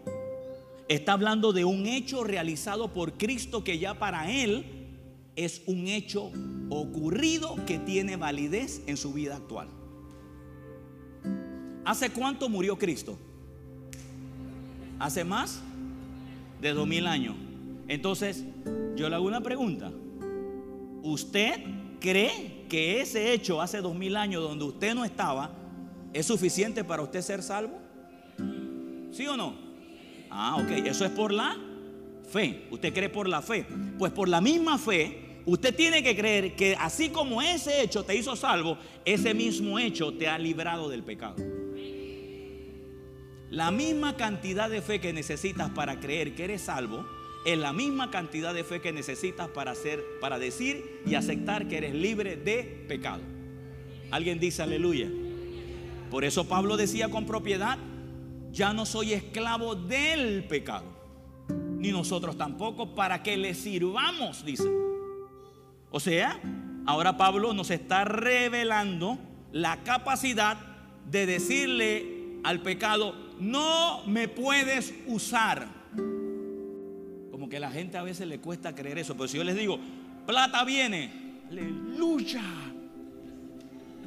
[0.88, 4.81] Está hablando de un hecho realizado por Cristo que ya para él
[5.36, 6.32] es un hecho
[6.70, 9.68] ocurrido que tiene validez en su vida actual.
[11.86, 13.18] ¿Hace cuánto murió Cristo?
[15.02, 15.60] hace más
[16.62, 17.36] de dos mil años.
[17.88, 18.46] Entonces,
[18.96, 19.92] yo le hago una pregunta.
[21.02, 21.60] ¿Usted
[22.00, 25.52] cree que ese hecho hace dos mil años donde usted no estaba
[26.14, 27.80] es suficiente para usted ser salvo?
[29.12, 29.56] ¿Sí o no?
[30.30, 30.70] Ah, ok.
[30.86, 31.58] Eso es por la
[32.30, 32.68] fe.
[32.70, 33.66] Usted cree por la fe.
[33.98, 38.16] Pues por la misma fe, usted tiene que creer que así como ese hecho te
[38.16, 41.36] hizo salvo, ese mismo hecho te ha librado del pecado.
[43.50, 47.06] La misma cantidad de fe que necesitas para creer que eres salvo
[47.46, 51.78] es la misma cantidad de fe que necesitas para hacer, para decir y aceptar que
[51.78, 53.22] eres libre de pecado.
[54.12, 55.10] Alguien dice aleluya.
[56.10, 57.78] Por eso Pablo decía con propiedad,
[58.52, 60.86] ya no soy esclavo del pecado,
[61.50, 64.70] ni nosotros tampoco, para que le sirvamos, dice.
[65.92, 66.40] O sea,
[66.86, 69.20] ahora Pablo nos está revelando
[69.52, 70.58] la capacidad
[71.10, 75.68] de decirle al pecado, no me puedes usar.
[77.32, 79.56] Como que a la gente a veces le cuesta creer eso, pero si yo les
[79.56, 79.80] digo,
[80.26, 82.42] plata viene, aleluya.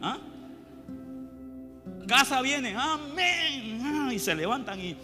[0.00, 0.18] ¿Ah?
[2.08, 3.80] Casa viene, amén.
[3.82, 4.96] Ah, y se levantan y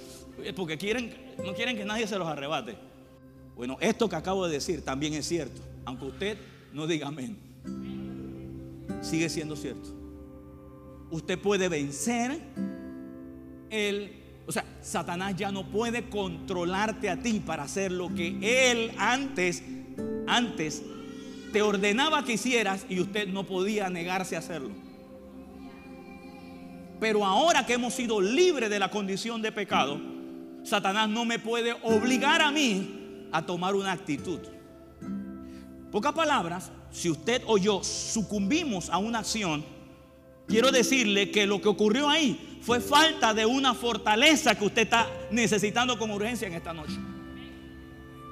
[0.56, 2.76] porque quieren, no quieren que nadie se los arrebate.
[3.54, 6.38] Bueno, esto que acabo de decir también es cierto, aunque usted
[6.72, 7.36] no diga amén.
[9.00, 9.88] Sigue siendo cierto.
[11.10, 12.40] Usted puede vencer
[13.70, 14.12] el,
[14.46, 19.62] o sea, Satanás ya no puede controlarte a ti para hacer lo que él antes,
[20.26, 20.82] antes
[21.52, 24.70] te ordenaba que hicieras y usted no podía negarse a hacerlo.
[27.00, 30.00] Pero ahora que hemos sido libres de la condición de pecado,
[30.62, 34.40] Satanás no me puede obligar a mí a tomar una actitud.
[35.90, 39.64] Pocas palabras, si usted o yo sucumbimos a una acción,
[40.46, 45.08] quiero decirle que lo que ocurrió ahí fue falta de una fortaleza que usted está
[45.30, 46.96] necesitando con urgencia en esta noche.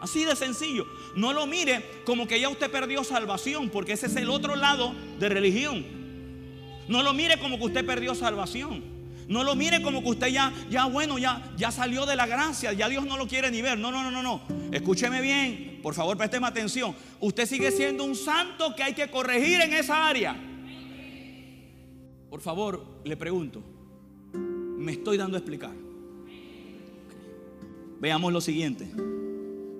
[0.01, 0.86] Así de sencillo.
[1.16, 4.94] No lo mire como que ya usted perdió salvación, porque ese es el otro lado
[5.18, 5.85] de religión.
[6.86, 8.98] No lo mire como que usted perdió salvación.
[9.29, 12.73] No lo mire como que usted ya, ya bueno, ya, ya salió de la gracia,
[12.73, 13.79] ya Dios no lo quiere ni ver.
[13.79, 14.41] No, no, no, no, no.
[14.73, 16.95] Escúcheme bien, por favor, présteme atención.
[17.21, 20.35] Usted sigue siendo un santo que hay que corregir en esa área.
[22.31, 23.63] Por favor, le pregunto,
[24.33, 25.75] me estoy dando a explicar.
[28.01, 28.91] Veamos lo siguiente.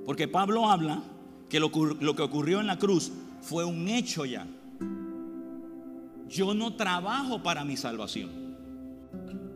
[0.05, 1.03] Porque Pablo habla
[1.49, 1.71] que lo,
[2.01, 4.47] lo que ocurrió en la cruz fue un hecho ya.
[6.29, 8.48] Yo no trabajo para mi salvación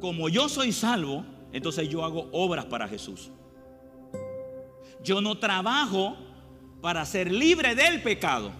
[0.03, 3.31] como yo soy salvo, entonces yo hago obras para Jesús.
[5.05, 6.17] Yo no trabajo
[6.81, 8.51] para ser libre del pecado.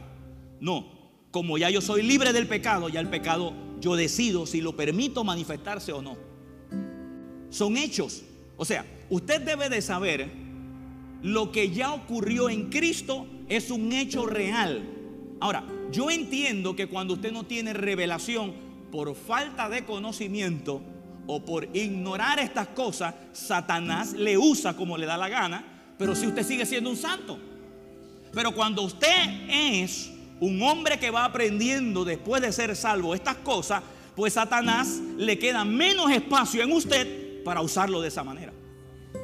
[0.61, 0.87] No,
[1.33, 5.25] como ya yo soy libre del pecado, ya el pecado yo decido si lo permito
[5.25, 6.17] manifestarse o no.
[7.51, 8.23] Son hechos.
[8.57, 10.31] O sea, usted debe de saber
[11.23, 14.89] lo que ya ocurrió en Cristo es un hecho real.
[15.41, 18.55] Ahora, yo entiendo que cuando usted no tiene revelación
[18.93, 20.83] por falta de conocimiento,
[21.27, 25.65] o por ignorar estas cosas, Satanás le usa como le da la gana,
[25.99, 27.39] pero si usted sigue siendo un santo.
[28.33, 33.83] Pero cuando usted es un hombre que va aprendiendo después de ser salvo estas cosas,
[34.17, 38.53] pues Satanás le queda menos espacio en usted para usarlo de esa manera.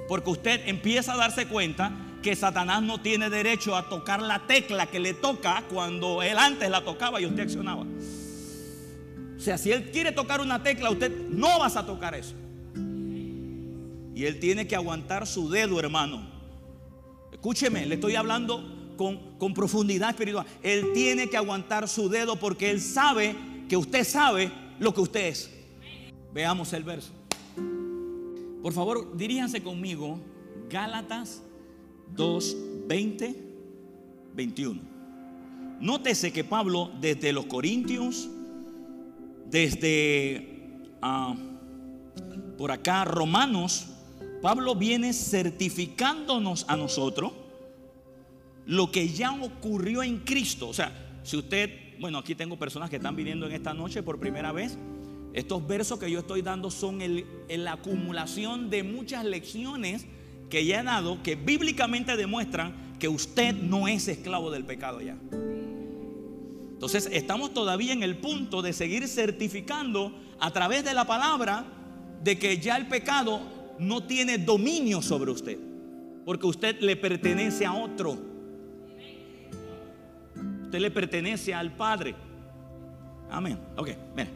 [0.08, 1.92] Porque usted empieza a darse cuenta
[2.22, 6.68] que Satanás no tiene derecho a tocar la tecla que le toca cuando él antes
[6.70, 7.84] la tocaba y usted accionaba.
[9.38, 12.34] O sea, si Él quiere tocar una tecla, usted no vas a tocar eso.
[14.14, 16.28] Y Él tiene que aguantar su dedo, hermano.
[17.30, 20.44] Escúcheme, le estoy hablando con, con profundidad espiritual.
[20.60, 23.36] Él tiene que aguantar su dedo porque Él sabe
[23.68, 24.50] que usted sabe
[24.80, 25.50] lo que usted es.
[26.34, 27.12] Veamos el verso.
[28.60, 30.18] Por favor, diríjanse conmigo,
[30.68, 31.42] Gálatas
[32.16, 32.56] 2,
[32.88, 33.36] 20,
[34.34, 34.80] 21.
[35.80, 38.28] Nótese que Pablo desde los Corintios
[39.50, 41.34] desde ah,
[42.58, 43.86] por acá, Romanos,
[44.42, 47.32] Pablo viene certificándonos a nosotros
[48.66, 50.68] lo que ya ocurrió en Cristo.
[50.68, 51.70] O sea, si usted,
[52.00, 54.76] bueno, aquí tengo personas que están viniendo en esta noche por primera vez.
[55.34, 56.98] Estos versos que yo estoy dando son
[57.48, 60.06] la acumulación de muchas lecciones
[60.50, 65.16] que ya he dado que bíblicamente demuestran que usted no es esclavo del pecado ya.
[66.78, 71.64] Entonces estamos todavía en el punto de seguir certificando a través de la palabra
[72.22, 73.40] de que ya el pecado
[73.80, 75.58] no tiene dominio sobre usted,
[76.24, 78.16] porque usted le pertenece a otro.
[80.66, 82.14] Usted le pertenece al Padre.
[83.28, 83.58] Amén.
[83.76, 84.30] Ok, mire.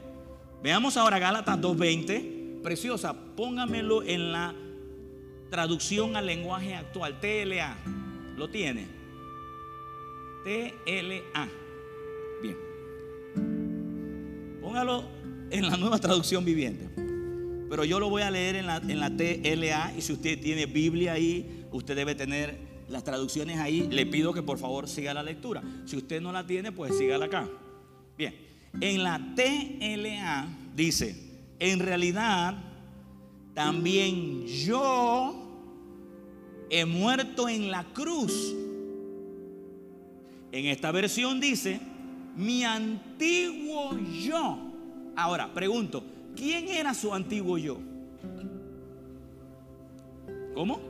[0.65, 2.61] Veamos ahora Gálatas 2.20.
[2.61, 4.53] Preciosa, póngamelo en la
[5.49, 7.21] traducción al lenguaje actual.
[7.21, 7.77] TLA.
[8.37, 8.89] ¿Lo tiene?
[10.43, 11.62] TLA.
[14.73, 15.05] Póngalo
[15.51, 16.89] en la nueva traducción viviente.
[17.69, 20.65] Pero yo lo voy a leer en la, en la TLA y si usted tiene
[20.65, 22.57] Biblia ahí, usted debe tener
[22.89, 23.87] las traducciones ahí.
[23.91, 25.63] Le pido que por favor siga la lectura.
[25.85, 27.47] Si usted no la tiene, pues sígala acá.
[28.17, 28.35] Bien.
[28.81, 31.17] En la TLA dice,
[31.59, 32.57] en realidad
[33.53, 35.69] también yo
[36.71, 38.55] he muerto en la cruz.
[40.51, 41.79] En esta versión dice,
[42.37, 44.59] mi antiguo yo.
[45.17, 46.03] Ahora, pregunto,
[46.37, 47.79] ¿quién era su antiguo yo?
[50.55, 50.81] ¿Cómo?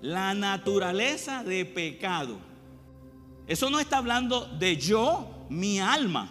[0.00, 2.38] La naturaleza de pecado.
[3.46, 6.28] Eso no está hablando de yo, mi alma,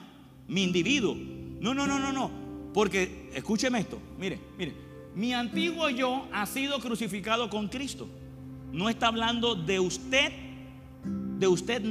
[0.48, 1.16] mi individuo.
[1.16, 2.32] No, no, no, no, no.
[2.74, 4.74] Porque, escúcheme esto, mire, mire,
[5.16, 8.08] mi antiguo yo ha sido crucificado con Cristo.
[8.72, 10.32] No está hablando de usted,
[11.04, 11.82] de usted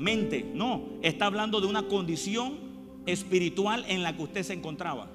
[0.00, 2.58] naturalmente, no, está hablando de una condición
[3.06, 5.08] espiritual en la que usted se encontraba.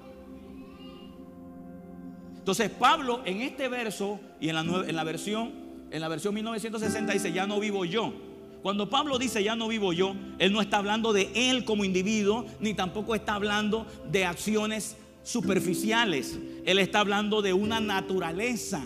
[2.37, 7.13] Entonces Pablo en este verso y en la, en la versión en la versión 1960
[7.13, 8.13] dice, ya no vivo yo.
[8.61, 12.45] Cuando Pablo dice, ya no vivo yo, él no está hablando de él como individuo,
[12.59, 16.37] ni tampoco está hablando de acciones superficiales.
[16.65, 18.81] Él está hablando de una naturaleza.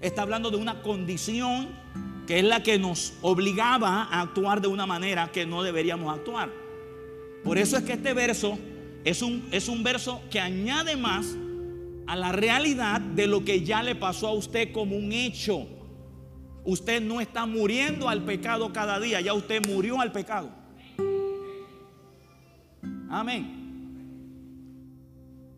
[0.00, 1.68] Está hablando de una condición
[2.28, 6.52] que es la que nos obligaba a actuar de una manera que no deberíamos actuar.
[7.42, 8.58] Por eso es que este verso
[9.02, 11.34] es un, es un verso que añade más
[12.06, 15.66] a la realidad de lo que ya le pasó a usted como un hecho.
[16.66, 20.50] Usted no está muriendo al pecado cada día, ya usted murió al pecado.
[23.08, 23.54] Amén.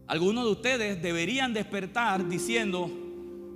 [0.07, 3.00] Algunos de ustedes deberían despertar diciendo,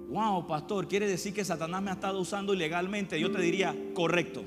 [0.09, 3.19] wow, pastor, quiere decir que Satanás me ha estado usando ilegalmente.
[3.19, 4.45] Yo te diría, correcto.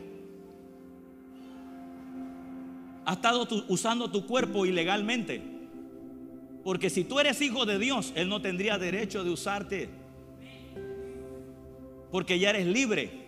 [3.06, 5.42] Ha estado usando tu cuerpo ilegalmente.
[6.64, 9.90] Porque si tú eres hijo de Dios, Él no tendría derecho de usarte.
[12.12, 13.24] Porque ya eres libre.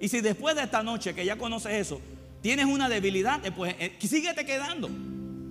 [0.00, 2.00] Y si después de esta noche que ya conoces eso,
[2.40, 4.88] tienes una debilidad, eh, pues eh, síguete quedando.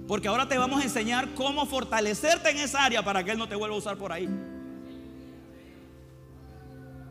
[0.07, 3.49] Porque ahora te vamos a enseñar cómo fortalecerte en esa área para que Él no
[3.49, 4.29] te vuelva a usar por ahí.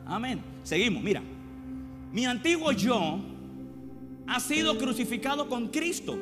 [0.06, 0.42] Amén.
[0.62, 1.22] Seguimos, mira.
[2.12, 3.18] Mi antiguo yo
[4.26, 6.18] ha sido crucificado con Cristo.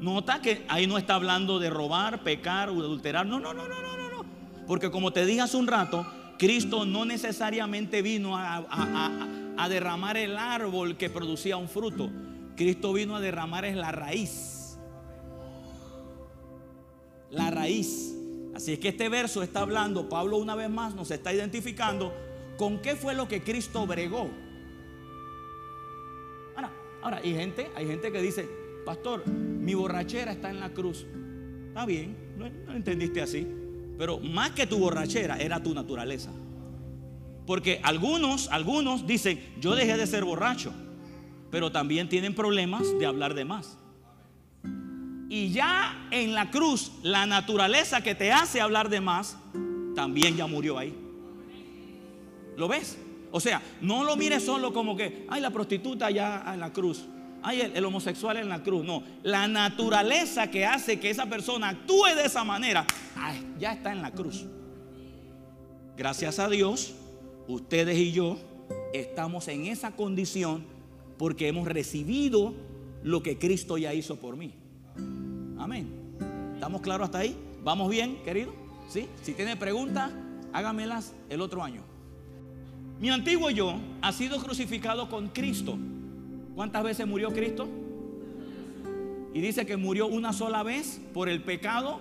[0.00, 3.26] Nota que ahí no está hablando de robar, pecar o adulterar.
[3.26, 4.24] No, no, no, no, no, no.
[4.66, 6.06] Porque como te dije hace un rato,
[6.38, 12.10] Cristo no necesariamente vino a, derramar el árbol que producía un fruto.
[12.56, 14.56] Cristo vino a derramar es la raíz
[17.30, 18.14] la raíz.
[18.54, 22.14] Así es que este verso está hablando, Pablo una vez más nos está identificando
[22.56, 24.30] con qué fue lo que Cristo bregó.
[26.54, 26.72] Ahora,
[27.02, 28.48] ahora hay gente, hay gente que dice,
[28.84, 31.06] pastor, mi borrachera está en la cruz.
[31.68, 33.46] Está bien, no, no entendiste así.
[33.98, 36.30] Pero más que tu borrachera era tu naturaleza.
[37.46, 40.72] Porque algunos, algunos dicen, yo dejé de ser borracho,
[41.50, 43.78] pero también tienen problemas de hablar de más.
[45.28, 49.36] Y ya en la cruz, la naturaleza que te hace hablar de más,
[49.94, 51.05] también ya murió ahí.
[52.56, 52.98] ¿Lo ves?
[53.30, 57.06] O sea, no lo mires solo como que, ay, la prostituta ya en la cruz,
[57.42, 58.84] ay, el, homosexual en la cruz.
[58.84, 62.86] No, la naturaleza que hace que esa persona actúe de esa manera,
[63.58, 64.46] ya está en la cruz.
[65.96, 66.94] Gracias a Dios,
[67.48, 68.38] ustedes y yo
[68.92, 70.64] estamos en esa condición
[71.18, 72.54] porque hemos recibido
[73.02, 74.54] lo que Cristo ya hizo por mí.
[75.58, 76.06] Amén.
[76.54, 77.36] ¿Estamos claros hasta ahí?
[77.62, 78.52] ¿Vamos bien, querido?
[78.88, 79.08] ¿Sí?
[79.22, 80.10] Si tiene preguntas,
[80.52, 81.95] hágamelas el otro año.
[83.00, 85.76] Mi antiguo yo ha sido crucificado con Cristo.
[86.54, 87.68] ¿Cuántas veces murió Cristo?
[89.34, 92.00] Y dice que murió una sola vez por el pecado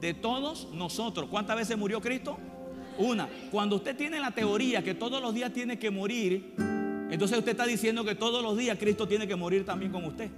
[0.00, 1.28] de todos nosotros.
[1.30, 2.36] ¿Cuántas veces murió Cristo?
[2.98, 3.28] Una.
[3.52, 6.54] Cuando usted tiene la teoría que todos los días tiene que morir,
[7.10, 10.30] entonces usted está diciendo que todos los días Cristo tiene que morir también con usted.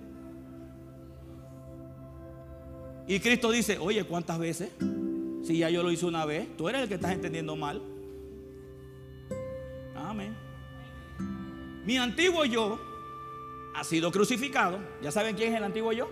[3.08, 4.70] Y Cristo dice, oye, ¿cuántas veces?
[5.42, 7.80] Si ya yo lo hice una vez, tú eres el que estás entendiendo mal.
[11.84, 12.80] Mi antiguo yo
[13.74, 14.78] ha sido crucificado.
[15.02, 16.10] ¿Ya saben quién es el antiguo yo?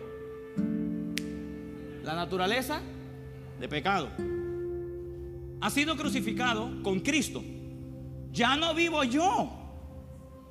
[2.03, 2.81] La naturaleza
[3.59, 4.11] de pecado.
[5.61, 7.43] Ha sido crucificado con Cristo.
[8.31, 9.51] Ya no vivo yo.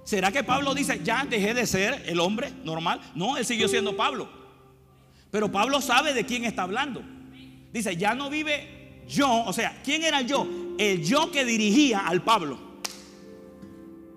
[0.03, 2.99] ¿Será que Pablo dice, ya dejé de ser el hombre normal?
[3.15, 4.27] No, él siguió siendo Pablo.
[5.31, 7.01] Pero Pablo sabe de quién está hablando.
[7.71, 10.47] Dice, ya no vive yo, o sea, ¿quién era yo?
[10.77, 12.59] El yo que dirigía al Pablo.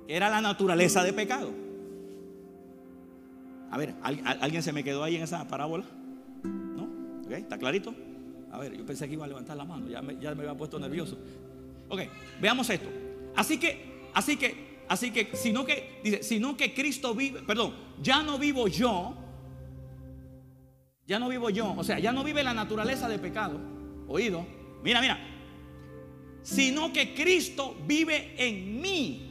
[0.08, 1.52] Era la naturaleza de pecado.
[3.70, 5.84] A ver, ¿alguien se me quedó ahí en esa parábola?
[6.44, 6.88] ¿No?
[7.30, 7.94] ¿Está clarito?
[8.52, 10.56] A ver, yo pensé que iba a levantar la mano, ya me, ya me había
[10.56, 11.18] puesto nervioso.
[11.88, 12.00] Ok,
[12.40, 12.88] veamos esto.
[13.34, 18.22] Así que, así que, así que, sino que, dice, sino que Cristo vive, perdón, ya
[18.22, 19.14] no vivo yo,
[21.06, 23.60] ya no vivo yo, o sea, ya no vive la naturaleza de pecado.
[24.08, 24.46] Oído,
[24.82, 25.18] mira, mira.
[26.42, 29.25] Sino que Cristo vive en mí.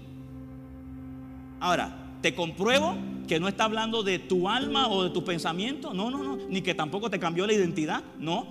[1.65, 1.89] Ahora,
[2.21, 2.95] te compruebo
[3.27, 5.95] que no está hablando de tu alma o de tu pensamiento.
[5.95, 6.37] No, no, no.
[6.47, 8.03] Ni que tampoco te cambió la identidad.
[8.19, 8.45] No.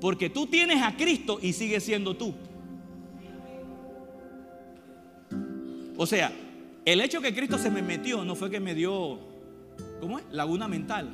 [0.00, 2.32] Porque tú tienes a Cristo y sigues siendo tú.
[5.96, 6.30] O sea,
[6.84, 9.18] el hecho que Cristo se me metió no fue que me dio,
[10.00, 10.24] ¿cómo es?
[10.30, 11.08] Laguna mental.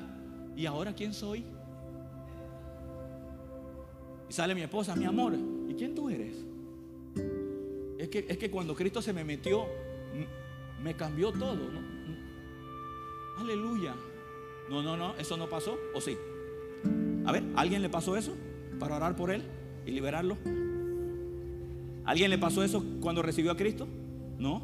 [0.54, 1.46] ¿Y ahora quién soy?
[4.28, 5.32] Y sale mi esposa, mi amor,
[5.66, 6.44] ¿y quién tú eres?
[7.98, 9.66] Es que, es que cuando Cristo se me metió,
[10.82, 11.58] me cambió todo.
[13.38, 13.94] Aleluya.
[14.68, 16.16] No, no, no, eso no pasó, ¿o sí?
[17.24, 18.34] A ver, ¿alguien le pasó eso
[18.78, 19.42] para orar por él
[19.86, 20.36] y liberarlo?
[22.04, 23.86] ¿Alguien le pasó eso cuando recibió a Cristo?
[24.38, 24.62] No.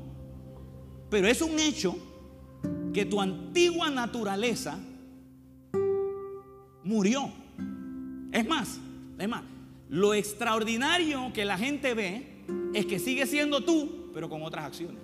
[1.11, 1.97] Pero es un hecho
[2.93, 4.79] que tu antigua naturaleza
[6.83, 7.31] murió.
[8.33, 8.81] Es más,
[9.19, 9.43] es más,
[9.89, 15.01] lo extraordinario que la gente ve es que sigue siendo tú, pero con otras acciones.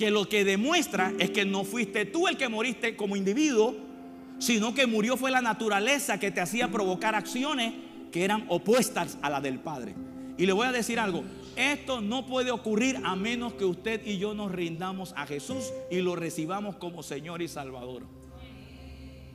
[0.00, 3.76] Que lo que demuestra es que no fuiste tú el que moriste como individuo,
[4.38, 7.74] sino que murió fue la naturaleza que te hacía provocar acciones
[8.10, 9.94] que eran opuestas a la del Padre.
[10.38, 11.22] Y le voy a decir algo,
[11.54, 16.00] esto no puede ocurrir a menos que usted y yo nos rindamos a Jesús y
[16.00, 18.04] lo recibamos como Señor y Salvador.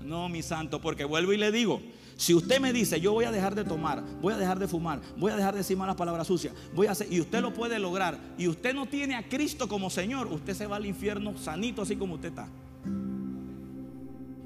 [0.03, 1.79] No, mi santo, porque vuelvo y le digo,
[2.17, 5.01] si usted me dice, yo voy a dejar de tomar, voy a dejar de fumar,
[5.17, 7.77] voy a dejar de decir malas palabras sucias, voy a hacer, y usted lo puede
[7.77, 11.81] lograr, y usted no tiene a Cristo como Señor, usted se va al infierno sanito
[11.81, 12.47] así como usted está.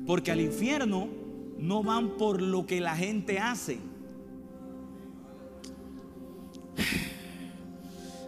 [0.07, 1.09] Porque al infierno
[1.59, 3.79] no van por lo que la gente hace.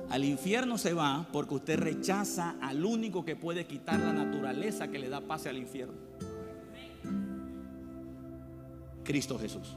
[0.09, 4.99] Al infierno se va porque usted rechaza al único que puede quitar la naturaleza que
[4.99, 5.93] le da pase al infierno.
[9.11, 9.75] Cristo Jesús.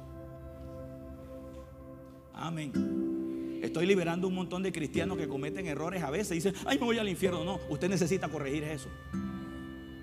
[2.32, 3.59] Amén.
[3.65, 6.98] Estoy liberando un montón de cristianos que cometen errores a veces dicen, ay, me voy
[6.98, 7.43] al infierno.
[7.43, 8.89] No, usted necesita corregir eso.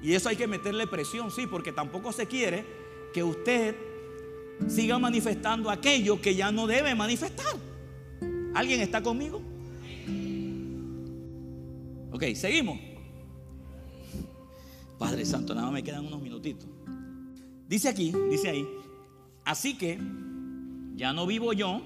[0.03, 2.66] Y eso hay que meterle presión, sí, porque tampoco se quiere
[3.14, 3.74] que usted
[4.68, 7.56] siga manifestando aquello que ya no debe manifestar.
[8.53, 9.41] ¿Alguien está conmigo?
[12.12, 12.78] Ok, seguimos.
[14.99, 16.68] Padre Santo, nada más me quedan unos minutitos.
[17.70, 18.68] Dice aquí, dice ahí,
[19.45, 19.99] así que
[20.95, 21.81] ya no vivo yo,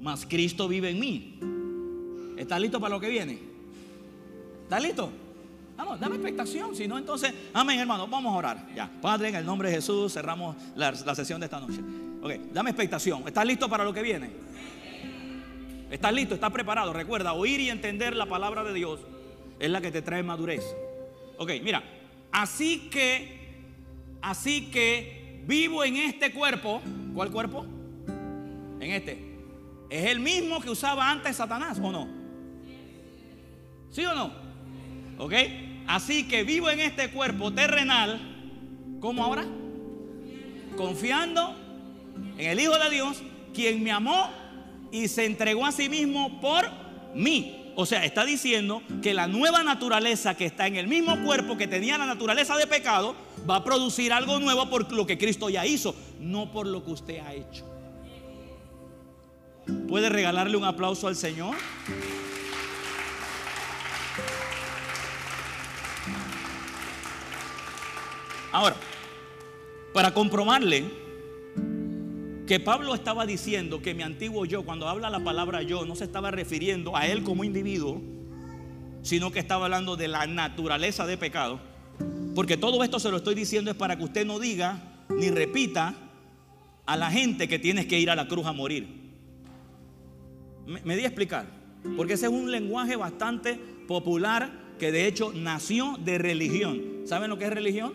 [0.00, 1.38] mas Cristo vive en mí.
[2.36, 3.38] ¿Estás listo para lo que viene?
[4.64, 5.10] ¿Estás listo?
[5.76, 8.66] Vamos, dame expectación, si no, entonces, amén, hermano, vamos a orar.
[8.74, 11.80] Ya, Padre, en el nombre de Jesús, cerramos la, la sesión de esta noche.
[12.22, 13.26] Ok, dame expectación.
[13.26, 14.30] ¿Estás listo para lo que viene?
[15.90, 16.34] ¿Estás listo?
[16.34, 16.92] ¿Estás preparado?
[16.92, 19.00] Recuerda, oír y entender la palabra de Dios
[19.58, 20.64] es la que te trae madurez.
[21.38, 21.82] Ok, mira,
[22.32, 23.62] así que,
[24.22, 26.80] así que vivo en este cuerpo.
[27.14, 27.64] ¿Cuál cuerpo?
[28.80, 29.34] En este.
[29.90, 32.08] ¿Es el mismo que usaba antes Satanás o no?
[33.90, 34.32] ¿Sí o no?
[35.18, 35.34] ¿Ok?
[35.86, 38.20] Así que vivo en este cuerpo terrenal.
[39.00, 39.44] ¿Cómo ahora?
[40.76, 41.54] Confiando
[42.38, 43.22] en el Hijo de Dios,
[43.52, 44.30] quien me amó
[44.90, 46.64] y se entregó a sí mismo por
[47.14, 47.63] mí.
[47.76, 51.66] O sea, está diciendo que la nueva naturaleza que está en el mismo cuerpo que
[51.66, 53.16] tenía la naturaleza de pecado
[53.48, 56.92] va a producir algo nuevo por lo que Cristo ya hizo, no por lo que
[56.92, 57.64] usted ha hecho.
[59.88, 61.56] ¿Puede regalarle un aplauso al Señor?
[68.52, 68.76] Ahora,
[69.92, 71.03] para comprobarle
[72.46, 76.04] que Pablo estaba diciendo que mi antiguo yo, cuando habla la palabra yo, no se
[76.04, 78.02] estaba refiriendo a él como individuo,
[79.02, 81.58] sino que estaba hablando de la naturaleza de pecado.
[82.34, 85.94] Porque todo esto se lo estoy diciendo es para que usted no diga ni repita
[86.84, 88.88] a la gente que tienes que ir a la cruz a morir.
[90.66, 91.46] Me, di a explicar.
[91.96, 93.54] Porque ese es un lenguaje bastante
[93.86, 96.82] popular que de hecho nació de religión.
[97.04, 97.94] ¿Saben lo que es religión?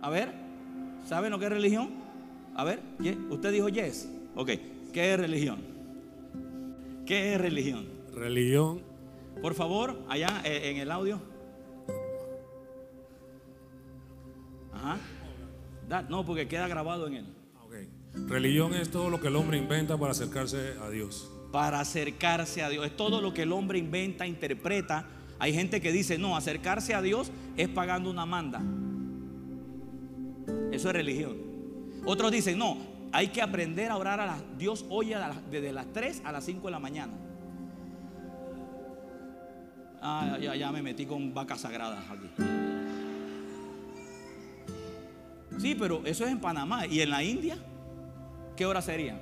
[0.00, 0.32] A ver,
[1.06, 2.01] ¿saben lo que es religión?
[2.54, 2.80] A ver,
[3.30, 4.08] usted dijo yes.
[4.34, 4.50] Ok,
[4.92, 5.60] ¿qué es religión?
[7.06, 7.86] ¿Qué es religión?
[8.14, 8.82] Religión.
[9.40, 11.20] Por favor, allá eh, en el audio.
[14.72, 14.98] Ajá.
[16.08, 17.26] no, porque queda grabado en él.
[17.66, 17.88] Okay.
[18.26, 21.30] Religión es todo lo que el hombre inventa para acercarse a Dios.
[21.50, 22.86] Para acercarse a Dios.
[22.86, 25.06] Es todo lo que el hombre inventa, interpreta.
[25.38, 28.62] Hay gente que dice, no, acercarse a Dios es pagando una manda.
[30.70, 31.51] Eso es religión.
[32.04, 32.76] Otros dicen, no,
[33.12, 35.16] hay que aprender a orar a la, Dios oye
[35.50, 37.12] desde las 3 a las 5 de la mañana.
[40.00, 42.28] Ah, ya, ya me metí con vacas sagradas aquí.
[45.58, 46.86] Sí, pero eso es en Panamá.
[46.86, 47.56] ¿Y en la India?
[48.56, 49.20] ¿Qué hora sería?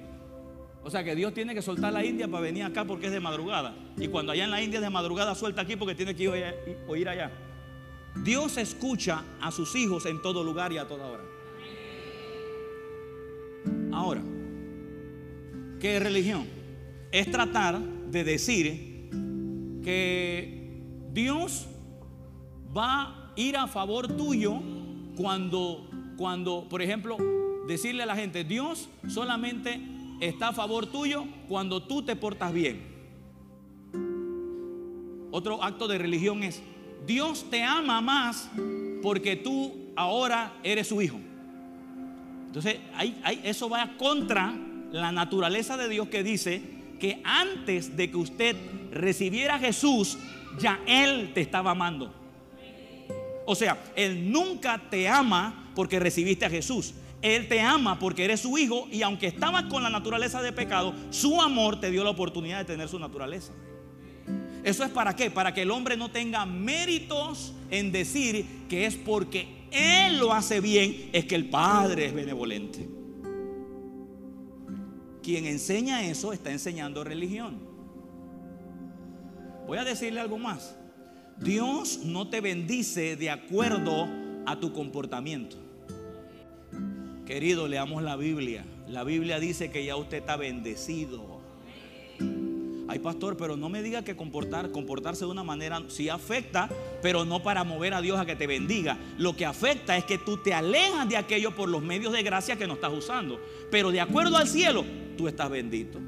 [0.82, 3.20] O sea que Dios tiene que soltar la India para venir acá porque es de
[3.20, 3.74] madrugada.
[3.98, 6.96] Y cuando allá en la India es de madrugada, suelta aquí porque tiene que ir,
[6.96, 7.30] ir allá.
[8.24, 11.22] Dios escucha a sus hijos en todo lugar y a toda hora.
[14.00, 14.22] Ahora,
[15.78, 16.46] ¿qué es religión?
[17.12, 19.10] Es tratar de decir
[19.84, 20.80] que
[21.12, 21.68] Dios
[22.74, 24.58] va a ir a favor tuyo
[25.18, 25.86] cuando,
[26.16, 27.18] cuando por ejemplo,
[27.68, 29.78] decirle a la gente, Dios solamente
[30.20, 32.80] está a favor tuyo cuando tú te portas bien.
[35.30, 36.62] Otro acto de religión es,
[37.06, 38.50] Dios te ama más
[39.02, 41.20] porque tú ahora eres su hijo.
[42.50, 42.78] Entonces,
[43.44, 44.52] eso va contra
[44.90, 46.60] la naturaleza de Dios que dice
[46.98, 48.56] que antes de que usted
[48.90, 50.18] recibiera a Jesús,
[50.58, 52.12] ya Él te estaba amando.
[53.46, 56.92] O sea, Él nunca te ama porque recibiste a Jesús.
[57.22, 60.92] Él te ama porque eres su hijo y aunque estabas con la naturaleza de pecado,
[61.10, 63.52] su amor te dio la oportunidad de tener su naturaleza.
[64.64, 65.30] ¿Eso es para qué?
[65.30, 70.60] Para que el hombre no tenga méritos en decir que es porque Él lo hace
[70.60, 72.88] bien, es que el Padre es benevolente.
[75.22, 77.58] Quien enseña eso está enseñando religión.
[79.66, 80.76] Voy a decirle algo más.
[81.38, 84.08] Dios no te bendice de acuerdo
[84.46, 85.56] a tu comportamiento.
[87.24, 88.64] Querido, leamos la Biblia.
[88.88, 91.40] La Biblia dice que ya usted está bendecido.
[92.90, 96.68] Ay, pastor, pero no me diga que comportar, comportarse de una manera sí afecta,
[97.00, 98.98] pero no para mover a Dios a que te bendiga.
[99.16, 102.56] Lo que afecta es que tú te alejas de aquello por los medios de gracia
[102.56, 103.40] que no estás usando.
[103.70, 104.84] Pero de acuerdo al cielo,
[105.16, 106.00] tú estás bendito.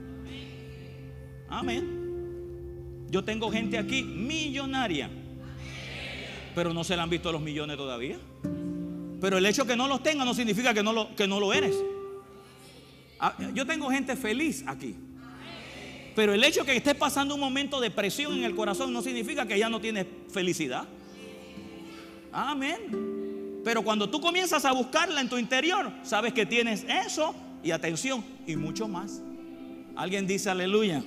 [1.48, 3.06] Amén.
[3.10, 5.08] Yo tengo gente aquí millonaria,
[6.52, 8.18] pero no se le han visto los millones todavía.
[9.20, 11.52] Pero el hecho que no los tenga no significa que no lo, que no lo
[11.52, 11.76] eres.
[13.20, 14.96] Ah, yo tengo gente feliz aquí.
[16.14, 19.46] Pero el hecho que estés pasando un momento de presión en el corazón no significa
[19.46, 20.84] que ya no tienes felicidad.
[22.30, 23.60] Amén.
[23.64, 28.24] Pero cuando tú comienzas a buscarla en tu interior, sabes que tienes eso y atención
[28.46, 29.22] y mucho más.
[29.94, 31.02] Alguien dice aleluya.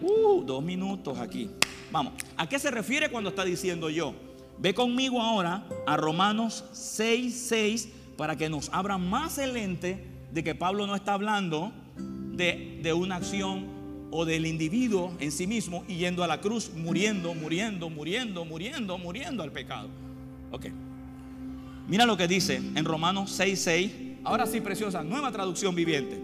[0.00, 1.50] Uh, dos minutos aquí.
[1.90, 4.14] Vamos, ¿a qué se refiere cuando está diciendo yo?
[4.58, 10.44] Ve conmigo ahora a Romanos 6, 6 para que nos abra más el lente de
[10.44, 13.77] que Pablo no está hablando de, de una acción
[14.10, 18.98] o del individuo en sí mismo y yendo a la cruz, muriendo, muriendo, muriendo, muriendo,
[18.98, 19.88] muriendo al pecado.
[20.50, 20.66] Ok.
[21.86, 23.92] Mira lo que dice en Romanos 6, 6.
[24.24, 26.20] Ahora sí, preciosa, nueva traducción viviente.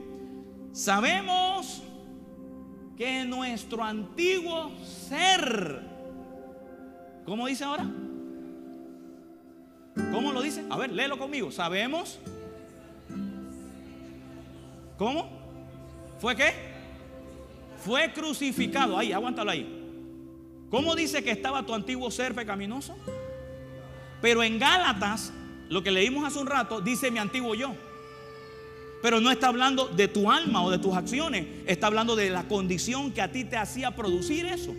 [0.72, 1.82] Sabemos
[2.96, 4.70] que nuestro antiguo
[5.08, 5.80] ser,
[7.24, 7.90] ¿cómo dice ahora?
[10.12, 10.64] ¿Cómo lo dice?
[10.70, 11.50] A ver, léelo conmigo.
[11.52, 12.18] Sabemos.
[14.98, 15.28] ¿Cómo?
[16.20, 16.73] ¿Fue qué?
[17.84, 18.96] Fue crucificado.
[18.96, 19.82] Ahí, aguántalo ahí.
[20.70, 22.96] ¿Cómo dice que estaba tu antiguo ser pecaminoso?
[24.22, 25.32] Pero en Gálatas,
[25.68, 27.74] lo que leímos hace un rato, dice mi antiguo yo.
[29.02, 31.46] Pero no está hablando de tu alma o de tus acciones.
[31.66, 34.74] Está hablando de la condición que a ti te hacía producir eso.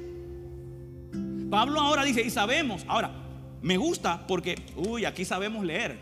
[1.51, 3.11] Pablo ahora dice, y sabemos, ahora,
[3.61, 5.99] me gusta porque, uy, aquí sabemos leer.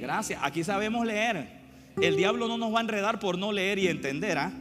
[0.00, 1.60] Gracias, aquí sabemos leer.
[2.00, 4.38] El diablo no nos va a enredar por no leer y entender.
[4.38, 4.52] ¿ah?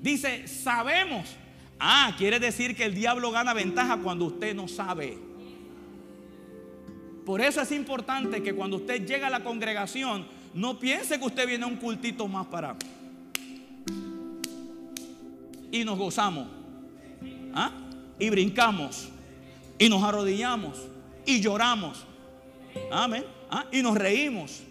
[0.00, 1.36] Dice, sabemos.
[1.78, 5.18] Ah, quiere decir que el diablo gana ventaja cuando usted no sabe.
[7.24, 11.46] Por eso es importante que cuando usted llega a la congregación, no piense que usted
[11.46, 12.76] viene a un cultito más para...
[15.72, 16.48] Y nos gozamos.
[17.54, 17.70] ¿ah?
[18.18, 19.08] Y brincamos.
[19.78, 20.76] Y nos arrodillamos
[21.24, 22.04] y lloramos.
[22.90, 23.24] Amén.
[23.50, 24.62] Ah, y nos reímos.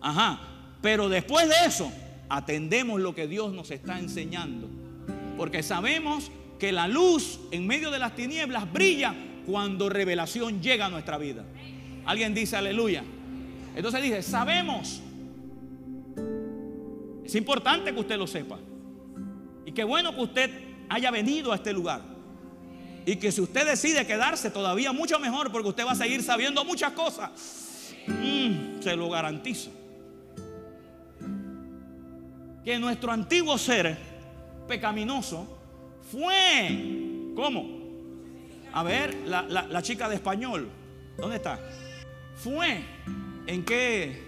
[0.00, 0.40] Ajá.
[0.80, 1.90] Pero después de eso,
[2.32, 4.66] atendemos lo que Dios nos está enseñando.
[5.36, 9.14] Porque sabemos que la luz en medio de las tinieblas brilla
[9.44, 11.44] cuando revelación llega a nuestra vida.
[12.06, 13.04] Alguien dice aleluya.
[13.76, 15.02] Entonces dice, sabemos.
[17.22, 18.58] Es importante que usted lo sepa.
[19.66, 20.50] Y qué bueno que usted
[20.88, 22.00] haya venido a este lugar.
[23.04, 26.64] Y que si usted decide quedarse, todavía mucho mejor, porque usted va a seguir sabiendo
[26.64, 27.92] muchas cosas.
[28.06, 29.81] Mm, se lo garantizo.
[32.64, 33.96] Que nuestro antiguo ser
[34.68, 35.46] pecaminoso
[36.10, 37.82] fue, ¿cómo?
[38.72, 40.68] A ver, la, la chica de español,
[41.16, 41.58] ¿dónde está?
[42.36, 42.82] Fue,
[43.46, 44.20] ¿en qué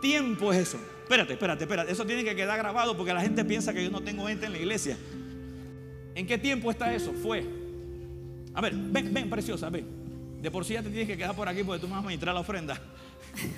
[0.00, 0.80] tiempo es eso?
[1.02, 1.90] Espérate, espérate, espérate.
[1.90, 4.52] Eso tiene que quedar grabado porque la gente piensa que yo no tengo gente en
[4.52, 4.96] la iglesia.
[6.14, 7.12] ¿En qué tiempo está eso?
[7.12, 7.44] Fue.
[8.54, 9.86] A ver, ven, ven, preciosa, ven.
[10.40, 12.02] De por sí ya te tienes que quedar por aquí porque tú me vas a
[12.02, 12.80] administrar la ofrenda.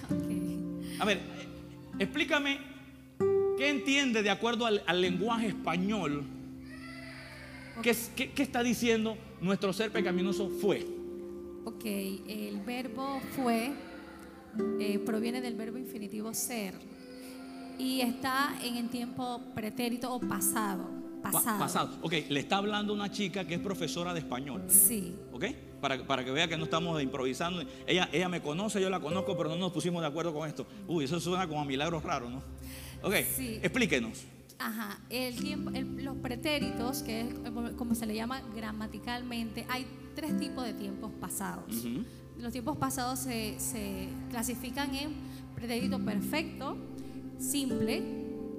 [0.98, 1.20] A ver,
[1.98, 2.58] explícame
[3.62, 6.24] qué entiende de acuerdo al, lenguaje español.
[7.80, 10.84] ¿Qué, está diciendo nuestro ser pecaminoso fue?
[11.64, 13.70] Ok, el verbo fue
[14.80, 16.74] eh, proviene del verbo infinitivo ser
[17.78, 20.90] y está en el tiempo pretérito o pasado.
[21.22, 21.58] Pasado.
[21.60, 21.98] pasado.
[22.02, 24.64] Ok, le está hablando una chica que es profesora de español.
[24.66, 25.14] Sí.
[25.32, 25.44] Ok.
[25.80, 27.62] para, para que vea que no estamos improvisando.
[27.86, 30.66] Ella, ella me conoce, yo la conozco, pero no nos pusimos de acuerdo con esto.
[30.88, 32.42] Uy, eso suena como a milagros raros, ¿no?
[33.02, 33.58] Ok, Sí.
[33.62, 34.24] explíquenos.
[34.58, 37.34] Ajá, el tiempo, el- los pretéritos, que es
[37.76, 41.74] como- se le llama gramaticalmente, hay tres tipos de tiempos pasados.
[41.84, 42.04] Ujú.
[42.38, 45.10] Los tiempos pasados se, se clasifican en
[45.54, 46.76] pretérito perfecto,
[47.38, 48.02] simple,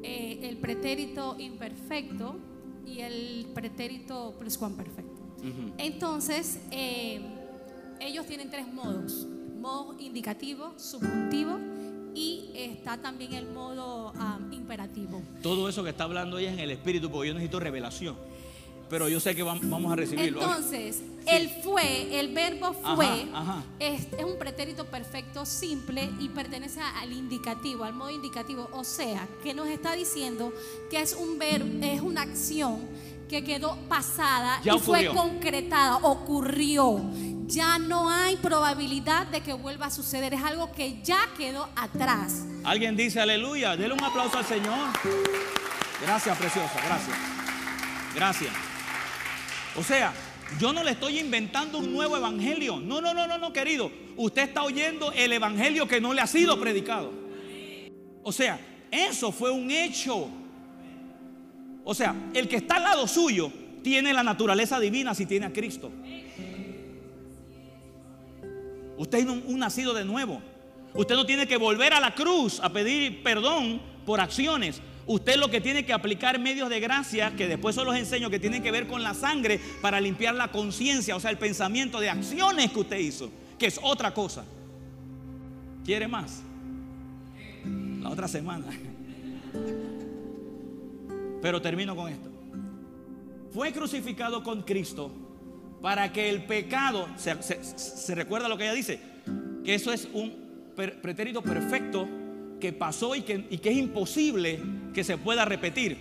[0.03, 2.37] eh, el pretérito imperfecto
[2.85, 5.21] y el pretérito pluscuamperfecto.
[5.37, 5.73] Ujú.
[5.77, 7.21] Entonces, eh,
[8.01, 9.25] ellos tienen tres modos:
[9.59, 11.57] modo indicativo, subjuntivo
[12.15, 15.21] y está también el modo ah, imperativo.
[15.41, 18.15] Todo eso que está hablando ella es en el espíritu, porque yo necesito revelación.
[18.89, 20.41] Pero yo sé que vam- vamos a recibirlo.
[20.41, 23.63] Entonces, el fue, el verbo fue, Ajá, ajá.
[23.79, 28.69] Es, es un pretérito perfecto simple y pertenece al indicativo, al modo indicativo.
[28.73, 30.53] O sea, que nos está diciendo
[30.91, 32.81] que es un verbo, es una acción
[33.29, 37.01] que quedó pasada Ya y fue concretada, ocurrió.
[37.47, 40.33] Ya no hay probabilidad de que vuelva a suceder.
[40.33, 42.45] Es algo que ya quedó atrás.
[42.63, 43.75] Alguien dice aleluya.
[43.75, 44.89] Dele un aplauso al Señor.
[46.01, 46.73] Gracias, preciosa.
[46.85, 47.17] Gracias.
[48.15, 48.53] Gracias.
[49.75, 50.13] O sea,
[50.59, 52.79] yo no le estoy inventando un nuevo evangelio.
[52.79, 53.91] No, no, no, no, no, querido.
[54.15, 57.11] Usted está oyendo el evangelio que no le ha sido predicado.
[58.23, 58.59] O sea,
[58.91, 60.29] eso fue un hecho.
[61.83, 63.51] O sea, el que está al lado suyo
[63.83, 65.91] tiene la naturaleza divina si tiene a Cristo.
[68.97, 70.41] Usted es un, nacido de nuevo.
[70.93, 74.81] Usted no tiene que volver a la cruz a pedir perdón por acciones.
[75.05, 78.39] Usted lo que tiene que aplicar medios de gracia, que después se los enseño, que
[78.39, 82.09] tienen que ver con la sangre para limpiar la conciencia, o sea, el pensamiento de
[82.09, 84.45] acciones que usted hizo, que es otra cosa.
[85.83, 86.41] ¿Quiere más?
[88.01, 88.65] La otra semana.
[91.41, 92.29] Pero termino con esto.
[93.53, 95.11] Fue crucificado con Cristo
[95.83, 99.01] para que el pecado, se, se- recuerda lo que ella dice,
[99.65, 100.33] que eso es un
[100.75, 102.07] pretérito perfecto
[102.61, 104.61] que pasó y que, y que es imposible
[104.93, 105.97] que se pueda repetir.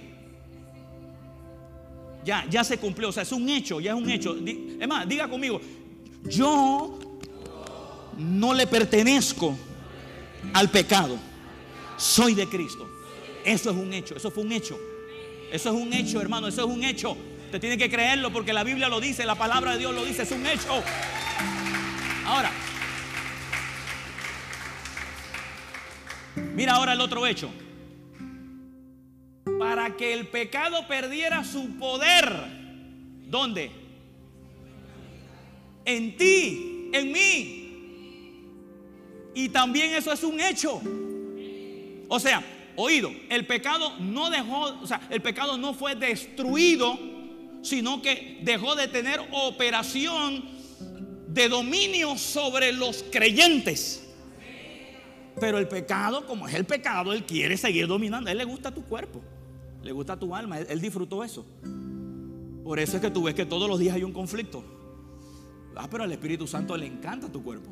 [2.25, 4.37] Ya, ya se cumplió, o sea, es un hecho, ya es un hecho.
[4.37, 5.61] Es más, diga conmigo,
[6.29, 6.97] yo
[8.17, 9.57] no le pertenezco
[10.55, 11.17] al pecado,
[11.97, 12.89] soy de Cristo.
[13.45, 14.79] Eso es un hecho, eso fue un hecho.
[15.51, 17.17] Eso es un hecho, hermano, eso es un hecho.
[17.53, 20.23] Usted tiene que creerlo porque la Biblia lo dice, la palabra de Dios lo dice,
[20.23, 20.83] es un hecho.
[22.25, 22.51] Ahora,
[26.55, 27.51] mira ahora el otro hecho.
[29.59, 32.33] Para que el pecado perdiera su poder,
[33.27, 33.71] ¿dónde?
[35.85, 38.49] En ti, en mí.
[39.35, 40.81] Y también eso es un hecho.
[42.09, 42.43] O sea,
[42.77, 47.12] oído, el pecado no dejó, o sea, el pecado no fue destruido,
[47.63, 50.45] sino que dejó de tener operación
[51.29, 54.07] de dominio sobre los creyentes.
[55.41, 58.31] Pero el pecado, como es el pecado, él quiere seguir dominando.
[58.31, 59.23] Él le gusta tu cuerpo,
[59.83, 61.47] le gusta tu alma, él, él disfrutó eso.
[62.65, 64.63] Por eso es que tú ves que todos los días hay un conflicto.
[65.75, 67.71] Ah, pero al Espíritu Santo le encanta tu cuerpo.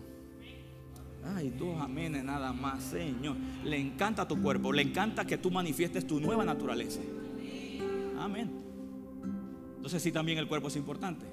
[1.23, 3.37] Ay, dos amenes nada más, Señor.
[3.63, 7.01] Le encanta tu cuerpo, le encanta que tú manifiestes tu nueva naturaleza.
[8.19, 8.70] Amén.
[9.81, 11.25] Entonces sí también el cuerpo es importante.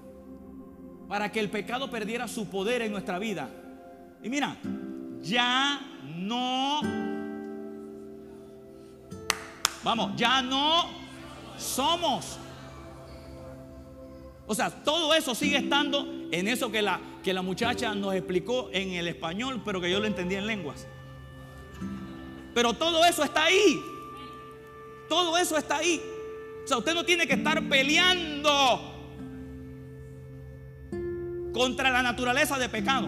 [1.10, 3.49] Para que el pecado perdiera su poder en nuestra vida.
[4.24, 4.56] Y mira,
[5.22, 5.82] ya
[6.15, 6.80] no...
[9.84, 10.86] Vamos, ya no
[11.57, 12.38] somos.
[14.48, 18.69] O sea, todo eso sigue estando en eso que la, que la muchacha nos explicó
[18.72, 20.88] en el español, pero que yo lo entendí en lenguas.
[22.53, 23.84] Pero todo eso está ahí.
[25.10, 26.02] Todo eso está ahí.
[26.68, 28.94] O sea, usted no tiene que estar peleando
[31.53, 33.07] contra la naturaleza de pecado.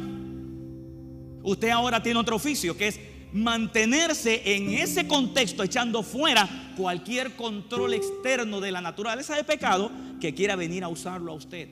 [1.43, 3.01] Usted ahora tiene otro oficio que es
[3.33, 9.91] mantenerse en ese contexto echando fuera cualquier control externo de la naturaleza de pecado
[10.21, 11.67] que quiera venir a usarlo a usted.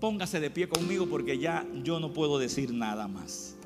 [0.00, 3.56] Póngase de pie conmigo porque ya yo no puedo decir nada más.